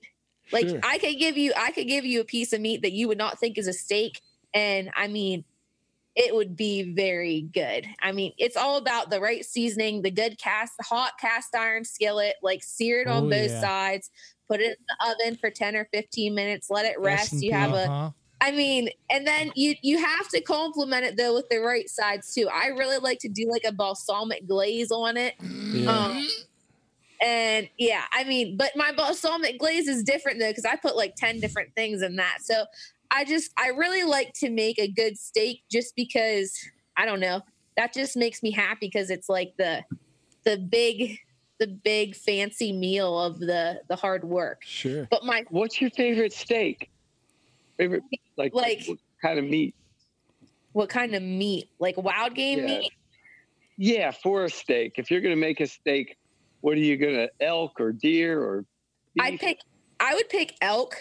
Like 0.52 0.68
Sure. 0.70 0.80
I 0.84 0.98
could 0.98 1.18
give 1.18 1.38
you, 1.38 1.54
I 1.56 1.72
could 1.72 1.88
give 1.88 2.06
you 2.06 2.22
a 2.22 2.26
piece 2.26 2.54
of 2.54 2.62
meat 2.62 2.82
that 2.82 2.92
you 2.92 3.08
would 3.08 3.18
not 3.18 3.40
think 3.40 3.58
is 3.58 3.68
a 3.68 3.74
steak. 3.74 4.22
And 4.54 4.90
I 4.96 5.08
mean, 5.08 5.46
it 6.16 6.36
would 6.36 6.58
be 6.58 6.94
very 6.94 7.44
good. 7.54 7.88
I 8.02 8.12
mean, 8.12 8.34
it's 8.38 8.58
all 8.58 8.76
about 8.78 9.10
the 9.10 9.22
right 9.22 9.46
seasoning, 9.46 10.02
the 10.02 10.12
good 10.12 10.38
cast, 10.38 10.74
hot 10.82 11.14
cast 11.20 11.56
iron 11.56 11.86
skillet, 11.86 12.36
like 12.44 12.64
sear 12.64 13.02
it 13.02 13.08
on 13.08 13.26
Oh, 13.26 13.30
both 13.30 13.50
yeah. 13.50 13.62
sides, 13.62 14.10
put 14.50 14.60
it 14.60 14.78
in 14.78 14.86
the 14.90 15.10
oven 15.28 15.38
for 15.38 15.50
10 15.50 15.76
or 15.78 15.88
15 15.94 16.36
minutes, 16.36 16.70
let 16.70 16.86
it 16.86 17.00
rest. 17.00 17.42
You 17.42 17.54
have 17.54 17.72
a, 17.72 17.88
Uh-huh. 17.88 18.12
I 18.42 18.52
mean, 18.52 18.90
and 19.10 19.26
then 19.26 19.52
you 19.56 19.76
you 19.84 20.00
have 20.04 20.28
to 20.30 20.42
complement 20.42 21.06
it 21.06 21.16
though 21.16 21.34
with 21.36 21.48
the 21.50 21.60
right 21.60 21.88
sides 21.88 22.34
too. 22.34 22.50
I 22.52 22.68
really 22.68 22.98
like 22.98 23.20
to 23.20 23.30
do 23.30 23.48
like 23.50 23.64
a 23.66 23.72
balsamic 23.72 24.48
glaze 24.48 24.92
on 24.92 25.16
it. 25.16 25.36
Um, 25.88 26.28
and 27.22 27.70
yeah, 27.78 28.04
I 28.12 28.24
mean, 28.24 28.58
but 28.58 28.72
my 28.76 28.92
balsamic 28.92 29.60
glaze 29.60 29.88
is 29.88 30.04
different 30.04 30.40
though 30.40 30.50
because 30.50 30.66
I 30.66 30.76
put 30.76 30.96
like 30.96 31.16
ten 31.16 31.40
different 31.40 31.74
things 31.76 32.02
in 32.02 32.16
that. 32.18 32.38
So 32.42 32.66
I 33.12 33.26
just 33.26 33.52
I 33.58 33.68
really 33.70 34.04
like 34.04 34.34
to 34.36 34.50
make 34.50 34.80
a 34.80 34.88
good 34.88 35.18
steak 35.18 35.64
just 35.72 35.96
because 35.96 36.58
I 36.98 37.06
don't 37.06 37.20
know 37.20 37.42
that 37.78 37.94
just 37.94 38.18
makes 38.18 38.44
me 38.44 38.52
happy 38.52 38.88
because 38.88 39.10
it's 39.10 39.30
like 39.30 39.54
the 39.58 39.84
the 40.44 40.58
big 40.58 41.18
the 41.60 41.68
big 41.68 42.16
fancy 42.16 42.72
meal 42.74 43.20
of 43.20 43.40
the 43.40 43.82
the 43.88 43.96
hard 43.96 44.24
work. 44.24 44.64
Sure. 44.66 45.08
But 45.12 45.24
my 45.24 45.44
What's 45.50 45.80
your 45.80 45.90
favorite 45.92 46.34
steak? 46.34 46.90
Favorite 47.78 48.04
like 48.38 48.54
Like- 48.54 48.84
what 48.88 48.98
kind 49.22 49.38
of 49.40 49.46
meat? 49.46 49.76
what 50.74 50.90
kind 50.90 51.14
of 51.16 51.22
meat? 51.22 51.70
Like 51.80 51.98
wild 51.98 52.34
game 52.34 52.60
Yeah. 52.60 52.66
meat? 52.80 52.92
Yeah, 53.78 54.12
for 54.12 54.46
a 54.46 54.50
steak. 54.50 54.94
If 54.98 55.12
you're 55.12 55.22
gonna 55.22 55.36
make 55.36 55.60
a 55.60 55.68
steak, 55.68 56.18
what 56.62 56.76
are 56.76 56.82
you 56.82 56.98
gonna 56.98 57.28
elk 57.40 57.80
or 57.80 57.92
deer 57.92 58.42
or 58.42 58.66
I 59.20 59.38
pick 59.38 59.60
I 60.00 60.14
would 60.16 60.30
pick 60.30 60.56
elk, 60.62 60.96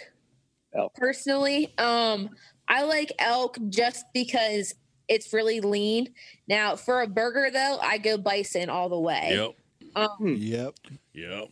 Elk. 0.75 0.95
personally. 0.95 1.73
Um 1.79 2.31
I 2.69 2.83
like 2.83 3.13
elk 3.19 3.57
just 3.69 4.05
because 4.15 4.75
it's 5.09 5.33
really 5.33 5.61
lean. 5.61 6.15
Now 6.49 6.77
for 6.77 7.03
a 7.03 7.07
burger 7.07 7.51
though, 7.53 7.79
I 7.83 7.99
go 7.99 8.17
bison 8.19 8.69
all 8.71 8.89
the 8.89 8.99
way. 8.99 9.31
Yep. 9.33 9.55
Um, 9.97 10.37
Yep. 10.39 10.75
Yep. 11.15 11.49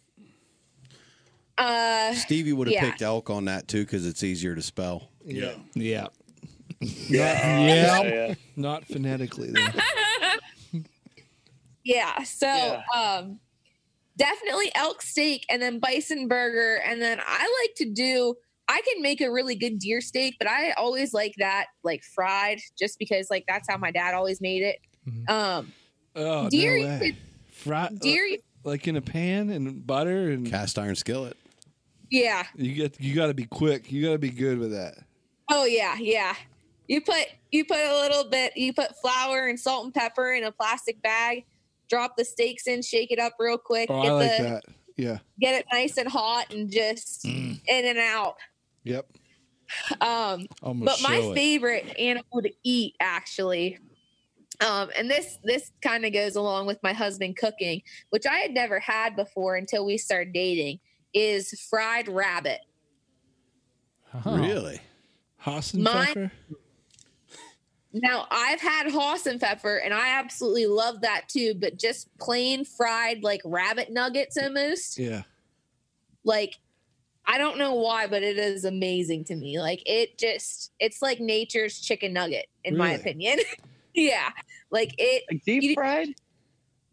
uh 1.58 2.14
Stevie 2.14 2.52
would 2.52 2.68
have 2.68 2.74
yeah. 2.74 2.88
picked 2.90 3.02
elk 3.02 3.30
on 3.30 3.46
that 3.46 3.66
too 3.68 3.84
because 3.84 4.06
it's 4.06 4.22
easier 4.22 4.54
to 4.54 4.62
spell. 4.62 5.10
Yeah. 5.24 5.54
Yeah. 5.74 6.06
Yeah. 6.80 8.02
yeah. 8.02 8.34
Not 8.56 8.84
phonetically. 8.86 9.52
Yeah. 11.84 12.22
So 12.24 12.46
Yeah. 12.46 12.82
um 12.94 13.40
definitely 14.18 14.70
elk 14.74 15.00
steak 15.00 15.46
and 15.48 15.62
then 15.62 15.78
bison 15.78 16.28
burger. 16.28 16.82
And 16.84 17.00
then 17.00 17.20
I 17.24 17.62
like 17.64 17.74
to 17.76 17.90
do 17.90 18.34
I 18.70 18.82
can 18.92 19.00
make 19.00 19.22
a 19.22 19.30
really 19.32 19.54
good 19.54 19.78
deer 19.78 20.02
steak, 20.02 20.34
but 20.38 20.46
I 20.46 20.72
always 20.72 21.14
like 21.14 21.34
that 21.38 21.68
like 21.84 22.02
fried 22.04 22.58
just 22.78 22.98
because 22.98 23.28
like 23.30 23.44
that's 23.48 23.66
how 23.70 23.78
my 23.78 23.90
dad 23.90 24.12
always 24.14 24.40
made 24.42 24.62
it. 24.62 24.76
Um 25.30 25.72
Oh, 26.14 26.50
deer 26.50 26.78
no 26.78 26.86
way. 26.86 26.98
could- 26.98 27.16
Fry, 27.54 27.88
deer 28.00 28.24
you- 28.24 28.38
like 28.64 28.86
in 28.86 28.96
a 28.96 29.00
pan 29.00 29.48
and 29.50 29.86
butter 29.86 30.30
and 30.30 30.48
Cast 30.50 30.78
iron 30.78 30.96
skillet. 30.96 31.36
yeah. 32.10 32.44
you 32.56 32.74
get 32.74 33.00
you 33.00 33.14
got 33.14 33.28
to 33.28 33.34
be 33.34 33.44
quick. 33.46 33.90
You 33.90 34.04
got 34.04 34.12
to 34.12 34.18
be 34.18 34.30
good 34.30 34.58
with 34.58 34.72
that. 34.72 34.94
Oh 35.50 35.64
yeah, 35.64 35.96
yeah. 35.98 36.34
You 36.88 37.00
put 37.00 37.24
you 37.50 37.64
put 37.64 37.78
a 37.78 37.94
little 38.00 38.24
bit 38.28 38.56
you 38.56 38.72
put 38.74 38.96
flour 39.00 39.46
and 39.46 39.58
salt 39.58 39.84
and 39.86 39.94
pepper 39.94 40.32
in 40.34 40.44
a 40.44 40.52
plastic 40.52 41.00
bag, 41.02 41.44
drop 41.88 42.16
the 42.16 42.24
steaks 42.24 42.66
in, 42.66 42.82
shake 42.82 43.10
it 43.10 43.18
up 43.18 43.34
real 43.38 43.58
quick, 43.58 43.88
Oh, 43.90 44.02
get 44.02 44.10
I 44.10 44.14
like 44.14 44.36
the 44.38 44.42
that. 44.44 44.62
Yeah. 44.96 45.18
get 45.40 45.54
it 45.54 45.66
nice 45.72 45.96
and 45.96 46.08
hot 46.08 46.52
and 46.52 46.70
just 46.70 47.24
Mm. 47.24 47.60
in 47.66 47.84
and 47.86 47.98
out. 47.98 48.36
Yep. 48.84 49.06
Um, 50.00 50.46
I'm 50.62 50.80
but 50.80 51.00
my 51.02 51.16
it. 51.16 51.34
favorite 51.34 51.94
animal 51.98 52.42
to 52.42 52.50
eat 52.64 52.94
actually, 53.00 53.78
um, 54.66 54.88
and 54.96 55.10
this 55.10 55.38
this 55.44 55.70
kind 55.82 56.04
of 56.06 56.12
goes 56.12 56.36
along 56.36 56.66
with 56.66 56.82
my 56.82 56.92
husband 56.94 57.36
cooking, 57.36 57.82
which 58.10 58.24
I 58.26 58.38
had 58.38 58.52
never 58.52 58.80
had 58.80 59.14
before 59.14 59.56
until 59.56 59.84
we 59.84 59.98
started 59.98 60.32
dating, 60.32 60.80
is 61.12 61.50
fried 61.68 62.08
rabbit. 62.08 62.60
Really? 64.24 64.80
Hasenpfeffer? 65.44 66.30
Now 67.92 68.26
I've 68.30 68.60
had 68.60 68.86
Hasenpfeffer 68.86 69.26
and 69.26 69.40
fepper 69.40 69.80
and 69.84 69.94
I 69.94 70.18
absolutely 70.18 70.66
love 70.66 71.00
that 71.00 71.28
too, 71.28 71.54
but 71.58 71.78
just 71.78 72.08
plain 72.18 72.64
fried 72.64 73.22
like 73.22 73.40
rabbit 73.44 73.90
nuggets 73.90 74.36
almost. 74.36 74.98
Yeah. 74.98 75.22
Like 76.24 76.56
I 77.26 77.36
don't 77.38 77.58
know 77.58 77.74
why, 77.74 78.06
but 78.06 78.22
it 78.22 78.38
is 78.38 78.64
amazing 78.64 79.24
to 79.24 79.36
me. 79.36 79.60
Like 79.60 79.82
it 79.86 80.18
just 80.18 80.72
it's 80.78 81.02
like 81.02 81.20
nature's 81.20 81.80
chicken 81.80 82.12
nugget, 82.12 82.46
in 82.64 82.76
my 82.76 82.92
opinion. 82.92 83.38
yeah. 83.94 84.30
Like 84.70 84.94
it 84.98 85.24
Like 85.30 85.44
deep 85.44 85.74
fried? 85.74 86.08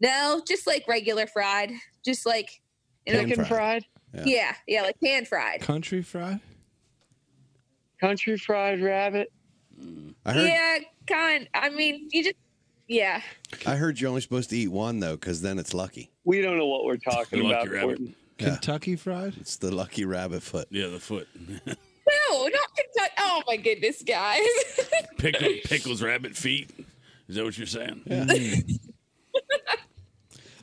No, 0.00 0.42
just 0.46 0.66
like 0.66 0.86
regular 0.88 1.26
fried. 1.26 1.72
Just 2.04 2.26
like 2.26 2.60
you 3.06 3.12
know- 3.14 3.24
Chicken 3.24 3.44
fried? 3.44 3.84
Yeah. 4.24 4.54
yeah, 4.66 4.82
like 4.82 4.98
pan 5.04 5.26
fried. 5.26 5.60
Country 5.60 6.00
fried? 6.00 6.40
Country 8.00 8.38
fried 8.38 8.80
rabbit? 8.82 9.30
I 10.24 10.32
heard. 10.32 10.48
Yeah, 10.48 10.78
kind. 11.06 11.48
I 11.54 11.68
mean, 11.70 12.08
you 12.12 12.24
just 12.24 12.36
yeah. 12.88 13.20
I 13.66 13.76
heard 13.76 14.00
you're 14.00 14.08
only 14.08 14.20
supposed 14.20 14.50
to 14.50 14.56
eat 14.56 14.68
one 14.68 15.00
though, 15.00 15.16
because 15.16 15.42
then 15.42 15.58
it's 15.58 15.74
lucky. 15.74 16.10
We 16.24 16.40
don't 16.40 16.56
know 16.58 16.66
what 16.66 16.84
we're 16.84 16.96
talking 16.96 17.40
The 17.42 17.46
about. 17.48 17.68
rabbit. 17.68 17.80
Gordon. 17.98 18.14
Kentucky 18.38 18.96
fried? 18.96 19.34
It's 19.40 19.56
the 19.56 19.74
lucky 19.74 20.04
rabbit 20.04 20.42
foot. 20.42 20.68
Yeah, 20.70 20.88
the 20.88 21.00
foot. 21.00 21.26
No, 21.66 21.72
not 22.46 22.68
Kentucky. 22.76 23.12
Oh 23.18 23.42
my 23.46 23.56
goodness, 23.56 24.02
guys. 24.02 24.40
Pickle, 25.18 25.48
pickles 25.64 26.02
rabbit 26.02 26.36
feet. 26.36 26.70
Is 27.28 27.36
that 27.36 27.44
what 27.44 27.56
you're 27.58 27.66
saying? 27.66 28.02
Mm. 28.06 28.78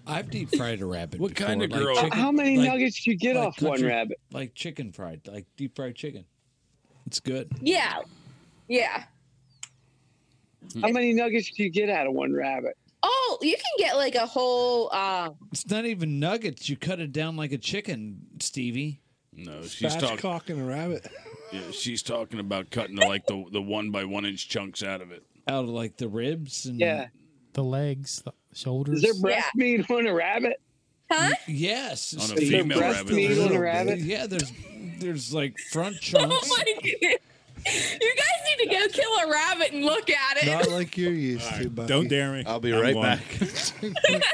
I've 0.06 0.30
deep 0.30 0.54
fried 0.56 0.82
a 0.82 0.86
rabbit. 0.86 1.20
What 1.20 1.34
before, 1.34 1.48
kind 1.48 1.64
of 1.64 1.72
like 1.72 1.80
girl- 1.82 1.96
chicken- 1.96 2.12
How 2.20 2.32
many 2.32 2.58
like- 2.58 2.68
nuggets 2.70 3.02
do 3.04 3.12
you 3.12 3.18
get 3.18 3.36
like 3.38 3.48
off 3.48 3.62
one 3.62 3.72
country- 3.74 3.88
rabbit? 3.88 4.20
Like 4.32 4.54
chicken 4.54 4.92
fried, 4.92 5.22
like 5.28 5.46
deep 5.56 5.76
fried 5.76 5.96
chicken. 5.96 6.26
It's 7.08 7.20
good. 7.20 7.50
yeah. 7.62 8.00
Yeah. 8.74 9.04
How 10.82 10.90
many 10.90 11.14
nuggets 11.14 11.52
do 11.52 11.64
you 11.64 11.70
get 11.70 11.90
out 11.90 12.08
of 12.08 12.14
one 12.14 12.34
rabbit? 12.34 12.76
Oh, 13.04 13.38
you 13.42 13.54
can 13.56 13.64
get 13.78 13.96
like 13.98 14.16
a 14.16 14.26
whole 14.26 14.92
um 14.94 15.36
It's 15.52 15.70
not 15.70 15.86
even 15.86 16.20
nuggets. 16.20 16.68
You 16.70 16.78
cut 16.78 17.00
it 17.00 17.12
down 17.12 17.36
like 17.36 17.52
a 17.52 17.58
chicken, 17.58 18.20
Stevie. 18.40 19.02
No, 19.36 19.62
she's 19.64 19.96
talking. 19.96 20.18
Spatchcock 20.18 20.50
and 20.50 20.62
a 20.62 20.64
rabbit. 20.64 21.08
Yeah, 21.52 21.70
she's 21.72 22.02
talking 22.02 22.40
about 22.40 22.72
cutting 22.72 22.96
the, 22.96 23.06
like 23.06 23.26
the 23.28 23.44
the 23.52 23.62
one 23.62 23.92
by 23.92 24.06
one 24.06 24.26
inch 24.26 24.50
chunks 24.50 24.82
out 24.82 25.02
of 25.02 25.12
it. 25.12 25.24
Out 25.48 25.66
of 25.66 25.70
like 25.70 25.98
the 25.98 26.08
ribs 26.08 26.66
and 26.66 26.80
Yeah. 26.80 27.08
The 27.54 27.64
legs, 27.64 28.24
the 28.26 28.34
shoulders. 28.54 28.96
Is 28.96 29.02
there 29.04 29.22
breast 29.22 29.50
meat 29.56 29.88
on 29.92 30.08
a 30.08 30.14
rabbit? 30.14 30.60
Huh? 31.12 31.36
Yes. 31.48 32.16
On 32.16 32.22
a 32.36 32.42
Is 32.42 32.50
there 32.50 32.62
female 32.62 32.80
breast 32.80 32.98
rabbit. 33.02 33.14
meat 33.14 33.38
on 33.38 33.52
a 33.56 33.60
rabbit? 33.60 34.00
Yeah, 34.00 34.26
there's 34.26 34.52
there's 34.98 35.32
like 35.34 35.60
front 35.60 35.98
Oh 36.16 36.30
chunks. 36.30 36.50
my 36.50 36.64
goodness. 36.82 37.18
You 37.66 38.16
guys 38.16 38.58
need 38.58 38.70
to 38.70 38.76
go 38.76 38.88
kill 38.90 39.12
a 39.28 39.32
rabbit 39.32 39.72
and 39.74 39.84
look 39.86 40.10
at 40.10 40.38
it. 40.44 40.46
Not 40.48 40.70
like 40.70 40.98
you're 40.98 41.12
used 41.14 41.50
to, 41.56 41.70
buddy. 41.70 41.88
Don't 41.88 42.08
dare 42.08 42.34
me. 42.34 42.44
I'll 42.46 42.60
be 42.60 42.74
I'm 42.74 42.82
right 42.82 42.94
going. 42.94 43.04
back. 43.04 43.24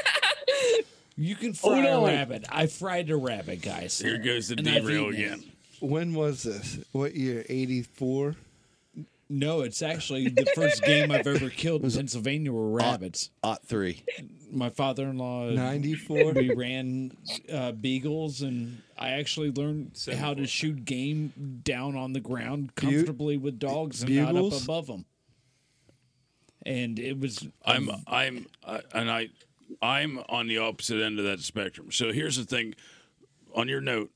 You 1.16 1.36
can 1.36 1.52
Hold 1.60 1.80
fry 1.80 1.86
a 1.86 1.98
on. 1.98 2.04
rabbit. 2.06 2.46
I 2.48 2.66
fried 2.66 3.10
a 3.10 3.16
rabbit, 3.16 3.60
guys. 3.60 3.98
Here 3.98 4.16
goes 4.16 4.48
the 4.48 4.54
And 4.56 4.66
I've 4.66 4.82
derail 4.84 5.08
eaten 5.12 5.14
it. 5.14 5.18
again. 5.26 5.44
When 5.80 6.14
was 6.14 6.44
this? 6.44 6.78
What 6.92 7.14
year? 7.14 7.44
84? 7.46 8.36
No, 9.32 9.60
it's 9.60 9.80
actually 9.80 10.28
the 10.28 10.44
first 10.56 10.82
game 10.82 11.12
I've 11.12 11.26
ever 11.26 11.48
killed 11.50 11.84
in 11.84 11.90
Pennsylvania 11.92 12.52
were 12.52 12.68
rabbits. 12.68 13.30
Ot 13.44 13.64
three. 13.64 14.02
My 14.50 14.70
father-in-law 14.70 15.50
94? 15.50 16.32
We 16.32 16.52
ran 16.52 17.16
uh, 17.50 17.70
beagles, 17.70 18.42
and 18.42 18.82
I 18.98 19.10
actually 19.10 19.52
learned 19.52 19.92
how 20.18 20.34
to 20.34 20.46
shoot 20.48 20.84
game 20.84 21.60
down 21.62 21.96
on 21.96 22.12
the 22.12 22.18
ground 22.18 22.74
comfortably 22.74 23.36
with 23.36 23.60
dogs 23.60 24.02
and 24.02 24.16
not 24.16 24.30
up 24.30 24.34
Bugles? 24.34 24.64
above 24.64 24.88
them. 24.88 25.04
And 26.66 26.98
it 26.98 27.18
was 27.18 27.46
I'm 27.64 27.88
I'm 28.08 28.46
uh, 28.64 28.80
and 28.92 29.08
I 29.10 29.28
I'm 29.80 30.18
on 30.28 30.48
the 30.48 30.58
opposite 30.58 31.00
end 31.00 31.20
of 31.20 31.24
that 31.24 31.40
spectrum. 31.40 31.92
So 31.92 32.12
here's 32.12 32.36
the 32.36 32.44
thing. 32.44 32.74
On 33.54 33.68
your 33.68 33.80
note, 33.80 34.10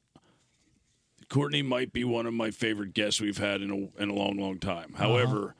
Courtney 1.34 1.62
might 1.62 1.92
be 1.92 2.04
one 2.04 2.26
of 2.26 2.32
my 2.32 2.52
favorite 2.52 2.94
guests 2.94 3.20
we've 3.20 3.38
had 3.38 3.60
in 3.60 3.70
a 3.98 4.02
in 4.02 4.08
a 4.08 4.14
long, 4.14 4.38
long 4.38 4.60
time. 4.60 4.94
Uh-huh. 4.94 5.08
However, 5.08 5.54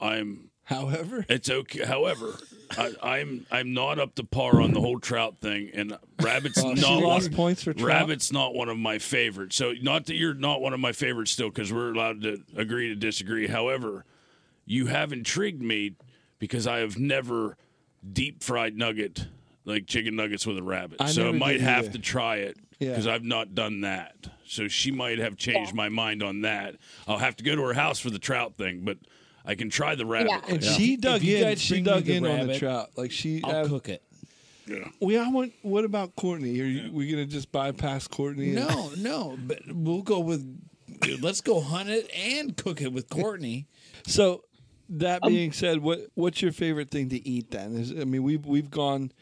I'm 0.00 0.50
However, 0.70 1.26
It's 1.28 1.50
okay. 1.50 1.84
However, 1.84 2.38
I, 2.78 2.94
I'm 3.02 3.44
I'm 3.50 3.74
not 3.74 3.98
up 3.98 4.14
to 4.14 4.24
par 4.24 4.62
on 4.62 4.72
the 4.72 4.80
whole 4.80 4.98
trout 4.98 5.36
thing, 5.42 5.72
and 5.74 5.98
rabbits 6.22 6.60
she 6.60 6.74
not 6.74 7.02
lost 7.02 7.28
one, 7.28 7.36
points 7.36 7.64
for 7.64 7.74
trout? 7.74 7.86
rabbits 7.86 8.32
not 8.32 8.54
one 8.54 8.70
of 8.70 8.78
my 8.78 8.98
favorites. 8.98 9.56
So 9.56 9.74
not 9.82 10.06
that 10.06 10.14
you're 10.14 10.32
not 10.32 10.62
one 10.62 10.72
of 10.72 10.80
my 10.80 10.92
favorites 10.92 11.32
still, 11.32 11.50
because 11.50 11.72
we're 11.72 11.92
allowed 11.92 12.22
to 12.22 12.42
agree 12.56 12.88
to 12.88 12.94
disagree. 12.94 13.48
However, 13.48 14.06
you 14.64 14.86
have 14.86 15.12
intrigued 15.12 15.60
me 15.60 15.96
because 16.38 16.66
I 16.66 16.78
have 16.78 16.98
never 16.98 17.58
deep 18.10 18.42
fried 18.42 18.74
nugget 18.74 19.26
like 19.64 19.86
chicken 19.86 20.16
nuggets 20.16 20.46
with 20.46 20.56
a 20.56 20.62
rabbit. 20.62 20.98
I 21.00 21.10
so 21.10 21.28
I 21.28 21.32
might 21.32 21.60
have 21.60 21.86
either. 21.86 21.92
to 21.94 21.98
try 21.98 22.36
it 22.36 22.56
Yeah. 22.80 22.90
because 22.90 23.06
I've 23.06 23.22
not 23.22 23.54
done 23.54 23.82
that. 23.82 24.16
So 24.46 24.66
she 24.66 24.90
might 24.90 25.18
have 25.18 25.36
changed 25.36 25.74
my 25.74 25.88
mind 25.88 26.22
on 26.22 26.40
that. 26.40 26.76
I'll 27.06 27.18
have 27.18 27.36
to 27.36 27.44
go 27.44 27.54
to 27.54 27.62
her 27.62 27.74
house 27.74 28.00
for 28.00 28.10
the 28.10 28.18
trout 28.18 28.56
thing, 28.56 28.80
but 28.82 28.98
I 29.44 29.54
can 29.54 29.70
try 29.70 29.94
the 29.94 30.06
rabbit. 30.06 30.32
and 30.48 30.60
thing. 30.62 30.76
she 30.76 30.96
dug 30.96 31.22
in. 31.22 31.42
guys 31.42 31.60
She 31.60 31.80
dug 31.82 32.04
the 32.04 32.16
in 32.16 32.26
on 32.26 32.46
the 32.48 32.58
trout. 32.58 32.90
Like 32.96 33.12
she, 33.12 33.42
I'll 33.44 33.64
uh, 33.66 33.68
cook 33.68 33.88
it. 33.88 34.02
Yeah. 34.66 34.88
We 35.00 35.18
I 35.18 35.28
want. 35.28 35.52
What 35.62 35.84
about 35.84 36.16
Courtney? 36.16 36.60
Are 36.60 36.64
you, 36.64 36.92
we 36.92 37.10
gonna 37.10 37.26
just 37.26 37.52
bypass 37.52 38.08
Courtney? 38.08 38.56
and- 38.56 38.66
No, 38.66 38.90
no, 38.96 39.38
but 39.46 39.60
we'll 39.68 40.02
go 40.02 40.20
with. 40.20 40.44
Let's 41.20 41.40
go 41.40 41.60
hunt 41.60 41.88
it 41.88 42.10
and 42.14 42.56
cook 42.56 42.80
it 42.80 42.92
with 42.92 43.08
Courtney. 43.08 43.66
So 44.06 44.44
that 44.90 45.22
being 45.22 45.52
said, 45.52 45.78
what 45.78 46.00
what's 46.14 46.42
your 46.42 46.52
favorite 46.52 46.90
thing 46.90 47.08
to 47.10 47.28
eat 47.28 47.50
then? 47.50 47.74
Is 47.76 47.92
I 47.92 48.04
mean 48.04 48.22
we've 48.22 48.44
we've 48.44 48.70
gone. 48.70 49.12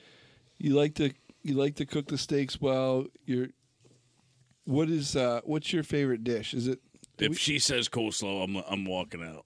You 0.58 0.74
like 0.74 0.94
to 0.96 1.12
you 1.42 1.54
like 1.54 1.76
to 1.76 1.86
cook 1.86 2.06
the 2.08 2.18
steaks 2.18 2.60
well. 2.60 3.06
You're. 3.24 3.48
What 4.64 4.90
is 4.90 5.16
uh 5.16 5.40
what's 5.44 5.72
your 5.72 5.82
favorite 5.82 6.24
dish? 6.24 6.52
Is 6.52 6.66
it 6.68 6.78
If 7.18 7.38
she 7.38 7.58
says 7.58 7.88
coleslaw, 7.88 8.44
I'm 8.44 8.56
I'm 8.68 8.84
walking 8.84 9.22
out. 9.22 9.44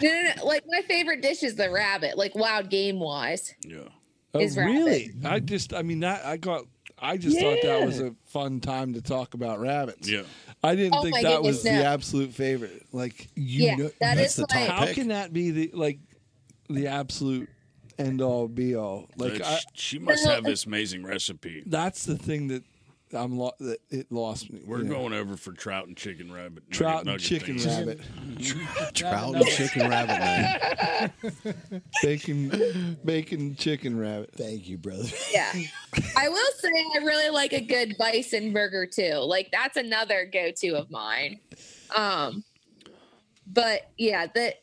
No, 0.00 0.08
no, 0.08 0.22
no. 0.36 0.44
Like 0.44 0.62
my 0.68 0.82
favorite 0.82 1.22
dish 1.22 1.42
is 1.42 1.56
the 1.56 1.70
rabbit, 1.70 2.16
like 2.16 2.34
wild 2.36 2.70
game 2.70 3.00
wise. 3.00 3.52
Yeah. 3.62 3.88
Oh, 4.34 4.38
Is 4.40 4.56
rabbit. 4.56 4.70
really? 4.72 5.10
I 5.24 5.40
just 5.40 5.74
I 5.74 5.82
mean 5.82 6.00
that 6.00 6.24
I 6.24 6.36
got 6.36 6.64
I 7.00 7.16
just 7.16 7.38
thought 7.40 7.58
that 7.62 7.84
was 7.84 7.98
a 8.00 8.14
fun 8.26 8.60
time 8.60 8.94
to 8.94 9.02
talk 9.02 9.34
about 9.34 9.58
rabbits. 9.60 10.08
Yeah. 10.08 10.22
I 10.62 10.76
didn't 10.76 10.94
Oh 10.96 11.02
think 11.02 11.14
my 11.16 11.22
that 11.22 11.42
was 11.42 11.62
goodness, 11.62 11.80
the 11.82 11.88
absolute 11.88 12.32
favorite. 12.32 12.86
Like 12.92 13.28
you 13.34 13.64
Yeah, 13.66 13.74
know- 13.74 13.84
that 14.00 14.16
that's 14.16 14.30
is 14.32 14.36
the 14.36 14.46
top 14.46 14.68
How 14.68 14.86
pick. 14.86 14.94
can 14.94 15.08
that 15.08 15.32
be 15.32 15.50
the 15.50 15.70
like 15.74 15.98
the 16.70 16.86
absolute 16.86 17.48
end 17.98 18.20
all 18.20 18.48
be 18.48 18.74
all? 18.74 19.08
Like 19.16 19.40
I, 19.42 19.58
she 19.74 19.98
must 19.98 20.26
have 20.26 20.44
this 20.44 20.66
amazing 20.66 21.04
recipe. 21.04 21.62
that's 21.66 22.04
the 22.04 22.16
thing 22.16 22.48
that 22.48 22.64
I'm 23.14 23.38
lo- 23.38 23.52
that 23.60 23.78
it 23.90 24.12
lost 24.12 24.52
me. 24.52 24.60
We're 24.66 24.78
you 24.78 24.84
know. 24.84 24.96
going 24.96 25.12
over 25.14 25.36
for 25.36 25.52
trout 25.52 25.86
and 25.86 25.96
chicken 25.96 26.30
rabbit. 26.32 26.64
nugget- 26.64 26.70
trout 26.70 26.98
and 27.00 27.06
nugget 27.06 27.22
chicken 27.22 27.58
things. 27.58 27.66
rabbit. 27.66 28.94
Trout 28.94 29.34
and 29.36 29.46
chicken 29.46 29.88
rabbit, 29.88 30.18
man. 30.18 31.82
bacon, 32.02 32.98
bacon, 33.04 33.56
chicken 33.56 33.98
rabbit. 33.98 34.30
Thank 34.34 34.68
you, 34.68 34.76
brother. 34.76 35.08
Yeah. 35.32 35.52
I 36.16 36.28
will 36.28 36.52
say 36.58 36.68
I 36.68 36.98
really 36.98 37.30
like 37.30 37.52
a 37.52 37.60
good 37.62 37.96
bison 37.98 38.52
burger 38.52 38.86
too. 38.86 39.14
Like 39.14 39.48
that's 39.52 39.76
another 39.76 40.28
go-to 40.30 40.76
of 40.76 40.90
mine. 40.90 41.40
Um 41.96 42.44
but 43.46 43.90
yeah, 43.96 44.26
the 44.26 44.54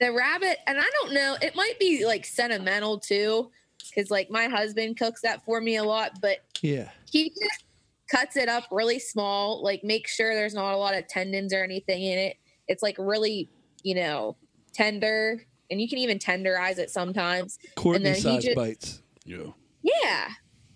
the 0.00 0.12
rabbit 0.12 0.58
and 0.66 0.78
I 0.78 0.84
don't 1.00 1.12
know, 1.12 1.36
it 1.42 1.54
might 1.54 1.78
be 1.78 2.04
like 2.06 2.24
sentimental 2.24 2.98
too 2.98 3.50
cuz 3.94 4.10
like 4.10 4.30
my 4.30 4.46
husband 4.46 4.98
cooks 4.98 5.20
that 5.22 5.44
for 5.44 5.60
me 5.60 5.76
a 5.76 5.84
lot, 5.84 6.20
but 6.20 6.38
Yeah. 6.62 6.90
he 7.10 7.30
just 7.30 7.64
cuts 8.10 8.36
it 8.36 8.48
up 8.48 8.64
really 8.70 8.98
small, 8.98 9.62
like 9.62 9.84
make 9.84 10.08
sure 10.08 10.34
there's 10.34 10.54
not 10.54 10.74
a 10.74 10.76
lot 10.76 10.96
of 10.96 11.06
tendons 11.06 11.52
or 11.52 11.62
anything 11.62 12.02
in 12.02 12.18
it. 12.18 12.36
It's 12.66 12.82
like 12.82 12.96
really, 12.98 13.48
you 13.82 13.94
know, 13.94 14.36
tender 14.72 15.44
and 15.70 15.80
you 15.80 15.88
can 15.88 15.98
even 15.98 16.18
tenderize 16.18 16.78
it 16.78 16.90
sometimes. 16.90 17.58
Courtney 17.76 18.14
size 18.14 18.42
just, 18.44 18.56
bites. 18.56 19.02
Yeah. 19.24 19.52
Yeah, 19.82 20.28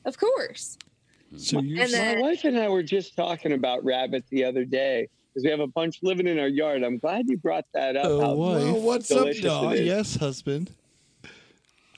of 0.05 0.19
course. 0.19 0.79
So 1.37 1.61
you're 1.61 1.83
And 1.83 1.93
then- 1.93 2.17
My 2.17 2.23
wife 2.23 2.45
and 2.45 2.59
I 2.59 2.69
were 2.69 2.83
just 2.83 3.17
talking 3.17 3.53
about 3.53 3.85
rabbit 3.85 4.25
the 4.31 4.45
other 4.45 4.65
day 4.65 5.09
because 5.35 5.45
we 5.45 5.51
have 5.51 5.61
a 5.61 5.67
bunch 5.67 5.99
living 6.03 6.27
in 6.29 6.39
our 6.39 6.47
yard. 6.49 6.83
I'm 6.85 6.99
glad 6.99 7.29
you 7.29 7.37
brought 7.37 7.67
that 7.75 7.97
up. 7.97 8.07
Oh, 8.07 8.21
how 8.21 8.35
wife. 8.35 9.09
delicious 9.09 9.45
it 9.45 9.75
is. 9.81 9.81
Yes, 9.87 10.17
husband. 10.17 10.71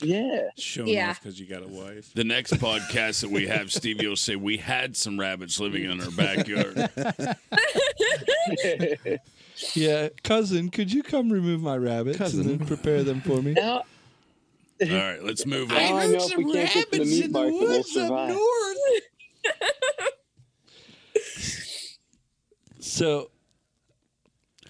Yeah. 0.01 0.49
Showing 0.59 0.89
Yeah. 0.89 1.11
off 1.11 1.23
because 1.23 1.39
you 1.41 1.47
got 1.47 1.63
a 1.63 1.69
wife. 1.69 2.13
The 2.15 2.25
next 2.25 2.55
podcast 2.55 3.21
that 3.23 3.31
we 3.31 3.47
have, 3.47 3.73
Stevie 3.73 4.07
will 4.07 4.17
say 4.17 4.37
we 4.37 4.59
had 4.59 4.97
some 4.97 5.19
rabbits 5.19 5.59
living 5.61 5.85
in 5.85 6.01
our 6.03 6.11
backyard. 6.11 6.91
Yeah, 9.75 10.11
cousin, 10.23 10.69
could 10.69 10.93
you 10.93 11.03
come 11.03 11.33
remove 11.33 11.63
my 11.63 11.79
rabbits 11.79 12.35
and 12.35 12.45
then 12.45 12.67
prepare 12.67 13.03
them 13.03 13.23
for 13.23 13.41
me? 13.41 13.53
Now, 13.55 13.85
All 14.83 14.87
right, 14.89 15.23
let's 15.23 15.47
move 15.47 15.71
on. 15.71 15.79
now 15.79 15.97
I 15.97 16.07
know 16.09 16.19
if 16.21 16.37
we 16.37 16.53
can't 16.53 16.71
get 16.75 16.93
to 16.93 16.99
the 16.99 17.05
meat 17.07 17.31
market, 17.31 17.53
we'll 17.55 17.83
survive. 17.83 18.37
So, 22.87 23.31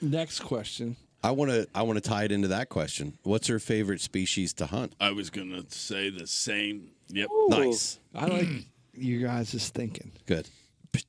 next 0.00 0.40
question. 0.40 0.96
I 1.22 1.32
want 1.32 1.50
to 1.50 1.66
I 1.74 1.82
want 1.82 2.02
to 2.02 2.08
tie 2.08 2.24
it 2.24 2.32
into 2.32 2.48
that 2.48 2.68
question. 2.68 3.18
What's 3.22 3.48
her 3.48 3.58
favorite 3.58 4.00
species 4.00 4.52
to 4.54 4.66
hunt? 4.66 4.94
I 5.00 5.10
was 5.10 5.28
gonna 5.30 5.64
say 5.68 6.08
the 6.08 6.26
same. 6.26 6.90
Yep. 7.08 7.28
Nice. 7.48 7.98
I 8.14 8.26
like 8.26 8.48
you 8.94 9.20
guys' 9.20 9.52
Just 9.52 9.74
thinking. 9.74 10.12
Good. 10.26 10.48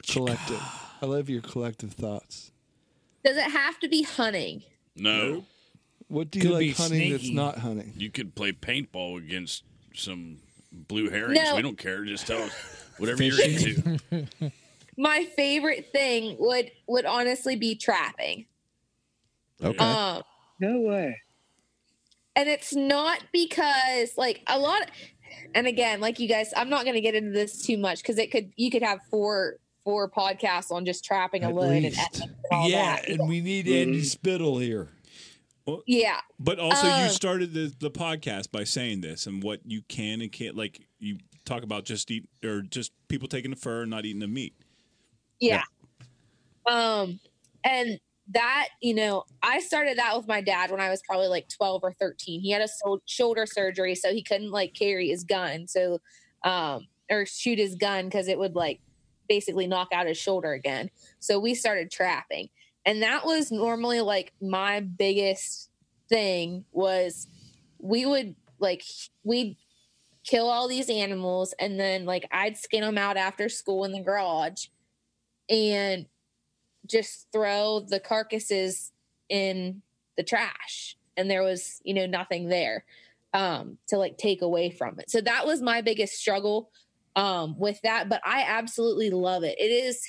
Collective. 0.07 0.61
I 1.01 1.05
love 1.05 1.29
your 1.29 1.41
collective 1.41 1.93
thoughts. 1.93 2.51
Does 3.23 3.37
it 3.37 3.51
have 3.51 3.79
to 3.79 3.87
be 3.87 4.03
hunting? 4.03 4.63
No. 4.95 5.45
What 6.09 6.31
do 6.31 6.39
you 6.39 6.43
Could 6.43 6.51
like 6.53 6.59
be 6.59 6.71
hunting 6.71 7.11
that's 7.11 7.23
sneaky. 7.23 7.35
not 7.35 7.57
hunting? 7.59 7.93
You 7.95 8.09
could 8.09 8.35
play 8.35 8.51
paintball 8.51 9.17
against 9.17 9.63
some 9.93 10.37
blue 10.71 11.09
herrings. 11.09 11.39
No. 11.41 11.55
We 11.55 11.61
don't 11.61 11.77
care. 11.77 12.03
Just 12.05 12.27
tell 12.27 12.41
us 12.43 12.51
whatever 12.97 13.23
you're 13.23 13.41
into. 13.41 14.27
My 14.97 15.25
favorite 15.35 15.91
thing 15.91 16.35
would 16.39 16.71
would 16.87 17.05
honestly 17.05 17.55
be 17.55 17.75
trapping. 17.75 18.45
Okay. 19.63 19.77
Um, 19.77 20.23
No 20.59 20.79
way. 20.81 21.15
and 22.35 22.47
it's 22.49 22.75
not 22.75 23.23
because 23.31 24.17
like 24.17 24.41
a 24.47 24.57
lot 24.59 24.89
and 25.55 25.65
again 25.67 25.99
like 25.99 26.19
you 26.19 26.27
guys 26.27 26.51
i'm 26.55 26.69
not 26.69 26.83
going 26.83 26.93
to 26.95 27.01
get 27.01 27.15
into 27.15 27.31
this 27.31 27.63
too 27.65 27.77
much 27.77 28.01
because 28.01 28.17
it 28.19 28.31
could 28.31 28.51
you 28.55 28.69
could 28.69 28.83
have 28.83 28.99
four 29.09 29.57
four 29.83 30.09
podcasts 30.09 30.71
on 30.71 30.85
just 30.85 31.03
trapping 31.03 31.43
At 31.43 31.51
alone 31.51 31.73
and 31.73 31.83
least. 31.85 32.21
and 32.21 32.35
all 32.51 32.69
Yeah, 32.69 32.95
that. 32.97 33.09
and 33.09 33.27
we 33.27 33.41
need 33.41 33.67
Andy 33.67 34.03
Spittle 34.03 34.59
here. 34.59 34.89
yeah 35.87 36.19
But 36.39 36.59
also, 36.59 36.87
Um, 36.87 37.03
you 37.03 37.09
started 37.09 37.53
the, 37.53 37.73
the 37.79 37.89
podcast 37.91 38.51
by 38.51 38.63
saying 38.63 39.01
this 39.01 39.25
and 39.27 39.41
what 39.41 39.61
you 39.65 39.81
can 39.87 40.21
and 40.21 40.31
can't. 40.31 40.55
Like 40.55 40.81
you 40.99 41.17
talk 41.45 41.63
about 41.63 41.85
just 41.85 42.11
eat 42.11 42.27
or 42.43 42.61
just 42.61 42.91
people 43.07 43.27
taking 43.27 43.49
the 43.51 43.57
fur 43.57 43.81
and 43.83 43.89
not 43.91 44.05
eating 44.05 44.19
the 44.19 44.27
meat. 44.27 44.53
Yeah. 45.39 45.63
Um 46.65 47.19
and 47.63 47.99
that 48.33 48.67
you 48.81 48.93
know 48.93 49.23
i 49.41 49.57
started 49.61 49.97
that 49.97 50.15
with 50.17 50.27
my 50.27 50.41
dad 50.41 50.69
when 50.69 50.81
i 50.81 50.89
was 50.89 51.01
probably 51.07 51.29
like 51.29 51.47
12 51.47 51.79
or 51.81 51.93
13 51.93 52.41
he 52.41 52.51
had 52.51 52.61
a 52.61 52.67
sol- 52.67 53.01
shoulder 53.05 53.45
surgery 53.45 53.95
so 53.95 54.11
he 54.11 54.21
couldn't 54.21 54.51
like 54.51 54.73
carry 54.73 55.07
his 55.07 55.23
gun 55.23 55.65
so 55.65 55.97
um 56.43 56.85
or 57.09 57.25
shoot 57.25 57.57
his 57.57 57.75
gun 57.75 58.05
because 58.05 58.27
it 58.27 58.37
would 58.37 58.55
like 58.55 58.79
basically 59.27 59.67
knock 59.67 59.89
out 59.93 60.07
his 60.07 60.17
shoulder 60.17 60.53
again. 60.53 60.89
So 61.19 61.39
we 61.39 61.55
started 61.55 61.91
trapping. 61.91 62.49
And 62.85 63.01
that 63.03 63.25
was 63.25 63.51
normally 63.51 64.01
like 64.01 64.33
my 64.41 64.79
biggest 64.79 65.69
thing 66.09 66.63
was 66.71 67.27
we 67.79 68.05
would 68.05 68.35
like 68.59 68.83
we'd 69.23 69.57
kill 70.23 70.49
all 70.49 70.67
these 70.67 70.89
animals 70.89 71.53
and 71.59 71.77
then 71.79 72.05
like 72.05 72.25
i'd 72.31 72.57
skin 72.57 72.81
them 72.81 72.97
out 72.97 73.17
after 73.17 73.49
school 73.49 73.83
in 73.83 73.91
the 73.91 73.99
garage 73.99 74.67
and 75.49 76.07
just 76.85 77.27
throw 77.31 77.81
the 77.81 77.99
carcasses 77.99 78.91
in 79.29 79.81
the 80.15 80.23
trash. 80.23 80.97
And 81.15 81.29
there 81.29 81.43
was 81.43 81.81
you 81.83 81.93
know 81.93 82.05
nothing 82.05 82.49
there 82.49 82.85
um 83.33 83.77
to 83.87 83.97
like 83.97 84.17
take 84.17 84.41
away 84.41 84.69
from 84.69 84.99
it. 84.99 85.09
So 85.09 85.21
that 85.21 85.45
was 85.45 85.61
my 85.61 85.81
biggest 85.81 86.13
struggle 86.15 86.71
um 87.15 87.57
with 87.57 87.81
that 87.81 88.09
but 88.09 88.21
i 88.23 88.43
absolutely 88.43 89.09
love 89.09 89.43
it. 89.43 89.57
It 89.59 89.71
is 89.71 90.03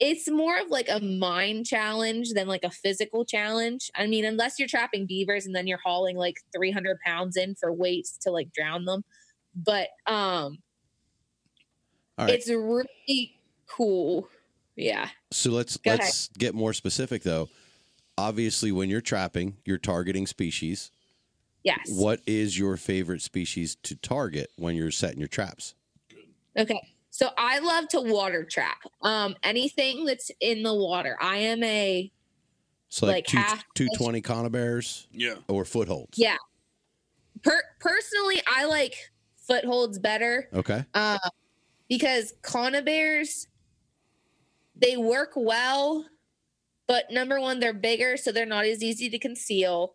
it's 0.00 0.30
more 0.30 0.58
of 0.58 0.68
like 0.70 0.88
a 0.88 1.00
mind 1.00 1.66
challenge 1.66 2.30
than 2.32 2.46
like 2.46 2.64
a 2.64 2.70
physical 2.70 3.24
challenge. 3.24 3.90
I 3.94 4.06
mean 4.06 4.24
unless 4.24 4.58
you're 4.58 4.68
trapping 4.68 5.06
beavers 5.06 5.46
and 5.46 5.54
then 5.54 5.66
you're 5.66 5.80
hauling 5.84 6.16
like 6.16 6.36
300 6.54 6.98
pounds 7.04 7.36
in 7.36 7.54
for 7.54 7.72
weights 7.72 8.16
to 8.22 8.30
like 8.30 8.52
drown 8.52 8.84
them. 8.86 9.04
But 9.54 9.88
um 10.06 10.58
All 12.16 12.26
right. 12.26 12.30
it's 12.34 12.48
really 12.48 13.38
cool 13.66 14.28
yeah 14.78 15.08
So 15.32 15.50
let's 15.50 15.76
Go 15.76 15.90
let's 15.90 16.28
get 16.38 16.54
more 16.54 16.72
specific 16.72 17.22
though. 17.22 17.48
Obviously, 18.16 18.72
when 18.72 18.88
you're 18.88 19.00
trapping, 19.00 19.58
you're 19.64 19.78
targeting 19.78 20.26
species. 20.26 20.90
yes 21.64 21.78
What 21.90 22.20
is 22.26 22.58
your 22.58 22.76
favorite 22.76 23.22
species 23.22 23.76
to 23.82 23.94
target 23.96 24.50
when 24.56 24.74
you're 24.76 24.90
setting 24.90 25.18
your 25.18 25.28
traps? 25.28 25.74
Okay. 26.56 26.80
So 27.10 27.30
I 27.36 27.58
love 27.60 27.88
to 27.88 28.00
water 28.00 28.44
trap. 28.44 28.78
Um, 29.02 29.34
anything 29.42 30.04
that's 30.04 30.30
in 30.40 30.62
the 30.62 30.74
water. 30.74 31.16
I 31.20 31.38
am 31.38 31.62
a 31.64 32.10
So 32.88 33.06
like, 33.06 33.14
Like 33.16 33.26
two 33.26 33.36
half- 33.38 33.64
two 33.74 33.88
twenty 33.96 34.20
conibears, 34.20 35.06
Yeah. 35.12 35.34
or 35.48 35.64
footholds. 35.64 36.16
yeah. 36.18 36.36
per- 37.42 37.64
personally, 37.80 38.40
I 38.46 38.64
like 38.64 38.94
footholds 39.46 39.98
better. 39.98 40.48
Okay. 40.52 40.84
Uh, 40.94 41.18
because 41.88 42.34
conibears, 42.42 43.46
they 44.78 44.96
work 44.96 45.32
well, 45.36 46.06
but 46.86 47.10
number 47.10 47.40
one, 47.40 47.60
they're 47.60 47.72
bigger, 47.72 48.16
so 48.16 48.32
they're 48.32 48.46
not 48.46 48.64
as 48.64 48.82
easy 48.82 49.10
to 49.10 49.18
conceal. 49.18 49.94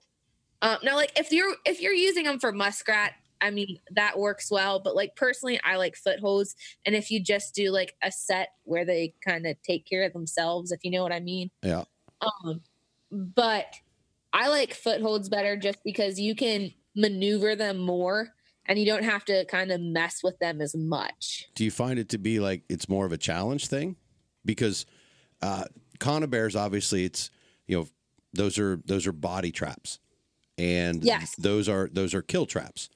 Um, 0.62 0.78
now, 0.84 0.96
like 0.96 1.18
if 1.18 1.32
you're 1.32 1.56
if 1.66 1.82
you're 1.82 1.94
using 1.94 2.26
them 2.26 2.40
for 2.40 2.52
muskrat, 2.52 3.14
I 3.42 3.52
mean 3.52 3.80
that 3.96 4.18
works 4.18 4.50
well. 4.50 4.80
But 4.80 4.96
like 4.96 5.16
personally, 5.16 5.60
I 5.64 5.76
like 5.78 5.96
footholds, 5.96 6.56
and 6.86 6.96
if 6.96 7.12
you 7.12 7.22
just 7.22 7.56
do 7.56 7.72
like 7.72 7.96
a 8.04 8.12
set 8.12 8.50
where 8.64 8.86
they 8.86 9.14
kind 9.26 9.46
of 9.46 9.58
take 9.64 9.86
care 9.86 10.04
of 10.04 10.14
themselves, 10.14 10.72
if 10.72 10.80
you 10.84 10.92
know 10.92 11.04
what 11.04 11.12
I 11.12 11.20
mean. 11.20 11.50
Yeah. 11.62 11.84
Um, 12.22 12.62
but 13.12 13.76
I 14.32 14.50
like 14.50 14.74
footholds 14.74 15.30
better 15.30 15.56
just 15.56 15.80
because 15.84 16.20
you 16.20 16.36
can 16.36 16.74
maneuver 16.96 17.56
them 17.56 17.78
more 17.78 18.34
and 18.66 18.80
you 18.80 18.86
don't 18.86 19.04
have 19.04 19.26
to 19.26 19.46
kind 19.46 19.72
of 19.72 19.82
mess 19.82 20.22
with 20.24 20.40
them 20.40 20.62
as 20.62 20.76
much. 20.76 21.50
Do 21.56 21.64
you 21.64 21.72
find 21.72 22.00
it 22.00 22.10
to 22.10 22.18
be 22.18 22.40
like 22.40 22.64
it's 22.70 22.88
more 22.88 23.06
of 23.06 23.12
a 23.12 23.18
challenge 23.18 23.68
thing? 23.68 23.96
Because 24.46 24.86
uh 25.42 25.66
conibears 26.00 26.56
obviously 26.56 27.06
it's 27.06 27.30
you 27.68 27.78
know 27.78 27.88
those 28.34 28.58
are 28.58 28.82
those 28.86 29.08
are 29.08 29.12
body 29.14 29.52
traps. 29.52 30.00
And 30.58 31.04
Yes. 31.04 31.36
those 31.38 31.68
are 31.70 31.90
those 31.92 32.14
are 32.14 32.22
kill 32.22 32.46
traps. 32.46 32.90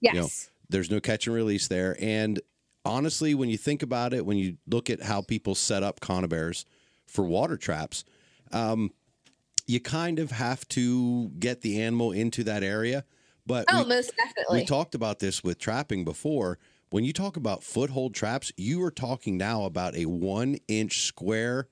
Yes. 0.00 0.14
You 0.14 0.20
know, 0.20 0.28
there's 0.68 0.90
no 0.90 1.00
catch 1.00 1.26
and 1.26 1.34
release 1.36 1.68
there. 1.68 1.96
And 2.00 2.40
honestly, 2.84 3.34
when 3.34 3.48
you 3.48 3.56
think 3.56 3.82
about 3.82 4.12
it, 4.12 4.26
when 4.26 4.36
you 4.38 4.56
look 4.66 4.90
at 4.90 5.02
how 5.02 5.22
people 5.22 5.54
set 5.54 5.82
up 5.82 6.00
conibears 6.00 6.64
for 7.06 7.24
water 7.24 7.56
traps, 7.56 8.04
um, 8.52 8.90
you 9.66 9.80
kind 9.80 10.18
of 10.18 10.30
have 10.32 10.66
to 10.68 11.28
get 11.38 11.60
the 11.62 11.80
animal 11.80 12.12
into 12.12 12.42
that 12.44 12.62
area. 12.62 13.04
But 13.46 13.66
Oh, 13.72 13.82
we- 13.84 13.88
most 13.88 14.12
definitely. 14.16 14.60
we 14.60 14.64
talked 14.66 14.94
about 14.96 15.18
this 15.20 15.42
with 15.44 15.58
trapping 15.58 16.04
before. 16.04 16.58
When 16.90 17.04
you 17.04 17.12
talk 17.12 17.36
about 17.36 17.62
foothold 17.64 18.14
traps, 18.14 18.52
you 18.56 18.82
are 18.84 18.90
talking 18.90 19.36
now 19.36 19.64
about 19.64 19.96
a 19.96 20.06
one 20.06 20.58
inch 20.68 21.02
square 21.02 21.68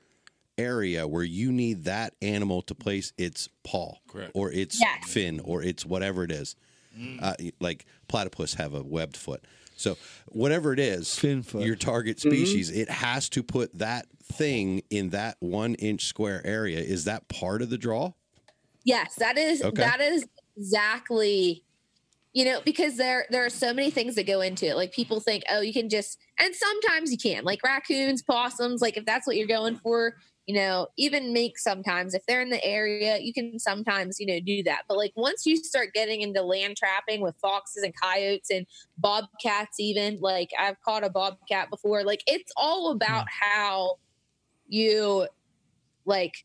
area 0.59 1.07
where 1.07 1.23
you 1.23 1.53
need 1.53 1.85
that 1.85 2.15
animal 2.21 2.63
to 2.63 2.75
place 2.75 3.13
its 3.17 3.49
paw 3.63 3.95
Correct. 4.09 4.33
or 4.35 4.51
its 4.51 4.81
Yes. 4.81 5.13
fin 5.13 5.41
or 5.41 5.63
its 5.63 5.85
whatever 5.87 6.25
it 6.25 6.33
is. 6.33 6.57
Uh, 7.19 7.35
like 7.61 7.87
platypus 8.09 8.55
have 8.55 8.73
a 8.75 8.83
webbed 8.83 9.17
foot. 9.17 9.45
So 9.77 9.97
whatever 10.27 10.73
it 10.73 10.79
is, 10.79 11.23
your 11.53 11.75
target 11.75 12.21
species, 12.21 12.71
it 12.71 12.89
has 12.89 13.29
to 13.31 13.43
put 13.43 13.77
that 13.79 14.07
thing 14.23 14.83
in 14.91 15.11
that 15.11 15.37
one 15.41 15.75
inch 15.77 16.05
square 16.07 16.41
area. 16.47 16.79
Is 16.79 17.05
that 17.05 17.29
part 17.29 17.63
of 17.63 17.71
the 17.71 17.79
draw? 17.79 18.13
Yes, 18.85 19.15
that 19.17 19.37
is 19.37 19.63
Okay. 19.63 19.83
that 19.83 20.01
is 20.01 20.25
exactly 20.57 21.65
you 22.35 22.45
know 22.45 22.61
because 22.65 22.97
there 22.97 23.27
there 23.31 23.45
are 23.45 23.51
so 23.51 23.73
many 23.73 23.91
things 23.91 24.15
that 24.17 24.27
go 24.27 24.43
into 24.43 24.67
it. 24.67 24.77
Like 24.77 24.93
people 24.93 25.21
think 25.21 25.45
oh 25.51 25.61
you 25.61 25.73
can 25.73 25.89
just 25.89 26.19
and 26.39 26.55
sometimes 26.55 27.11
you 27.11 27.19
can 27.19 27.45
like 27.45 27.63
raccoons 27.65 28.23
possums 28.23 28.83
like 28.83 28.97
if 28.97 29.07
that's 29.07 29.27
what 29.27 29.37
you're 29.37 29.47
going 29.47 29.77
for 29.77 30.17
you 30.47 30.55
know 30.55 30.89
even 30.99 31.33
mink 31.33 31.57
sometimes 31.57 32.13
if 32.13 32.27
they're 32.27 32.43
in 32.43 32.51
the 32.51 32.63
area 32.63 33.19
you 33.19 33.33
can 33.33 33.59
sometimes 33.59 34.21
you 34.21 34.27
know 34.27 34.41
do 34.41 34.63
that. 34.65 34.83
But 34.89 34.99
like 34.99 35.13
once 35.17 35.47
you 35.47 35.57
start 35.57 35.95
getting 35.95 36.21
into 36.21 36.43
land 36.43 36.77
trapping 36.77 37.23
with 37.23 37.37
foxes 37.41 37.83
and 37.83 37.95
coyotes 37.99 38.51
and 38.51 38.67
bobcats 38.99 39.81
even 39.81 40.19
like 40.21 40.51
i've 40.59 40.81
caught 40.83 41.05
a 41.05 41.11
bobcat 41.11 41.71
before 41.71 42.05
like 42.05 42.23
it's 42.27 42.53
all 42.57 42.91
about 42.91 43.27
how 43.31 43.97
you 44.69 45.27
like 46.05 46.45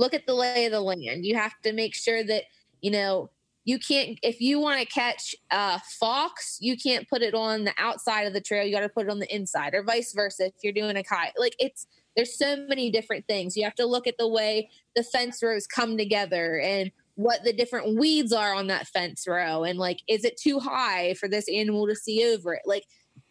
look 0.00 0.14
at 0.14 0.26
the 0.26 0.34
lay 0.34 0.64
of 0.64 0.72
the 0.72 0.80
land. 0.80 1.24
You 1.24 1.36
have 1.36 1.60
to 1.62 1.72
make 1.72 1.94
sure 1.94 2.24
that, 2.24 2.44
you 2.80 2.90
know, 2.90 3.30
you 3.70 3.78
can't, 3.78 4.18
if 4.24 4.40
you 4.40 4.58
want 4.58 4.80
to 4.80 4.86
catch 4.86 5.32
a 5.52 5.80
fox, 6.00 6.58
you 6.60 6.76
can't 6.76 7.08
put 7.08 7.22
it 7.22 7.34
on 7.34 7.62
the 7.62 7.72
outside 7.78 8.26
of 8.26 8.32
the 8.32 8.40
trail. 8.40 8.66
You 8.66 8.74
got 8.74 8.80
to 8.80 8.88
put 8.88 9.06
it 9.06 9.10
on 9.12 9.20
the 9.20 9.32
inside, 9.32 9.74
or 9.74 9.84
vice 9.84 10.12
versa. 10.12 10.46
If 10.46 10.54
you're 10.64 10.72
doing 10.72 10.96
a 10.96 11.04
kite, 11.04 11.34
like 11.38 11.54
it's, 11.60 11.86
there's 12.16 12.36
so 12.36 12.66
many 12.68 12.90
different 12.90 13.28
things. 13.28 13.56
You 13.56 13.62
have 13.62 13.76
to 13.76 13.86
look 13.86 14.08
at 14.08 14.18
the 14.18 14.26
way 14.26 14.70
the 14.96 15.04
fence 15.04 15.40
rows 15.40 15.68
come 15.68 15.96
together 15.96 16.58
and 16.58 16.90
what 17.14 17.44
the 17.44 17.52
different 17.52 17.96
weeds 17.96 18.32
are 18.32 18.52
on 18.52 18.66
that 18.66 18.88
fence 18.88 19.24
row. 19.28 19.62
And 19.62 19.78
like, 19.78 20.00
is 20.08 20.24
it 20.24 20.36
too 20.36 20.58
high 20.58 21.14
for 21.14 21.28
this 21.28 21.48
animal 21.48 21.86
to 21.86 21.94
see 21.94 22.24
over 22.26 22.54
it? 22.54 22.62
Like, 22.66 22.86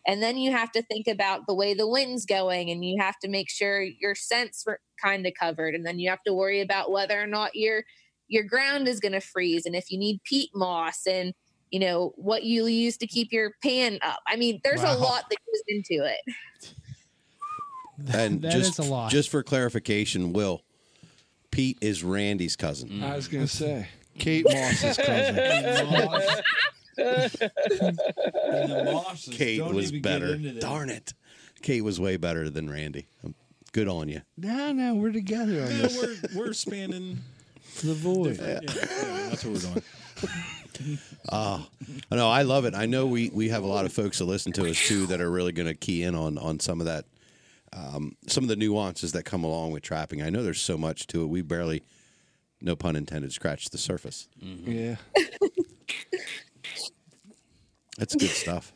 and 0.07 0.23
then 0.23 0.37
you 0.37 0.51
have 0.51 0.71
to 0.71 0.81
think 0.83 1.07
about 1.07 1.47
the 1.47 1.53
way 1.53 1.73
the 1.73 1.87
wind's 1.87 2.25
going 2.25 2.69
and 2.69 2.85
you 2.85 3.01
have 3.01 3.19
to 3.23 3.27
make 3.27 3.49
sure 3.49 3.81
your 3.81 4.15
scents 4.15 4.63
are 4.65 4.79
kind 5.03 5.25
of 5.25 5.33
covered 5.37 5.75
and 5.75 5.85
then 5.85 5.99
you 5.99 6.09
have 6.09 6.23
to 6.23 6.33
worry 6.33 6.61
about 6.61 6.91
whether 6.91 7.21
or 7.21 7.27
not 7.27 7.55
your 7.55 7.83
your 8.29 8.43
ground 8.43 8.87
is 8.87 8.99
going 9.01 9.11
to 9.11 9.19
freeze 9.21 9.65
and 9.65 9.75
if 9.75 9.91
you 9.91 9.97
need 9.97 10.21
peat 10.23 10.49
moss 10.55 11.05
and 11.07 11.33
you 11.71 11.79
know 11.79 12.13
what 12.15 12.43
you 12.43 12.65
use 12.67 12.97
to 12.97 13.05
keep 13.07 13.31
your 13.31 13.51
pan 13.61 13.99
up 14.01 14.19
i 14.27 14.35
mean 14.35 14.59
there's 14.63 14.81
Wow. 14.81 14.95
a 14.95 14.97
lot 14.97 15.25
that 15.29 15.37
goes 15.45 15.61
into 15.67 16.05
it 16.05 16.19
And 18.13 18.41
That 18.43 18.53
just, 18.53 18.79
is 18.79 18.87
a 18.87 18.89
lot. 18.89 19.11
Just 19.11 19.27
for 19.29 19.43
clarification, 19.43 20.31
Will, 20.31 20.61
Pete 21.51 21.77
is 21.81 22.01
Randy's 22.01 22.55
cousin. 22.55 23.03
I 23.03 23.17
was 23.17 23.27
going 23.27 23.45
to 23.45 23.53
say 23.53 23.89
Kate 24.17 24.45
Moss's 24.49 24.95
cousin. 24.95 25.35
Kate 29.31 29.57
don't 29.59 29.75
was 29.75 29.91
even 29.91 30.01
get 30.01 30.03
better. 30.03 30.33
into. 30.35 30.59
Darn 30.61 30.89
it. 30.89 31.13
Kate 31.61 31.81
was 31.81 31.99
way 31.99 32.15
better 32.17 32.49
than 32.49 32.69
Randy. 32.69 33.07
Um, 33.25 33.35
Good 33.73 33.87
on 33.89 34.07
you. 34.09 34.21
No, 34.37 34.71
no, 34.71 34.95
we're 34.95 35.11
together 35.11 35.61
on 35.61 35.67
this. 35.67 36.01
we're 36.33 36.39
we're 36.45 36.53
spanning 36.53 37.19
the 37.81 37.93
void. 37.93 38.37
Yeah, 38.39 38.59
yeah, 38.63 39.29
that's 39.29 39.43
what 39.45 39.53
we're 39.53 39.59
doing. 39.59 39.83
Ah, 41.29 41.67
I 42.09 42.15
know. 42.15 42.29
I 42.29 42.43
love 42.43 42.63
it. 42.63 42.73
I 42.73 42.85
know 42.85 43.05
we, 43.05 43.29
we 43.33 43.49
have 43.49 43.63
a 43.63 43.67
lot 43.67 43.83
of 43.85 43.91
folks 43.91 44.19
that 44.19 44.25
listen 44.25 44.53
to 44.53 44.69
us 44.69 44.77
too 44.87 45.07
that 45.07 45.19
are 45.19 45.29
really 45.29 45.51
going 45.51 45.67
to 45.67 45.73
key 45.73 46.03
in 46.03 46.15
on 46.15 46.37
on 46.37 46.59
some 46.61 46.79
of 46.79 46.85
that, 46.85 47.03
um, 47.73 48.15
some 48.27 48.45
of 48.45 48.47
the 48.47 48.55
nuances 48.55 49.11
that 49.11 49.23
come 49.23 49.43
along 49.43 49.71
with 49.71 49.83
trapping. 49.83 50.21
I 50.21 50.29
know 50.29 50.41
there's 50.41 50.61
so 50.61 50.77
much 50.77 51.05
to 51.07 51.21
it. 51.23 51.25
We 51.27 51.41
barely, 51.41 51.83
no 52.61 52.77
pun 52.77 52.95
intended, 52.95 53.33
scratched 53.33 53.73
the 53.73 53.77
surface. 53.77 54.29
Yeah. 54.39 54.95
That's 57.97 58.15
good 58.15 58.29
stuff. 58.29 58.71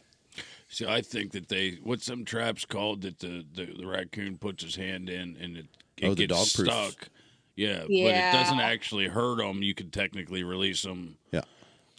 See, 0.68 0.86
I 0.86 1.02
think 1.02 1.32
that 1.34 1.48
they 1.50 1.80
what 1.84 2.02
some 2.02 2.26
traps 2.26 2.66
called 2.66 3.02
that 3.04 3.20
the, 3.20 3.46
the, 3.54 3.66
the 3.78 3.86
raccoon 3.88 4.38
puts 4.38 4.64
his 4.64 4.76
hand 4.76 5.10
in 5.10 5.38
and 5.40 5.58
it, 5.58 5.68
it 5.98 6.08
Oh, 6.08 6.14
the 6.16 6.28
gets 6.28 6.54
dog-proof. 6.54 6.74
stuck. 6.94 7.10
Yeah, 7.56 7.82
but 7.82 7.92
it 7.92 8.32
doesn't 8.34 8.60
actually 8.60 9.08
hurt 9.08 9.38
them. 9.38 9.62
You 9.62 9.74
could 9.74 9.94
technically 9.94 10.44
release 10.44 10.82
them. 10.82 11.18
Yeah. 11.32 11.42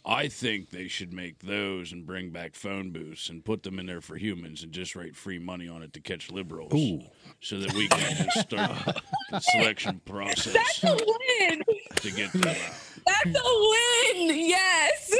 I 0.07 0.27
think 0.27 0.69
they 0.69 0.87
should 0.87 1.13
make 1.13 1.39
those 1.39 1.91
and 1.91 2.05
bring 2.05 2.29
back 2.29 2.53
phone 2.53 2.91
booths 2.91 3.29
and 3.29 3.43
put 3.43 3.63
them 3.63 3.79
in 3.79 3.87
there 3.87 4.01
for 4.01 4.15
humans 4.17 4.61
and 4.61 4.71
just 4.71 4.95
write 4.95 5.15
free 5.15 5.39
money 5.39 5.67
on 5.67 5.81
it 5.81 5.93
to 5.93 5.99
catch 5.99 6.29
liberals. 6.29 6.73
Ooh. 6.75 7.01
So 7.39 7.57
that 7.57 7.73
we 7.73 7.87
can 7.87 8.25
just 8.25 8.47
start 8.47 9.01
the 9.31 9.39
selection 9.39 9.99
process 10.05 10.53
that's 10.53 10.83
a 10.83 10.93
win 10.93 11.63
to 11.95 12.11
get 12.11 12.31
them 12.33 12.43
out. 12.43 12.73
that's 13.07 13.35
a 13.35 14.19
win 14.19 14.37
yes 14.37 15.17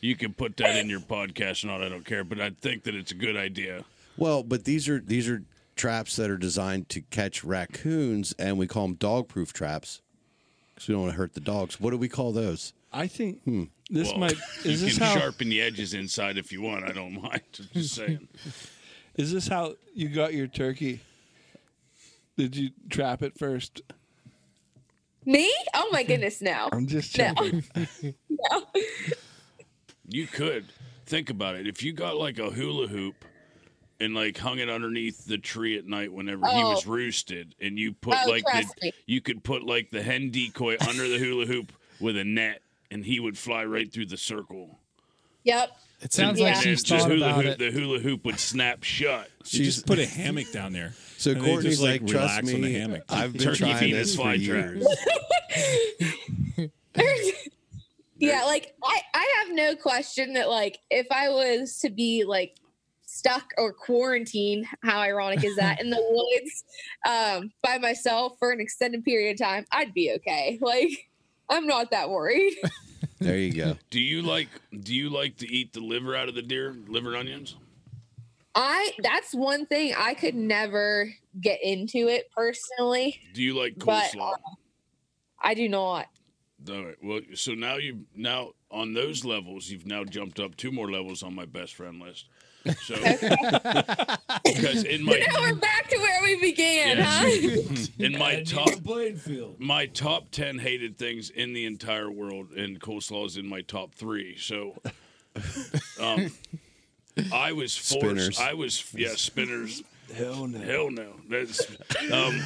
You 0.00 0.16
can 0.16 0.32
put 0.32 0.56
that 0.56 0.76
in 0.76 0.88
your 0.88 1.00
podcast 1.00 1.62
and 1.62 1.70
all. 1.70 1.82
I 1.82 1.88
don't 1.88 2.04
care, 2.06 2.24
but 2.24 2.40
I 2.40 2.50
think 2.50 2.84
that 2.84 2.94
it's 2.94 3.12
a 3.12 3.14
good 3.14 3.36
idea. 3.36 3.84
Well, 4.16 4.42
but 4.42 4.64
these 4.64 4.88
are 4.88 4.98
these 4.98 5.28
are 5.28 5.42
traps 5.76 6.16
that 6.16 6.30
are 6.30 6.36
designed 6.38 6.88
to 6.88 7.00
catch 7.02 7.44
raccoons, 7.44 8.34
and 8.38 8.58
we 8.58 8.66
call 8.66 8.86
them 8.88 8.94
dog-proof 8.96 9.52
traps 9.52 10.00
because 10.74 10.88
we 10.88 10.94
don't 10.94 11.02
want 11.02 11.12
to 11.12 11.18
hurt 11.18 11.34
the 11.34 11.40
dogs. 11.40 11.78
What 11.80 11.90
do 11.90 11.98
we 11.98 12.08
call 12.08 12.32
those? 12.32 12.72
I 12.92 13.06
think 13.06 13.42
Hmm. 13.44 13.64
this 13.90 14.08
Well, 14.08 14.18
might 14.18 14.36
is 14.64 14.80
you 14.82 14.88
this 14.88 14.98
can 14.98 15.06
how 15.06 15.14
sharpen 15.18 15.48
the 15.50 15.60
edges 15.60 15.92
inside 15.94 16.38
if 16.38 16.50
you 16.50 16.62
want. 16.62 16.84
I 16.84 16.92
don't 16.92 17.20
mind. 17.22 17.42
Just 17.74 17.94
saying. 17.94 18.26
is 19.16 19.32
this 19.32 19.48
how 19.48 19.74
you 19.94 20.08
got 20.08 20.32
your 20.34 20.46
turkey? 20.46 21.00
Did 22.38 22.56
you 22.56 22.70
trap 22.90 23.22
it 23.22 23.38
first? 23.38 23.82
me 25.28 25.52
oh 25.74 25.88
my 25.90 26.04
goodness 26.04 26.40
no 26.40 26.68
I'm 26.70 26.86
just 26.86 27.18
no 27.18 27.34
checking. 27.34 27.64
no 28.30 28.62
You 30.08 30.26
could 30.28 30.66
think 31.04 31.30
about 31.30 31.56
it. 31.56 31.66
If 31.66 31.82
you 31.82 31.92
got 31.92 32.16
like 32.16 32.38
a 32.38 32.50
hula 32.50 32.86
hoop 32.86 33.24
and 34.00 34.14
like 34.14 34.36
hung 34.38 34.58
it 34.58 34.68
underneath 34.68 35.24
the 35.26 35.38
tree 35.38 35.76
at 35.78 35.86
night 35.86 36.12
whenever 36.12 36.46
he 36.48 36.62
was 36.64 36.86
Oh. 36.86 36.90
roosted, 36.90 37.54
and 37.60 37.78
you 37.78 37.92
put 37.92 38.16
Oh, 38.24 38.28
like 38.30 38.44
the 38.44 38.92
you 39.06 39.20
could 39.20 39.42
put 39.44 39.62
like 39.64 39.90
the 39.90 40.02
hen 40.02 40.30
decoy 40.30 40.76
under 40.88 41.08
the 41.08 41.18
hula 41.18 41.46
hoop 41.46 41.72
with 42.00 42.16
a 42.16 42.24
net, 42.24 42.62
and 42.90 43.04
he 43.04 43.20
would 43.20 43.38
fly 43.38 43.64
right 43.64 43.90
through 43.92 44.06
the 44.06 44.16
circle. 44.16 44.78
yep 45.44 45.70
It 46.02 46.12
sounds 46.12 46.38
Yeah. 46.38 46.46
like 46.46 46.54
And 46.56 46.64
she's 46.64 46.82
just 46.82 47.02
thought 47.06 47.10
hula 47.12 47.26
about 47.30 47.44
hoop, 47.44 47.52
it. 47.54 47.58
The 47.58 47.70
hula 47.70 47.98
hoop 48.00 48.24
would 48.26 48.38
snap 48.38 48.82
shut. 48.82 49.30
She 49.44 49.62
just 49.64 49.86
put 49.86 49.98
a 49.98 50.06
hammock 50.18 50.50
down 50.52 50.72
there. 50.72 50.92
So 51.18 51.30
And 51.30 51.40
they 51.40 51.46
Courtney's 51.46 51.74
just, 51.78 51.82
like, 51.82 52.00
trust 52.06 52.14
relax 52.42 52.54
on 52.54 52.60
the 52.60 52.66
me, 52.66 52.72
hammock. 52.74 53.02
I've 53.08 53.32
been 53.32 53.42
Turkey 53.42 53.58
trying 53.58 53.90
this 53.92 54.08
is 54.10 54.16
for 54.16 54.34
years. 54.34 54.84
yeah 58.18 58.44
like 58.44 58.74
i 58.82 59.00
i 59.14 59.34
have 59.44 59.54
no 59.54 59.74
question 59.76 60.32
that 60.32 60.48
like 60.48 60.78
if 60.90 61.06
i 61.10 61.28
was 61.28 61.78
to 61.80 61.90
be 61.90 62.24
like 62.24 62.56
stuck 63.16 63.52
or 63.58 63.72
quarantined 63.72 64.66
how 64.82 65.00
ironic 65.00 65.42
is 65.44 65.56
that 65.56 65.80
in 65.80 65.90
the 65.90 65.96
woods 66.10 66.64
um 67.08 67.50
by 67.62 67.78
myself 67.78 68.34
for 68.38 68.50
an 68.50 68.60
extended 68.60 69.04
period 69.04 69.32
of 69.32 69.46
time 69.46 69.64
i'd 69.72 69.94
be 69.94 70.12
okay 70.12 70.58
like 70.62 71.08
i'm 71.48 71.66
not 71.66 71.90
that 71.90 72.10
worried 72.10 72.52
There 73.18 73.38
you 73.38 73.52
go. 73.54 73.76
Do 73.88 73.98
you 73.98 74.20
like 74.20 74.48
do 74.82 74.94
you 74.94 75.08
like 75.08 75.38
to 75.38 75.50
eat 75.50 75.72
the 75.72 75.80
liver 75.80 76.14
out 76.14 76.28
of 76.28 76.34
the 76.34 76.42
deer, 76.42 76.76
liver 76.86 77.08
and 77.14 77.20
onions? 77.20 77.56
I 78.54 78.92
that's 79.02 79.34
one 79.34 79.64
thing 79.66 79.94
I 79.96 80.12
could 80.12 80.34
never 80.34 81.10
get 81.40 81.62
into 81.62 82.08
it 82.08 82.30
personally, 82.36 83.18
Do 83.32 83.42
you 83.42 83.54
like 83.58 83.78
but 83.78 84.10
coleslaw? 84.12 84.32
uh, 84.34 84.36
I 85.40 85.54
do 85.54 85.66
not. 85.66 86.06
All 86.68 86.84
right. 86.84 86.96
Well, 87.02 87.20
so 87.34 87.54
now 87.54 87.76
you 87.76 88.04
now 88.14 88.52
on 88.70 88.92
those 88.92 89.24
levels, 89.24 89.70
you've 89.70 89.86
now 89.86 90.04
jumped 90.04 90.38
up 90.38 90.54
two 90.56 90.70
more 90.70 90.90
levels 90.90 91.22
on 91.22 91.34
my 91.34 91.46
best 91.46 91.74
friend 91.74 92.00
list. 92.00 92.26
So 92.74 92.94
because 94.44 94.84
in 94.84 95.04
my 95.04 95.18
now 95.18 95.40
we're 95.40 95.54
back 95.54 95.88
to 95.88 95.98
where 95.98 96.22
we 96.22 96.40
began, 96.40 96.98
huh? 96.98 97.26
In 97.98 98.12
my 98.18 98.42
top 98.42 98.70
field. 99.18 99.56
my 99.58 99.86
top 99.86 100.30
10 100.30 100.58
hated 100.58 100.98
things 100.98 101.30
in 101.30 101.52
the 101.52 101.64
entire 101.64 102.10
world 102.10 102.50
and 102.52 102.80
coleslaw 102.80 103.26
is 103.26 103.36
in 103.36 103.48
my 103.48 103.62
top 103.62 103.94
3 103.94 104.36
so 104.36 104.74
um 106.00 106.30
I 107.32 107.52
was 107.52 107.76
forced 107.76 108.00
Spinners. 108.04 108.38
I 108.40 108.52
was 108.54 108.92
yeah 108.94 109.14
spinners 109.16 109.82
Hell 110.14 110.46
no. 110.46 110.58
hell 110.58 110.90
no 110.90 111.14
that's 111.28 111.66
um 112.12 112.40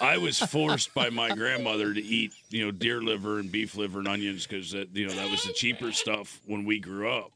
I 0.00 0.18
was 0.18 0.38
forced 0.38 0.94
by 0.94 1.10
my 1.10 1.30
grandmother 1.34 1.92
to 1.92 2.00
eat, 2.00 2.32
you 2.50 2.64
know, 2.64 2.70
deer 2.70 3.02
liver 3.02 3.40
and 3.40 3.50
beef 3.50 3.74
liver 3.76 3.98
and 3.98 4.06
onions 4.06 4.46
because 4.46 4.70
that, 4.70 4.94
you 4.94 5.08
know, 5.08 5.14
that 5.14 5.28
was 5.30 5.42
the 5.42 5.52
cheaper 5.52 5.90
stuff 5.92 6.40
when 6.46 6.64
we 6.64 6.78
grew 6.78 7.10
up, 7.10 7.32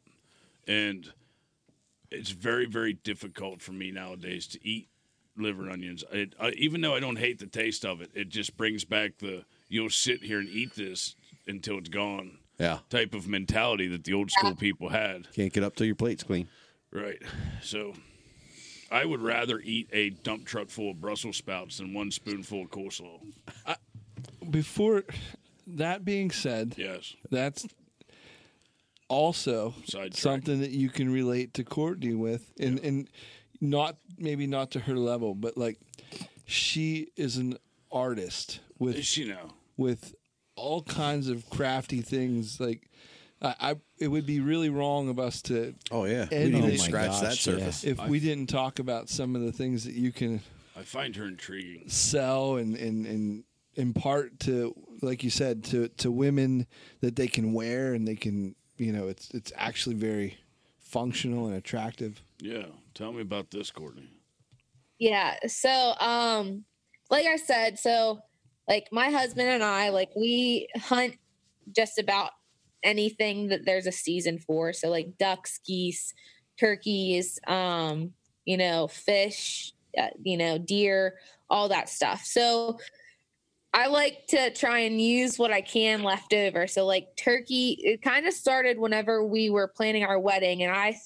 and 0.68 1.10
it's 2.12 2.30
very, 2.30 2.66
very 2.66 2.92
difficult 2.94 3.62
for 3.62 3.72
me 3.72 3.90
nowadays 3.90 4.46
to 4.48 4.66
eat 4.66 4.88
liver 5.36 5.62
and 5.64 5.72
onions. 5.72 6.04
It, 6.12 6.34
I, 6.40 6.50
even 6.50 6.80
though 6.82 6.94
I 6.94 7.00
don't 7.00 7.18
hate 7.18 7.38
the 7.38 7.46
taste 7.46 7.84
of 7.84 8.00
it, 8.00 8.10
it 8.14 8.28
just 8.28 8.56
brings 8.56 8.84
back 8.84 9.18
the 9.18 9.44
you'll 9.68 9.90
sit 9.90 10.22
here 10.22 10.38
and 10.40 10.48
eat 10.48 10.74
this 10.74 11.16
until 11.46 11.78
it's 11.78 11.88
gone 11.88 12.38
Yeah. 12.58 12.78
type 12.90 13.14
of 13.14 13.26
mentality 13.26 13.88
that 13.88 14.04
the 14.04 14.12
old 14.12 14.30
school 14.30 14.54
people 14.54 14.90
had. 14.90 15.32
Can't 15.32 15.52
get 15.52 15.64
up 15.64 15.74
till 15.74 15.86
your 15.86 15.94
plate's 15.96 16.22
clean. 16.22 16.48
Right. 16.90 17.22
So 17.62 17.94
I 18.90 19.06
would 19.06 19.22
rather 19.22 19.58
eat 19.64 19.88
a 19.92 20.10
dump 20.10 20.44
truck 20.44 20.68
full 20.68 20.90
of 20.90 21.00
Brussels 21.00 21.38
sprouts 21.38 21.78
than 21.78 21.94
one 21.94 22.10
spoonful 22.10 22.62
of 22.62 22.70
coleslaw. 22.70 23.20
Before 24.50 25.04
that 25.66 26.04
being 26.04 26.30
said, 26.30 26.74
Yes. 26.76 27.14
that's 27.30 27.66
also 29.12 29.74
Sidetrack. 29.86 30.14
something 30.16 30.60
that 30.60 30.70
you 30.70 30.88
can 30.88 31.12
relate 31.12 31.54
to 31.54 31.64
Courtney 31.64 32.14
with, 32.14 32.52
and 32.58 32.78
and 32.80 33.08
not 33.60 33.96
maybe 34.18 34.46
not 34.46 34.70
to 34.72 34.80
her 34.80 34.96
level, 34.96 35.34
but 35.34 35.56
like 35.56 35.78
she 36.46 37.08
is 37.16 37.36
an 37.36 37.58
artist 37.90 38.60
with 38.78 38.96
Is 38.96 39.06
she 39.06 39.24
now? 39.28 39.54
with 39.76 40.14
all 40.56 40.82
kinds 40.82 41.28
of 41.28 41.48
crafty 41.50 42.00
things. 42.00 42.58
Like 42.60 42.88
I, 43.40 43.54
I 43.60 43.76
it 43.98 44.08
would 44.08 44.26
be 44.26 44.40
really 44.40 44.70
wrong 44.70 45.08
of 45.08 45.18
us 45.18 45.42
to 45.42 45.74
Oh 45.90 46.04
yeah. 46.04 46.26
end 46.32 46.54
we 46.54 46.60
need 46.60 46.68
it 46.68 46.70
to 46.72 46.78
scratch 46.78 47.20
that 47.20 47.34
surface. 47.34 47.84
if 47.84 47.98
we 48.08 48.18
didn't 48.20 48.48
talk 48.48 48.78
about 48.78 49.08
some 49.08 49.36
of 49.36 49.42
the 49.42 49.52
things 49.52 49.84
that 49.84 49.94
you 49.94 50.12
can 50.12 50.40
I 50.76 50.82
find 50.82 51.14
her 51.16 51.26
intriguing. 51.26 51.88
sell 51.88 52.56
and, 52.56 52.74
and, 52.76 53.04
and 53.06 53.44
impart 53.74 54.40
to 54.40 54.74
like 55.02 55.22
you 55.22 55.30
said 55.30 55.64
to, 55.64 55.88
to 55.88 56.10
women 56.10 56.66
that 57.00 57.16
they 57.16 57.28
can 57.28 57.52
wear 57.52 57.92
and 57.94 58.06
they 58.08 58.16
can 58.16 58.54
you 58.76 58.92
know 58.92 59.08
it's 59.08 59.30
it's 59.30 59.52
actually 59.56 59.94
very 59.94 60.38
functional 60.78 61.46
and 61.46 61.56
attractive 61.56 62.22
Yeah. 62.42 62.66
Tell 62.94 63.12
me 63.12 63.22
about 63.22 63.50
this, 63.50 63.70
Courtney. 63.70 64.08
Yeah. 64.98 65.36
So, 65.46 65.94
um, 66.00 66.64
like 67.08 67.26
I 67.26 67.36
said, 67.36 67.78
so 67.78 68.20
like 68.68 68.88
my 68.92 69.10
husband 69.10 69.48
and 69.48 69.62
I, 69.62 69.90
like 69.90 70.10
we 70.16 70.68
hunt 70.76 71.16
just 71.74 71.98
about 71.98 72.30
anything 72.82 73.48
that 73.48 73.64
there's 73.64 73.86
a 73.86 73.92
season 73.92 74.38
for. 74.38 74.72
So 74.72 74.88
like 74.88 75.16
ducks, 75.18 75.60
geese, 75.64 76.12
turkeys, 76.58 77.38
um, 77.46 78.12
you 78.44 78.56
know, 78.56 78.88
fish, 78.88 79.72
uh, 79.96 80.08
you 80.22 80.36
know, 80.36 80.58
deer, 80.58 81.14
all 81.48 81.68
that 81.68 81.88
stuff. 81.88 82.24
So 82.24 82.78
I 83.74 83.86
like 83.86 84.26
to 84.28 84.50
try 84.52 84.80
and 84.80 85.00
use 85.00 85.38
what 85.38 85.50
I 85.50 85.62
can 85.62 86.02
left 86.02 86.34
over. 86.34 86.66
So 86.66 86.84
like 86.84 87.16
turkey, 87.16 87.78
it 87.82 88.02
kind 88.02 88.26
of 88.26 88.34
started 88.34 88.78
whenever 88.78 89.24
we 89.24 89.48
were 89.48 89.66
planning 89.68 90.04
our 90.04 90.18
wedding 90.18 90.62
and 90.62 90.74
I 90.74 90.96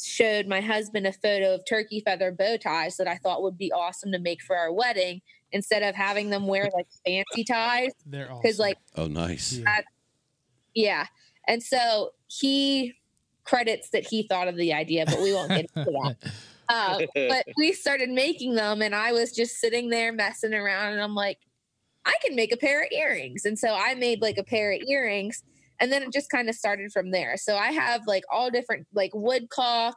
showed 0.00 0.46
my 0.46 0.60
husband 0.60 1.06
a 1.06 1.12
photo 1.12 1.54
of 1.54 1.64
turkey 1.68 2.00
feather 2.00 2.30
bow 2.32 2.56
ties 2.56 2.96
that 2.96 3.08
I 3.08 3.16
thought 3.16 3.42
would 3.42 3.58
be 3.58 3.72
awesome 3.72 4.12
to 4.12 4.18
make 4.18 4.40
for 4.42 4.56
our 4.56 4.72
wedding 4.72 5.20
instead 5.50 5.82
of 5.82 5.94
having 5.94 6.30
them 6.30 6.46
wear 6.46 6.70
like 6.72 6.86
fancy 7.04 7.44
ties. 7.44 7.90
They're 8.06 8.30
Because 8.40 8.58
like 8.58 8.78
Oh, 8.96 9.06
nice. 9.08 9.58
that- 9.64 9.84
yeah. 10.74 11.06
And 11.48 11.62
so 11.62 12.10
he 12.28 12.94
credits 13.44 13.90
that 13.90 14.06
he 14.06 14.22
thought 14.22 14.46
of 14.46 14.56
the 14.56 14.72
idea, 14.72 15.04
but 15.06 15.20
we 15.20 15.32
won't 15.32 15.48
get 15.48 15.66
into 15.74 15.90
that. 15.90 16.16
Uh, 16.68 17.00
but 17.14 17.44
we 17.58 17.72
started 17.74 18.08
making 18.08 18.54
them, 18.54 18.80
and 18.80 18.94
I 18.94 19.12
was 19.12 19.32
just 19.32 19.56
sitting 19.60 19.90
there 19.90 20.10
messing 20.10 20.54
around, 20.54 20.92
and 20.94 21.02
I'm 21.02 21.14
like, 21.14 21.36
I 22.04 22.14
can 22.24 22.34
make 22.34 22.52
a 22.52 22.56
pair 22.56 22.82
of 22.82 22.88
earrings. 22.92 23.44
And 23.44 23.58
so 23.58 23.74
I 23.74 23.94
made 23.94 24.20
like 24.20 24.38
a 24.38 24.44
pair 24.44 24.72
of 24.72 24.80
earrings, 24.88 25.42
and 25.80 25.90
then 25.90 26.02
it 26.02 26.12
just 26.12 26.30
kind 26.30 26.48
of 26.48 26.54
started 26.54 26.92
from 26.92 27.10
there. 27.10 27.36
So 27.36 27.56
I 27.56 27.72
have 27.72 28.02
like 28.06 28.24
all 28.30 28.50
different, 28.50 28.86
like 28.94 29.10
woodcock 29.14 29.96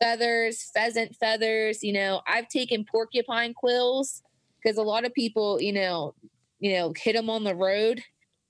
feathers, 0.00 0.70
pheasant 0.74 1.16
feathers. 1.16 1.82
You 1.82 1.92
know, 1.92 2.22
I've 2.26 2.48
taken 2.48 2.84
porcupine 2.90 3.54
quills 3.54 4.22
because 4.62 4.78
a 4.78 4.82
lot 4.82 5.04
of 5.04 5.14
people, 5.14 5.60
you 5.60 5.72
know, 5.72 6.14
you 6.60 6.74
know, 6.74 6.92
hit 6.96 7.14
them 7.14 7.30
on 7.30 7.44
the 7.44 7.54
road. 7.54 8.02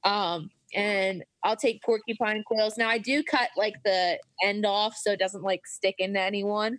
Um, 0.05 0.51
and 0.75 1.25
I'll 1.43 1.57
take 1.57 1.83
porcupine 1.83 2.43
quills. 2.47 2.77
Now 2.77 2.89
I 2.89 2.99
do 2.99 3.23
cut 3.23 3.49
like 3.57 3.75
the 3.85 4.19
end 4.43 4.67
off 4.67 4.97
so 4.97 5.13
it 5.13 5.19
doesn't 5.19 5.43
like 5.43 5.67
stick 5.67 5.97
into 5.99 6.21
anyone, 6.21 6.79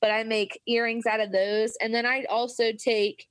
but 0.00 0.10
I 0.10 0.24
make 0.24 0.60
earrings 0.66 1.06
out 1.06 1.20
of 1.20 1.32
those. 1.32 1.74
And 1.80 1.94
then 1.94 2.06
I 2.06 2.24
also 2.28 2.72
take 2.72 3.26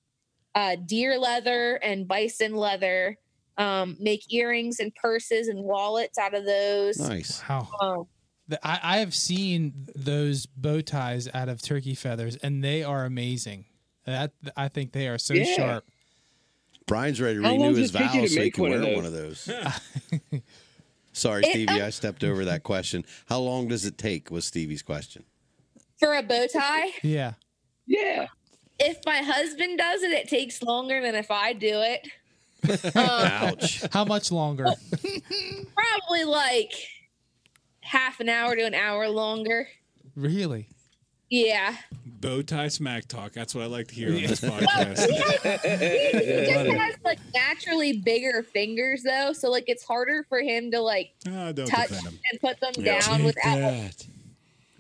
uh, 0.56 0.76
deer 0.86 1.18
leather 1.18 1.76
and 1.84 2.08
bison 2.08 2.56
leather, 2.56 3.18
um, 3.58 3.98
make 4.00 4.32
earrings 4.34 4.80
and 4.80 4.94
purses 4.96 5.48
and 5.48 5.64
wallets 5.64 6.18
out 6.18 6.34
of 6.34 6.46
those. 6.46 6.98
Nice. 6.98 7.42
Wow. 7.50 7.68
Um, 7.82 8.08
I, 8.64 8.80
I 8.82 8.98
have 8.98 9.14
seen 9.14 9.88
those 9.96 10.46
bow 10.48 10.82
ties 10.82 11.28
out 11.34 11.50
of 11.50 11.62
turkey 11.62 11.94
feathers, 11.96 12.36
and 12.38 12.64
they 12.64 12.84
are 12.84 13.06
amazing. 13.06 13.66
That 14.06 14.32
I 14.58 14.70
think 14.70 14.92
they 14.92 15.08
are 15.08 15.18
so 15.20 15.34
Yeah. 15.36 15.56
sharp. 15.56 15.86
Brian's 16.88 17.22
ready 17.22 17.38
to 17.38 17.44
How 17.44 17.52
renew 17.52 17.76
his 17.76 17.94
it 17.94 18.00
vows 18.00 18.12
to 18.14 18.28
so 18.28 18.42
he 18.42 18.50
can 18.50 18.62
one 18.64 18.72
wear 18.72 18.80
those? 18.80 18.96
one 18.96 19.06
of 19.06 19.12
those. 19.14 19.50
Sorry, 21.14 21.44
It- 21.44 21.52
Stevie, 21.52 21.82
I 21.82 21.90
stepped 21.92 22.24
over 22.24 22.46
that 22.46 22.64
question. 22.64 23.06
How 23.28 23.40
long 23.40 23.68
does 23.68 23.86
it 23.86 23.98
take? 23.98 24.32
Was 24.32 24.46
Stevie's 24.46 24.82
question. 24.82 25.26
for 26.00 26.16
a 26.16 26.24
bow 26.24 26.48
tie, 26.48 26.92
Yeah. 27.04 27.34
Yeah. 27.86 28.28
If 28.80 28.98
my 29.06 29.18
husband 29.18 29.78
does 29.78 30.04
it, 30.04 30.12
it 30.12 30.28
takes 30.30 30.62
longer 30.64 31.02
than 31.02 31.16
if 31.16 31.32
I 31.32 31.54
do 31.54 31.82
it. 31.82 32.08
Um, 32.94 33.06
Ouch. 33.06 33.84
How 33.94 34.04
much 34.04 34.34
longer? 34.34 34.66
probably 35.76 36.26
like 36.26 36.74
half 37.80 38.20
an 38.20 38.28
hour 38.28 38.54
to 38.56 38.64
an 38.66 38.74
hour 38.74 39.08
longer. 39.08 39.68
really? 40.16 40.68
Yeah. 41.30 41.76
Bow 42.06 42.42
tie 42.42 42.68
smack 42.68 43.08
talk. 43.08 43.32
That's 43.32 43.56
what 43.56 43.64
I 43.64 43.68
like 43.68 43.88
to 43.90 43.96
hear 43.96 44.10
on 44.10 44.16
this 44.24 44.42
Well, 44.42 44.52
podcast. 44.60 45.08
he, 45.08 45.14
he 45.16 46.46
just 46.46 46.78
has 46.78 46.96
like 47.06 47.20
naturally 47.34 47.94
bigger 48.00 48.44
fingers 48.44 49.04
though, 49.04 49.32
so 49.34 49.50
like 49.50 49.66
it's 49.68 49.84
harder 49.84 50.26
for 50.28 50.40
him 50.42 50.70
to 50.72 50.82
like 50.82 51.12
Ah, 51.30 51.52
don't 51.54 51.68
touch 51.68 51.88
defend 51.90 52.08
him. 52.08 52.20
and 52.32 52.42
put 52.42 52.60
them 52.60 52.74
Yeah. 52.84 53.00
down 53.00 53.24
without 53.24 53.46
like, 53.46 53.60
that. 53.62 54.08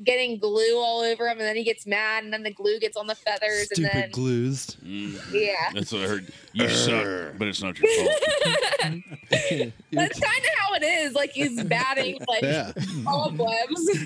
Getting 0.03 0.37
glue 0.39 0.77
all 0.77 1.01
over 1.01 1.27
him, 1.27 1.37
and 1.37 1.41
then 1.47 1.55
he 1.55 1.63
gets 1.63 1.85
mad, 1.85 2.23
and 2.23 2.31
then 2.33 2.43
the 2.43 2.51
glue 2.53 2.79
gets 2.79 2.95
on 2.97 3.07
the 3.07 3.15
feathers, 3.15 3.67
and 3.71 3.75
stupid 3.75 3.91
then 3.93 4.09
glues 4.11 4.67
Mm, 4.85 5.19
yeah, 5.33 5.71
that's 5.73 5.91
what 5.91 6.03
I 6.03 6.07
heard. 6.07 6.31
You 6.53 6.69
suck, 6.69 7.37
but 7.37 7.47
it's 7.47 7.61
not 7.61 7.77
your 7.79 7.89
fault. 7.95 8.11
that's 9.91 10.19
kind 10.19 10.43
of 10.43 10.51
how 10.57 10.73
it 10.75 10.83
is. 10.83 11.13
Like 11.13 11.31
he's 11.31 11.61
batting 11.63 12.19
like 12.27 12.43
Yeah. 12.43 12.71
cobwebs, 13.05 14.05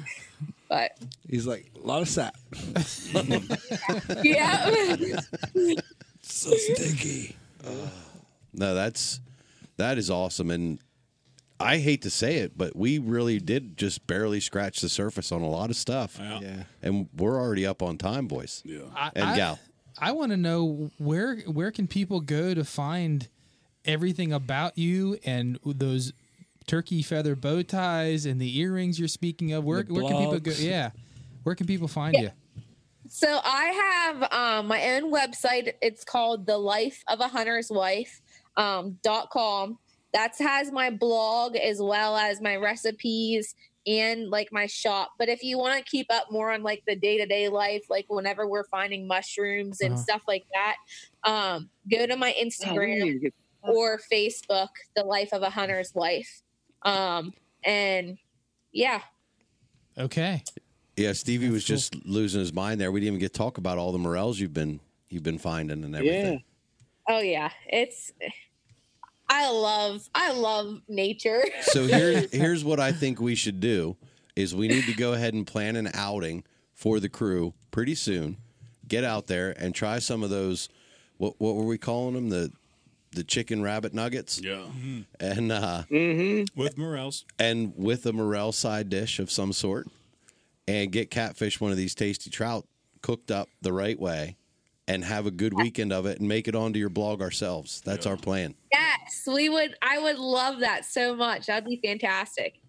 but 0.69 0.97
he's 1.29 1.45
like 1.45 1.71
a 1.81 1.85
lot 1.85 2.01
of 2.01 2.07
sap 2.09 2.35
yeah. 4.23 4.69
so 6.21 6.51
sticky 6.55 7.35
No, 8.53 8.73
that's 8.73 9.19
that 9.77 9.97
is 9.97 10.09
awesome, 10.09 10.49
and 10.51 10.79
I 11.63 11.77
hate 11.79 12.01
to 12.03 12.09
say 12.09 12.37
it, 12.37 12.57
but 12.57 12.75
we 12.75 12.99
really 12.99 13.39
did 13.39 13.77
just 13.77 14.05
barely 14.07 14.39
scratch 14.39 14.81
the 14.81 14.89
surface 14.89 15.31
on 15.31 15.41
a 15.41 15.49
lot 15.49 15.69
of 15.69 15.75
stuff. 15.75 16.17
Yeah. 16.19 16.39
yeah 16.41 16.63
And 16.81 17.09
we're 17.15 17.39
already 17.39 17.65
up 17.65 17.81
on 17.81 17.97
time, 17.97 18.27
boys 18.27 18.61
Yeah. 18.65 18.81
I, 18.95 19.11
and 19.15 19.25
I- 19.25 19.35
gal. 19.35 19.59
I 19.99 20.11
want 20.11 20.31
to 20.31 20.37
know 20.37 20.89
where 20.97 21.37
where 21.41 21.69
can 21.69 21.87
people 21.87 22.19
go 22.19 22.55
to 22.55 22.63
find 22.65 23.27
everything 23.85 24.33
about 24.33 24.75
you 24.75 25.19
and 25.23 25.59
those 25.63 26.13
turkey 26.65 27.03
feather 27.03 27.35
bow 27.35 27.61
ties 27.61 28.25
and 28.25 28.41
the 28.41 28.57
earrings 28.57 28.97
you're 28.97 29.07
speaking 29.07 29.53
of. 29.53 29.63
Where 29.63 29.83
where 29.83 30.03
can 30.03 30.17
people 30.17 30.39
go? 30.39 30.51
Yeah, 30.57 30.91
where 31.43 31.53
can 31.53 31.67
people 31.67 31.87
find 31.87 32.15
you? 32.17 32.31
So 33.07 33.39
I 33.43 33.65
have 33.65 34.33
um, 34.33 34.67
my 34.67 34.95
own 34.95 35.11
website. 35.13 35.73
It's 35.81 36.03
called 36.03 36.47
The 36.47 36.57
Life 36.57 37.03
of 37.07 37.19
a 37.19 37.27
Hunter's 37.27 37.69
Wife 37.69 38.21
um, 38.57 38.97
dot 39.03 39.29
com, 39.29 39.77
that 40.13 40.35
has 40.39 40.71
my 40.71 40.89
blog 40.89 41.55
as 41.55 41.81
well 41.81 42.15
as 42.15 42.39
my 42.41 42.55
recipes 42.55 43.55
and 43.85 44.29
like 44.29 44.47
my 44.51 44.65
shop. 44.65 45.11
But 45.19 45.27
if 45.27 45.43
you 45.43 45.57
want 45.57 45.77
to 45.77 45.83
keep 45.89 46.07
up 46.11 46.27
more 46.31 46.51
on 46.51 46.63
like 46.63 46.83
the 46.87 46.95
day 46.95 47.17
to 47.17 47.25
day 47.25 47.49
life, 47.49 47.83
like 47.89 48.05
whenever 48.07 48.47
we're 48.47 48.63
finding 48.65 49.07
mushrooms 49.07 49.81
and 49.81 49.93
Uh-huh. 49.95 50.03
stuff 50.03 50.23
like 50.27 50.45
that, 50.53 50.77
um, 51.29 51.69
go 51.91 52.05
to 52.05 52.15
my 52.15 52.33
Oh, 52.39 52.45
Instagram 52.45 53.31
or 53.63 53.99
Facebook, 54.11 54.69
The 54.95 55.03
Life 55.03 55.33
of 55.33 55.41
a 55.41 55.49
Hunter's 55.49 55.93
Wife. 55.95 56.41
Um, 56.83 57.33
and 57.65 58.17
yeah, 58.71 59.01
Okay. 59.97 60.43
Yeah, 60.95 61.13
Stevie 61.13 61.49
was 61.49 61.63
just 61.63 61.95
losing 62.05 62.39
his 62.39 62.53
mind 62.53 62.79
there. 62.79 62.91
We 62.91 62.99
didn't 62.99 63.15
even 63.15 63.19
get 63.19 63.33
to 63.33 63.37
talk 63.37 63.57
about 63.57 63.77
all 63.77 63.91
the 63.91 63.97
morels 63.99 64.39
you've 64.39 64.53
been 64.53 64.79
you've 65.09 65.23
been 65.23 65.37
finding 65.39 65.83
and 65.83 65.95
everything. 65.95 66.33
Yeah. 67.07 67.15
oh 67.15 67.19
yeah, 67.19 67.49
it's. 67.67 68.11
I 69.29 69.49
love 69.49 70.09
I 70.13 70.33
love 70.33 70.81
nature. 70.87 71.43
So 71.63 71.85
here's 71.87 72.31
here's 72.31 72.63
what 72.63 72.79
I 72.79 72.91
think 72.91 73.19
we 73.19 73.35
should 73.35 73.59
do: 73.59 73.95
is 74.35 74.53
we 74.55 74.67
need 74.67 74.85
to 74.85 74.93
go 74.93 75.13
ahead 75.13 75.33
and 75.33 75.45
plan 75.45 75.75
an 75.75 75.89
outing 75.93 76.43
for 76.73 76.99
the 76.99 77.09
crew 77.09 77.53
pretty 77.71 77.95
soon. 77.95 78.37
Get 78.87 79.03
out 79.03 79.27
there 79.27 79.53
and 79.57 79.73
try 79.73 79.99
some 79.99 80.23
of 80.23 80.29
those. 80.29 80.69
What 81.17 81.35
what 81.37 81.55
were 81.55 81.65
we 81.65 81.77
calling 81.77 82.15
them? 82.15 82.29
The 82.29 82.51
the 83.11 83.23
chicken 83.23 83.61
rabbit 83.61 83.93
nuggets. 83.93 84.39
Yeah, 84.41 84.65
and 85.19 85.51
uh, 85.51 85.83
with 85.89 86.77
morels 86.77 87.25
and 87.39 87.73
with 87.75 88.05
a 88.05 88.13
morel 88.13 88.51
side 88.51 88.89
dish 88.89 89.19
of 89.19 89.31
some 89.31 89.53
sort, 89.53 89.87
and 90.67 90.91
get 90.91 91.11
catfish 91.11 91.61
one 91.61 91.71
of 91.71 91.77
these 91.77 91.95
tasty 91.95 92.29
trout 92.29 92.65
cooked 93.01 93.31
up 93.31 93.49
the 93.61 93.73
right 93.73 93.99
way, 93.99 94.35
and 94.87 95.03
have 95.03 95.25
a 95.25 95.31
good 95.31 95.53
weekend 95.53 95.93
of 95.93 96.05
it, 96.05 96.19
and 96.19 96.27
make 96.27 96.47
it 96.47 96.55
onto 96.55 96.79
your 96.79 96.89
blog 96.89 97.21
ourselves. 97.21 97.81
That's 97.85 98.05
our 98.05 98.17
plan. 98.17 98.55
yes, 98.71 99.23
we 99.27 99.49
would. 99.49 99.75
I 99.81 99.99
would 99.99 100.17
love 100.17 100.59
that 100.59 100.85
so 100.85 101.15
much. 101.15 101.45
That'd 101.47 101.69
be 101.69 101.79
fantastic. 101.83 102.59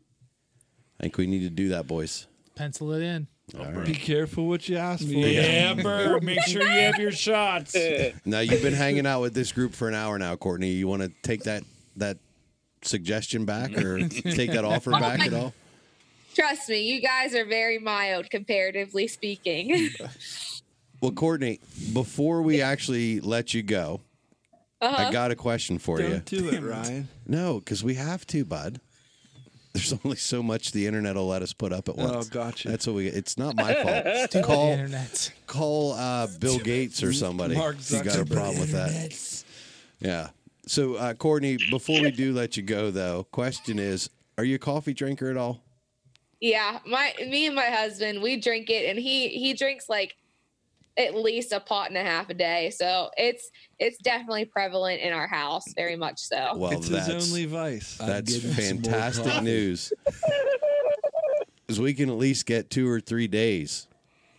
I 1.01 1.05
think 1.05 1.17
we 1.17 1.27
need 1.27 1.43
to 1.43 1.51
do 1.51 1.69
that, 1.71 1.87
boys. 1.87 2.27
Pencil 2.55 2.93
it 2.93 3.03
in. 3.03 3.27
All 3.59 3.67
right. 3.67 3.85
Be 3.85 3.95
careful 3.95 4.47
what 4.49 4.69
you 4.69 4.77
ask 4.77 5.05
for. 5.05 5.13
Yeah, 5.13 5.75
Burr, 5.75 6.19
make 6.21 6.41
sure 6.43 6.63
you 6.63 6.69
have 6.69 6.99
your 6.99 7.13
shots. 7.13 7.77
Now 8.25 8.41
you've 8.41 8.63
been 8.63 8.73
hanging 8.73 9.07
out 9.07 9.21
with 9.21 9.35
this 9.35 9.53
group 9.53 9.75
for 9.75 9.87
an 9.89 9.95
hour 9.95 10.19
now, 10.19 10.35
Courtney. 10.37 10.71
You 10.71 10.89
want 10.89 11.03
to 11.03 11.11
take 11.23 11.43
that 11.43 11.63
that 11.97 12.17
suggestion 12.83 13.45
back 13.45 13.77
or 13.77 14.09
take 14.09 14.53
that 14.53 14.65
offer 14.65 14.93
back 14.93 15.21
at 15.21 15.35
all? 15.35 15.53
Trust 16.35 16.69
me, 16.69 16.81
you 16.81 17.01
guys 17.03 17.35
are 17.35 17.45
very 17.45 17.79
mild 17.79 18.31
comparatively 18.31 19.07
speaking. 19.09 19.91
Well, 21.01 21.13
Courtney, 21.13 21.61
before 21.93 22.43
we 22.43 22.63
actually 22.63 23.21
let 23.21 23.53
you 23.55 23.63
go, 23.63 24.01
Uh-huh. 24.81 25.07
I 25.09 25.11
got 25.13 25.31
a 25.31 25.37
question 25.37 25.79
for 25.79 26.01
you. 26.01 26.09
Don't 26.09 26.25
do 26.25 26.49
it, 26.51 26.63
Ryan. 26.63 27.09
No, 27.27 27.59
because 27.59 27.83
we 27.85 27.95
have 27.95 28.27
to, 28.29 28.45
bud. 28.45 28.81
There's 29.73 29.93
only 30.05 30.17
so 30.17 30.41
much 30.43 30.71
the 30.73 30.87
internet 30.87 31.17
will 31.17 31.27
let 31.27 31.43
us 31.43 31.53
put 31.53 31.73
up 31.73 31.89
at 31.89 31.97
once. 31.97 32.27
Oh, 32.27 32.31
gotcha. 32.33 32.69
That's 32.69 32.87
what 32.87 32.95
we. 32.97 33.09
It's 33.09 33.37
not 33.37 33.57
my 33.57 33.75
fault. 33.83 34.31
Stupid 34.31 34.45
call 34.47 34.71
internet. 34.73 35.33
call 35.47 35.93
uh, 35.95 36.29
Bill 36.39 36.59
Gates 36.61 37.03
or 37.03 37.13
somebody. 37.13 37.57
Mark 37.57 37.77
if 37.81 37.91
you 37.91 38.03
got 38.05 38.15
a 38.15 38.25
Zuckerberg. 38.25 38.33
problem 38.33 38.61
with 38.61 38.73
that. 38.73 39.45
Yeah. 40.01 40.29
So, 40.67 40.95
uh, 40.95 41.15
Courtney, 41.15 41.59
before 41.71 42.01
we 42.01 42.11
do 42.13 42.33
let 42.33 42.57
you 42.57 42.63
go, 42.63 42.91
though, 42.93 43.25
question 43.33 43.79
is: 43.81 44.11
Are 44.39 44.45
you 44.45 44.55
a 44.57 44.59
coffee 44.59 44.95
drinker 44.95 45.29
at 45.31 45.37
all? 45.37 45.61
yeah, 46.41 46.79
my 46.87 47.13
me 47.21 47.47
and 47.47 47.57
my 47.57 47.67
husband, 47.67 48.23
we 48.23 48.37
drink 48.37 48.71
it, 48.71 48.89
and 48.89 48.99
he 48.99 49.29
he 49.31 49.55
drinks 49.55 49.89
like 49.89 50.15
at 50.97 51.15
least 51.17 51.53
a 51.53 51.61
pot 51.61 51.89
and 51.89 51.97
a 51.99 52.03
half 52.03 52.31
a 52.31 52.35
day. 52.35 52.71
So 52.71 53.11
it's 53.17 53.51
it's 53.79 53.99
definitely 53.99 54.45
prevalent 54.45 55.01
in 55.01 55.13
our 55.13 55.27
house, 55.27 55.65
very 55.75 55.97
much 55.97 56.19
so. 56.21 56.53
Well, 56.57 56.71
it's 56.73 56.89
that's 56.89 57.07
his 57.09 57.31
only 57.33 57.47
vice. 57.47 57.97
that's 57.97 58.33
give 58.33 58.43
him 58.45 58.83
some 58.83 58.93
more 58.93 59.01
fantastic 59.01 59.43
news. 59.43 59.93
Because 61.67 61.81
we 61.81 61.95
can 61.95 62.11
at 62.11 62.17
least 62.17 62.45
get 62.45 62.69
two 62.69 62.87
or 62.89 63.01
three 63.01 63.27
days 63.27 63.89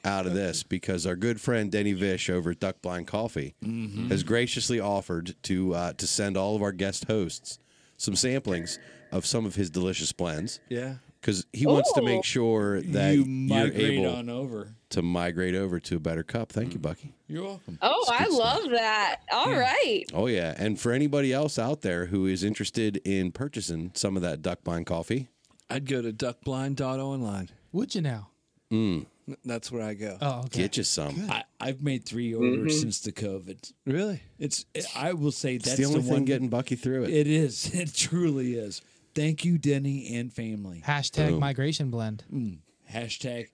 out 0.03 0.28
of 0.28 0.36
this 0.36 0.62
because 0.62 1.08
our 1.08 1.16
good 1.16 1.41
friend 1.41 1.72
Denny 1.72 1.93
Vish 1.93 2.30
over 2.30 2.51
at 2.51 2.60
Duck 2.60 2.82
Blind 2.84 3.08
Coffee 3.08 3.56
Mm-hmm. 3.64 4.10
has 4.10 4.22
graciously 4.22 4.80
offered 4.80 5.36
to 5.43 5.74
uh, 5.74 5.93
to 5.93 6.06
send 6.06 6.38
all 6.38 6.56
of 6.56 6.62
our 6.62 6.72
guest 6.72 7.06
hosts 7.08 7.58
some 7.97 8.14
samplings 8.14 8.78
of 9.12 9.26
some 9.26 9.45
of 9.47 9.56
his 9.56 9.72
delicious 9.72 10.12
blends 10.12 10.60
Yeah. 10.70 10.95
because 11.20 11.47
he 11.51 11.66
wants 11.66 11.91
to 11.93 12.03
make 12.03 12.24
sure 12.24 12.82
that 12.82 13.16
you 13.16 13.24
are 13.24 13.26
migrate 13.66 13.99
able 13.99 14.16
on 14.16 14.30
over. 14.30 14.76
To 14.95 15.01
migrate 15.01 15.55
over 15.55 15.79
to 15.79 15.97
a 15.97 15.99
better 15.99 16.23
cup. 16.23 16.51
Thank 16.51 16.73
you, 16.73 16.79
Bucky. 16.79 17.13
You're 17.27 17.43
welcome. 17.43 17.77
Oh, 17.81 18.05
I 18.09 18.27
love 18.27 18.69
that. 18.71 19.17
All 19.31 19.51
right. 19.53 20.03
Oh 20.13 20.27
yeah, 20.27 20.53
and 20.57 20.79
for 20.79 20.91
anybody 20.91 21.31
else 21.31 21.59
out 21.59 21.81
there 21.81 22.07
who 22.07 22.25
is 22.25 22.43
interested 22.43 22.97
in 23.05 23.31
purchasing 23.31 23.91
some 23.93 24.15
of 24.15 24.21
that 24.23 24.41
Duck 24.41 24.63
Blind 24.63 24.85
coffee, 24.85 25.27
I'd 25.69 25.85
go 25.87 26.01
to 26.01 26.11
duckblind.online. 26.13 27.49
Would 27.71 27.95
you 27.95 28.01
now? 28.01 28.29
mm, 28.71 29.05
That's 29.43 29.71
where 29.71 29.83
I 29.83 29.93
go. 29.95 30.17
Oh, 30.21 30.39
okay. 30.45 30.61
get 30.63 30.77
you 30.77 30.83
some. 30.83 31.27
I, 31.29 31.43
I've 31.59 31.81
made 31.81 32.05
three 32.05 32.33
orders 32.33 32.79
since 32.79 32.99
the 33.01 33.11
COVID. 33.11 33.73
Really? 33.85 34.21
It's. 34.39 34.65
I 34.95 35.13
will 35.13 35.31
say 35.31 35.55
It's 35.55 35.65
that's 35.65 35.77
the 35.77 35.85
only 35.85 36.01
thing 36.01 36.11
one. 36.11 36.25
getting 36.25 36.49
Bucky 36.49 36.75
through 36.75 37.03
it. 37.03 37.09
It 37.11 37.27
is. 37.27 37.71
It 37.75 37.93
truly 37.93 38.53
is. 38.55 38.81
Thank 39.13 39.45
you, 39.45 39.57
Denny 39.57 40.15
and 40.15 40.31
family. 40.31 40.83
Hashtag 40.85 41.29
Boom. 41.31 41.39
migration 41.39 41.89
blend. 41.89 42.23
Mm. 42.33 42.59
Hashtag. 42.91 43.47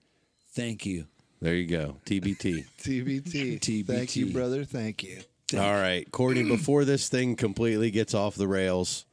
Thank 0.54 0.84
you. 0.84 1.06
There 1.42 1.56
you 1.56 1.66
go, 1.66 1.96
TBT. 2.06 2.66
TBT. 2.78 3.58
TBT. 3.58 3.84
Thank 3.84 4.14
you, 4.14 4.26
brother. 4.32 4.62
Thank 4.64 5.02
you. 5.02 5.22
All 5.54 5.72
right, 5.72 6.08
Courtney. 6.12 6.44
Before 6.44 6.84
this 6.84 7.08
thing 7.08 7.34
completely 7.34 7.90
gets 7.90 8.14
off 8.14 8.36
the 8.36 8.46
rails, 8.46 9.06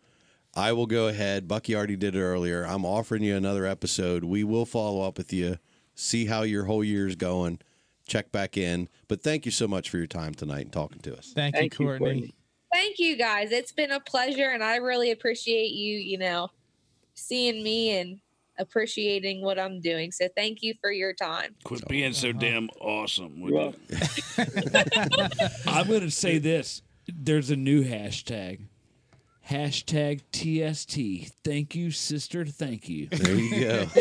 I 0.55 0.73
will 0.73 0.86
go 0.86 1.07
ahead. 1.07 1.47
Bucky 1.47 1.75
already 1.75 1.95
did 1.95 2.15
it 2.15 2.21
earlier. 2.21 2.63
I'm 2.65 2.86
offering 2.86 3.23
you 3.23 3.36
another 3.36 3.65
episode. 3.65 4.23
We 4.23 4.43
will 4.43 4.67
follow 4.67 5.01
up 5.01 5.17
with 5.17 5.34
you, 5.34 5.57
see 5.95 6.27
how 6.27 6.43
your 6.43 6.65
whole 6.65 6.84
year's 6.84 7.15
going, 7.15 7.61
check 8.07 8.32
back 8.32 8.57
in. 8.57 8.89
But 9.07 9.23
thank 9.23 9.47
you 9.47 9.51
so 9.51 9.67
much 9.67 9.89
for 9.89 9.97
your 9.97 10.05
time 10.05 10.36
tonight 10.36 10.65
and 10.65 10.71
talking 10.71 10.99
to 10.99 11.17
us. 11.17 11.32
Thank, 11.34 11.55
Thank 11.55 11.80
you, 11.80 11.86
you, 11.86 11.97
Courtney. 11.97 12.11
Courtney. 12.11 12.36
Thank 12.71 12.99
you 12.99 13.17
guys. 13.17 13.51
It's 13.51 13.71
been 13.71 13.89
a 13.91 13.99
pleasure 13.99 14.49
and 14.49 14.63
I 14.63 14.75
really 14.75 15.09
appreciate 15.09 15.71
you, 15.71 15.97
you 15.97 16.19
know, 16.19 16.49
seeing 17.15 17.63
me 17.63 17.97
and 17.97 18.19
appreciating 18.60 19.41
what 19.41 19.57
I'm 19.57 19.80
doing. 19.80 20.12
So 20.12 20.28
thank 20.36 20.62
you 20.62 20.74
for 20.82 20.91
your 20.91 21.14
time. 21.14 21.55
Quit 21.64 21.88
being 21.88 22.14
so 22.14 22.32
damn 22.32 22.70
awesome. 22.80 23.41
With 23.41 23.53
Well, 23.53 23.74
I'm 25.68 25.88
going 25.88 26.01
to 26.01 26.12
say 26.12 26.38
this. 26.38 26.82
There's 27.07 27.49
a 27.49 27.55
new 27.55 27.84
hashtag. 27.84 28.60
Hashtag 29.49 30.22
TST. 30.32 31.34
Thank 31.43 31.74
you, 31.74 31.89
sister. 31.89 32.45
Thank 32.45 32.88
you. 32.88 33.07
There 33.07 33.34
you 33.34 33.62
go. 33.62 33.88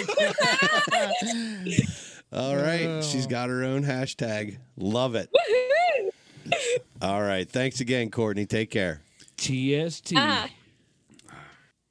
All 2.33 2.57
right, 2.57 3.03
she's 3.03 3.27
got 3.27 3.49
her 3.49 3.65
own 3.65 3.83
hashtag. 3.83 4.59
Love 4.77 5.15
it. 5.15 5.31
All 7.01 7.23
right, 7.23 7.49
thanks 7.49 7.81
again, 7.81 8.11
Courtney. 8.11 8.45
Take 8.45 8.71
care. 8.71 9.01
TST. 9.39 10.13
Ah, 10.17 10.51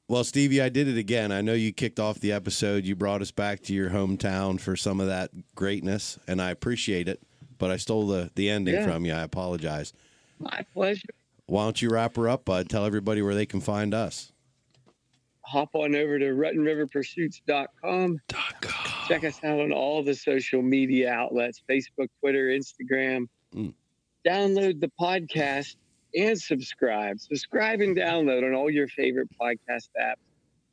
Well, 0.08 0.24
Stevie, 0.24 0.62
I 0.62 0.70
did 0.70 0.88
it 0.88 0.96
again. 0.96 1.30
I 1.32 1.42
know 1.42 1.52
you 1.52 1.70
kicked 1.72 2.00
off 2.00 2.18
the 2.20 2.32
episode. 2.32 2.86
You 2.86 2.96
brought 2.96 3.20
us 3.20 3.30
back 3.30 3.60
to 3.64 3.74
your 3.74 3.90
hometown 3.90 4.58
for 4.58 4.74
some 4.74 5.00
of 5.00 5.06
that 5.08 5.30
greatness, 5.54 6.18
and 6.26 6.40
I 6.40 6.50
appreciate 6.50 7.08
it. 7.08 7.20
But 7.58 7.70
I 7.70 7.76
stole 7.76 8.06
the, 8.06 8.30
the 8.34 8.48
ending 8.48 8.74
Yeah. 8.74 8.86
from 8.86 9.04
you. 9.04 9.12
I 9.12 9.22
apologize. 9.22 9.92
my 10.38 10.64
pleasure. 10.72 11.08
Why 11.46 11.64
don't 11.64 11.82
you 11.82 11.90
wrap 11.90 12.16
her 12.16 12.28
up, 12.28 12.44
bud? 12.44 12.68
Tell 12.68 12.84
everybody 12.86 13.20
where 13.22 13.34
they 13.34 13.46
can 13.46 13.60
find 13.60 13.92
us. 13.92 14.32
Hop 15.42 15.70
on 15.74 15.94
over 15.96 16.18
to 16.18 16.26
RutandRiverPursuits.com. 16.26 18.20
Check 19.08 19.24
us 19.24 19.40
out 19.42 19.60
on 19.60 19.72
all 19.72 20.02
the 20.02 20.14
social 20.14 20.62
media 20.62 21.10
outlets 21.10 21.62
Facebook, 21.68 22.08
Twitter, 22.20 22.48
Instagram. 22.48 23.26
Mm. 23.54 23.72
Download 24.26 24.78
the 24.80 24.90
podcast 25.00 25.76
and 26.14 26.38
subscribe. 26.38 27.20
Subscribe 27.20 27.80
and 27.80 27.96
download 27.96 28.44
on 28.44 28.54
all 28.54 28.70
your 28.70 28.88
favorite 28.88 29.28
podcast 29.40 29.88
apps, 30.00 30.16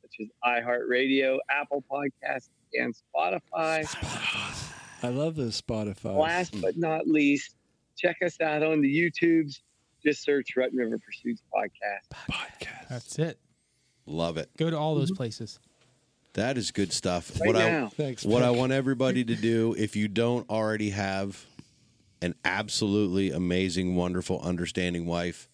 such 0.02 0.20
as 0.20 0.28
iHeartRadio, 0.44 1.38
Apple 1.50 1.84
Podcasts, 1.90 2.50
and 2.74 2.94
Spotify. 2.94 3.84
I 5.02 5.08
love 5.08 5.36
those 5.36 5.60
Spotify. 5.60 6.16
Last 6.16 6.60
but 6.60 6.76
not 6.76 7.06
least, 7.06 7.54
check 7.96 8.16
us 8.24 8.40
out 8.40 8.62
on 8.62 8.80
the 8.80 8.88
YouTubes. 8.88 9.60
Just 10.04 10.22
search 10.22 10.56
Rut 10.56 10.70
and 10.70 10.78
River 10.78 10.98
Pursuits 10.98 11.42
Podcast. 11.54 12.30
Podcast. 12.30 12.88
That's 12.88 13.18
it. 13.18 13.38
Love 14.06 14.36
it. 14.36 14.50
Go 14.56 14.70
to 14.70 14.78
all 14.78 14.94
those 14.94 15.10
mm-hmm. 15.10 15.16
places. 15.16 15.58
That 16.34 16.58
is 16.58 16.70
good 16.70 16.92
stuff. 16.92 17.32
Right 17.40 17.46
what 17.46 17.56
now. 17.56 17.86
I 17.86 17.88
Thanks, 17.88 18.24
what 18.24 18.42
I 18.42 18.50
want 18.50 18.72
everybody 18.72 19.24
to 19.24 19.34
do, 19.34 19.74
if 19.78 19.96
you 19.96 20.06
don't 20.06 20.48
already 20.50 20.90
have 20.90 21.44
an 22.22 22.34
absolutely 22.44 23.30
amazing, 23.30 23.94
wonderful, 23.96 24.40
understanding 24.40 25.06
wife, 25.06 25.48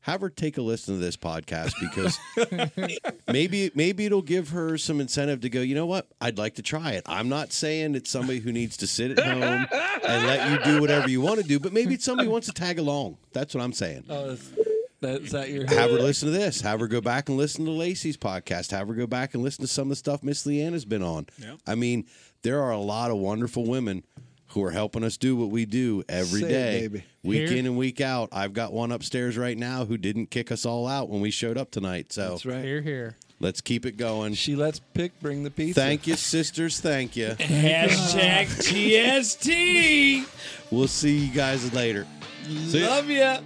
have 0.00 0.20
her 0.20 0.30
take 0.30 0.56
a 0.56 0.62
listen 0.62 0.94
to 0.94 1.00
this 1.00 1.16
podcast 1.16 1.72
because 1.80 2.16
maybe 3.28 3.72
maybe 3.74 4.06
it'll 4.06 4.22
give 4.22 4.50
her 4.50 4.78
some 4.78 5.00
incentive 5.00 5.40
to 5.40 5.48
go. 5.48 5.60
You 5.60 5.74
know 5.74 5.86
what? 5.86 6.06
I'd 6.20 6.38
like 6.38 6.54
to 6.56 6.62
try 6.62 6.92
it. 6.92 7.02
I'm 7.06 7.28
not 7.28 7.52
saying 7.52 7.96
it's 7.96 8.08
somebody 8.10 8.38
who 8.38 8.52
needs 8.52 8.76
to 8.78 8.86
sit 8.86 9.18
at 9.18 9.24
home 9.24 9.42
and 9.42 10.26
let 10.26 10.50
you 10.50 10.72
do 10.74 10.80
whatever 10.80 11.08
you 11.10 11.20
want 11.20 11.40
to 11.40 11.46
do, 11.46 11.58
but 11.58 11.72
maybe 11.72 11.94
it's 11.94 12.04
somebody 12.04 12.26
who 12.26 12.32
wants 12.32 12.46
to 12.46 12.52
tag 12.52 12.78
along. 12.78 13.18
That's 13.32 13.52
what 13.54 13.64
I'm 13.64 13.72
saying. 13.72 14.04
Oh, 14.08 14.26
that's- 14.26 14.52
that 15.00 15.50
your 15.50 15.66
have 15.66 15.90
her 15.90 15.98
listen 15.98 16.32
to 16.32 16.36
this. 16.36 16.62
Have 16.62 16.80
her 16.80 16.88
go 16.88 17.00
back 17.00 17.28
and 17.28 17.36
listen 17.36 17.64
to 17.66 17.70
Lacey's 17.70 18.16
podcast. 18.16 18.70
Have 18.72 18.88
her 18.88 18.94
go 18.94 19.06
back 19.06 19.34
and 19.34 19.42
listen 19.42 19.62
to 19.62 19.68
some 19.68 19.84
of 19.84 19.88
the 19.90 19.96
stuff 19.96 20.22
Miss 20.22 20.44
Leanna's 20.46 20.84
been 20.84 21.02
on. 21.02 21.26
Yep. 21.38 21.58
I 21.66 21.74
mean, 21.74 22.06
there 22.42 22.62
are 22.62 22.70
a 22.72 22.78
lot 22.78 23.10
of 23.10 23.18
wonderful 23.18 23.64
women 23.66 24.02
who 24.48 24.62
are 24.64 24.70
helping 24.70 25.02
us 25.04 25.16
do 25.16 25.36
what 25.36 25.50
we 25.50 25.64
do 25.66 26.02
every 26.08 26.40
Say 26.42 26.48
day, 26.48 26.80
baby. 26.88 27.04
week 27.22 27.48
Here- 27.48 27.58
in 27.58 27.66
and 27.66 27.76
week 27.76 28.00
out. 28.00 28.28
I've 28.32 28.52
got 28.52 28.72
one 28.72 28.92
upstairs 28.92 29.36
right 29.36 29.56
now 29.58 29.84
who 29.84 29.96
didn't 29.98 30.30
kick 30.30 30.50
us 30.52 30.64
all 30.64 30.86
out 30.86 31.08
when 31.08 31.20
we 31.20 31.30
showed 31.30 31.58
up 31.58 31.70
tonight. 31.70 32.12
So 32.12 32.30
That's 32.30 32.46
right. 32.46 32.64
Here, 32.64 32.80
here. 32.80 33.16
let's 33.40 33.60
keep 33.60 33.84
it 33.84 33.96
going. 33.96 34.34
She 34.34 34.54
lets 34.56 34.78
pick 34.94 35.18
bring 35.20 35.42
the 35.42 35.50
pizza. 35.50 35.80
Thank 35.80 36.06
you, 36.06 36.16
sisters. 36.16 36.80
Thank 36.80 37.16
you. 37.16 37.28
Hashtag 37.38 38.46
TST. 38.62 40.28
We'll 40.70 40.88
see 40.88 41.16
you 41.18 41.32
guys 41.34 41.72
later. 41.74 42.06
See 42.46 42.80
ya. 42.80 42.88
Love 42.88 43.10
ya. 43.10 43.38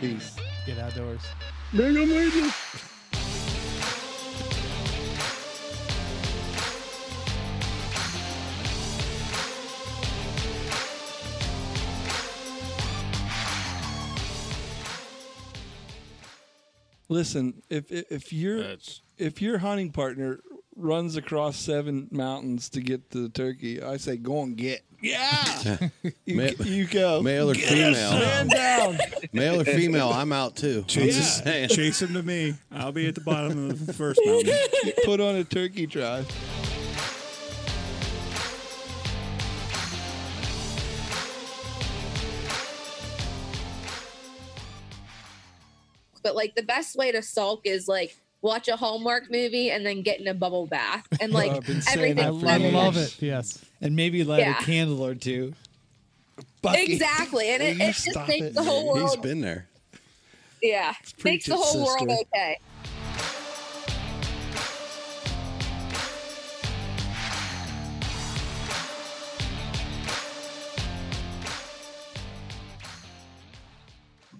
Peace. 0.00 0.36
Get 0.66 0.78
outdoors. 0.78 1.22
Mega 1.72 2.04
Major. 2.06 2.52
Listen, 17.16 17.62
if 17.70 17.90
if, 17.90 18.12
if 18.12 18.32
your 18.32 18.62
That's 18.62 19.00
if 19.16 19.40
your 19.40 19.56
hunting 19.58 19.90
partner 19.90 20.40
runs 20.76 21.16
across 21.16 21.56
seven 21.56 22.08
mountains 22.10 22.68
to 22.68 22.82
get 22.82 23.10
to 23.12 23.20
the 23.22 23.30
turkey, 23.30 23.82
I 23.82 23.96
say 23.96 24.18
go 24.18 24.42
and 24.42 24.54
get. 24.54 24.82
Yeah, 25.00 25.88
you, 26.26 26.36
Ma- 26.36 26.64
you 26.64 26.86
go. 26.86 27.22
Male 27.22 27.50
or 27.50 27.54
Get 27.54 27.68
female? 27.68 28.10
us, 28.10 28.20
Man 28.20 28.48
down. 28.48 28.98
Male 29.32 29.60
or 29.60 29.64
female, 29.64 30.08
I'm 30.10 30.32
out 30.32 30.56
too. 30.56 30.80
I'm 30.80 30.84
Chase, 30.86 31.16
just 31.16 31.44
saying. 31.44 31.68
chase 31.70 32.02
him 32.02 32.12
to 32.14 32.22
me. 32.22 32.54
I'll 32.70 32.92
be 32.92 33.06
at 33.08 33.14
the 33.14 33.20
bottom 33.22 33.70
of 33.70 33.86
the 33.86 33.92
first 33.94 34.20
mountain. 34.26 34.54
Put 35.04 35.20
on 35.20 35.36
a 35.36 35.44
turkey 35.44 35.86
drive. 35.86 36.26
But 46.26 46.34
like 46.34 46.56
the 46.56 46.64
best 46.64 46.96
way 46.96 47.12
to 47.12 47.22
sulk 47.22 47.60
is 47.66 47.86
like 47.86 48.16
watch 48.42 48.66
a 48.66 48.74
Hallmark 48.74 49.30
movie 49.30 49.70
and 49.70 49.86
then 49.86 50.02
get 50.02 50.18
in 50.18 50.26
a 50.26 50.34
bubble 50.34 50.66
bath 50.66 51.06
and 51.20 51.32
like 51.32 51.52
I've 51.52 51.64
been 51.64 51.80
saying 51.82 52.18
everything. 52.18 52.44
I 52.66 52.70
love 52.72 52.96
it. 52.96 53.22
Yes. 53.22 53.64
And 53.80 53.94
maybe 53.94 54.24
light 54.24 54.40
Yeah. 54.40 54.58
a 54.58 54.64
candle 54.64 55.06
or 55.06 55.14
two. 55.14 55.54
Bucky. 56.62 56.94
Exactly, 56.94 57.48
and 57.50 57.62
it, 57.62 57.80
it 57.80 57.94
just 57.94 58.08
makes 58.26 58.46
it? 58.46 58.54
the 58.54 58.62
whole 58.64 58.94
He's 58.96 59.04
world. 59.04 59.22
been 59.22 59.40
there. 59.40 59.68
yeah, 60.60 60.94
makes 61.22 61.46
the 61.46 61.54
it, 61.54 61.60
whole 61.60 61.86
world 61.86 62.10
okay. 62.34 62.58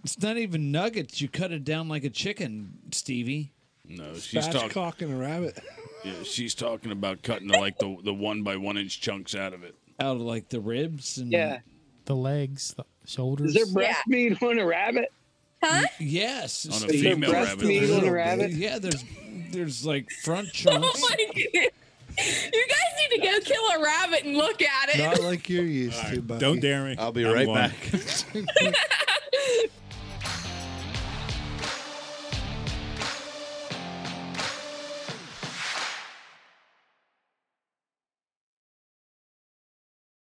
It's 0.07 0.23
not 0.23 0.37
even 0.37 0.71
nuggets. 0.71 1.21
You 1.21 1.29
cut 1.29 1.51
it 1.51 1.65
down 1.65 1.89
like 1.89 2.05
a 2.05 2.11
chicken, 2.11 2.79
Stevie. 2.93 3.53
no. 3.85 4.15
She's 4.15 4.47
Spatchcock 4.47 4.53
talking. 4.53 4.69
cock 4.71 5.03
and 5.03 5.13
a 5.13 5.17
rabbit. 5.17 5.59
Yeah, 6.05 6.13
she's 6.23 6.55
talking 6.55 6.93
about 6.93 7.23
cutting 7.25 7.49
the, 7.49 7.59
like 7.59 7.79
the 7.79 7.97
the 8.05 8.15
one 8.15 8.45
by 8.45 8.57
one 8.57 8.79
inch 8.79 9.01
chunks 9.01 9.35
out 9.35 9.53
of 9.53 9.65
it. 9.65 9.75
Out 9.99 10.15
of 10.17 10.23
like 10.23 10.49
the 10.49 10.61
ribs 10.61 11.19
and 11.19 11.33
Yeah. 11.33 11.59
The 12.05 12.15
legs, 12.15 12.73
the 12.75 12.85
shoulders. 13.05 13.49
Is 13.49 13.55
there 13.55 13.75
breast 13.75 14.07
meat 14.07 14.41
on 14.41 14.61
a 14.61 14.65
rabbit? 14.65 15.13
Huh? 15.61 15.87
Yes. 15.99 16.67
On 16.67 16.73
a 16.73 16.77
Stevie. 16.77 17.03
female 17.03 17.31
breast 17.31 17.51
rabbit. 17.57 17.67
meat 17.67 17.91
on 17.91 18.05
a 18.05 18.13
rabbit? 18.13 18.51
Yeah, 18.53 18.79
there's 18.79 19.03
there's 19.51 19.85
like 19.85 20.09
front 20.23 20.47
oh 20.51 20.53
chunks. 20.53 21.03
Oh 21.03 21.09
my 21.11 21.17
god! 21.35 21.37
You 21.43 22.67
guys 22.69 23.11
need 23.11 23.17
to 23.21 23.23
go 23.27 23.41
kill 23.41 23.63
a 23.75 23.83
rabbit 23.83 24.25
and 24.25 24.37
look 24.37 24.63
at 24.63 24.95
it. 24.95 24.99
Not 24.99 25.21
like 25.23 25.49
you're 25.49 25.65
used 25.65 26.01
to, 26.07 26.23
buddy. 26.23 26.39
Don't 26.41 26.61
dare 26.61 26.85
me. 26.85 26.95
I'll 26.97 27.11
be 27.11 27.27
I'm 27.27 27.35
right 27.35 27.47
going. 27.47 27.57
back. 27.57 27.75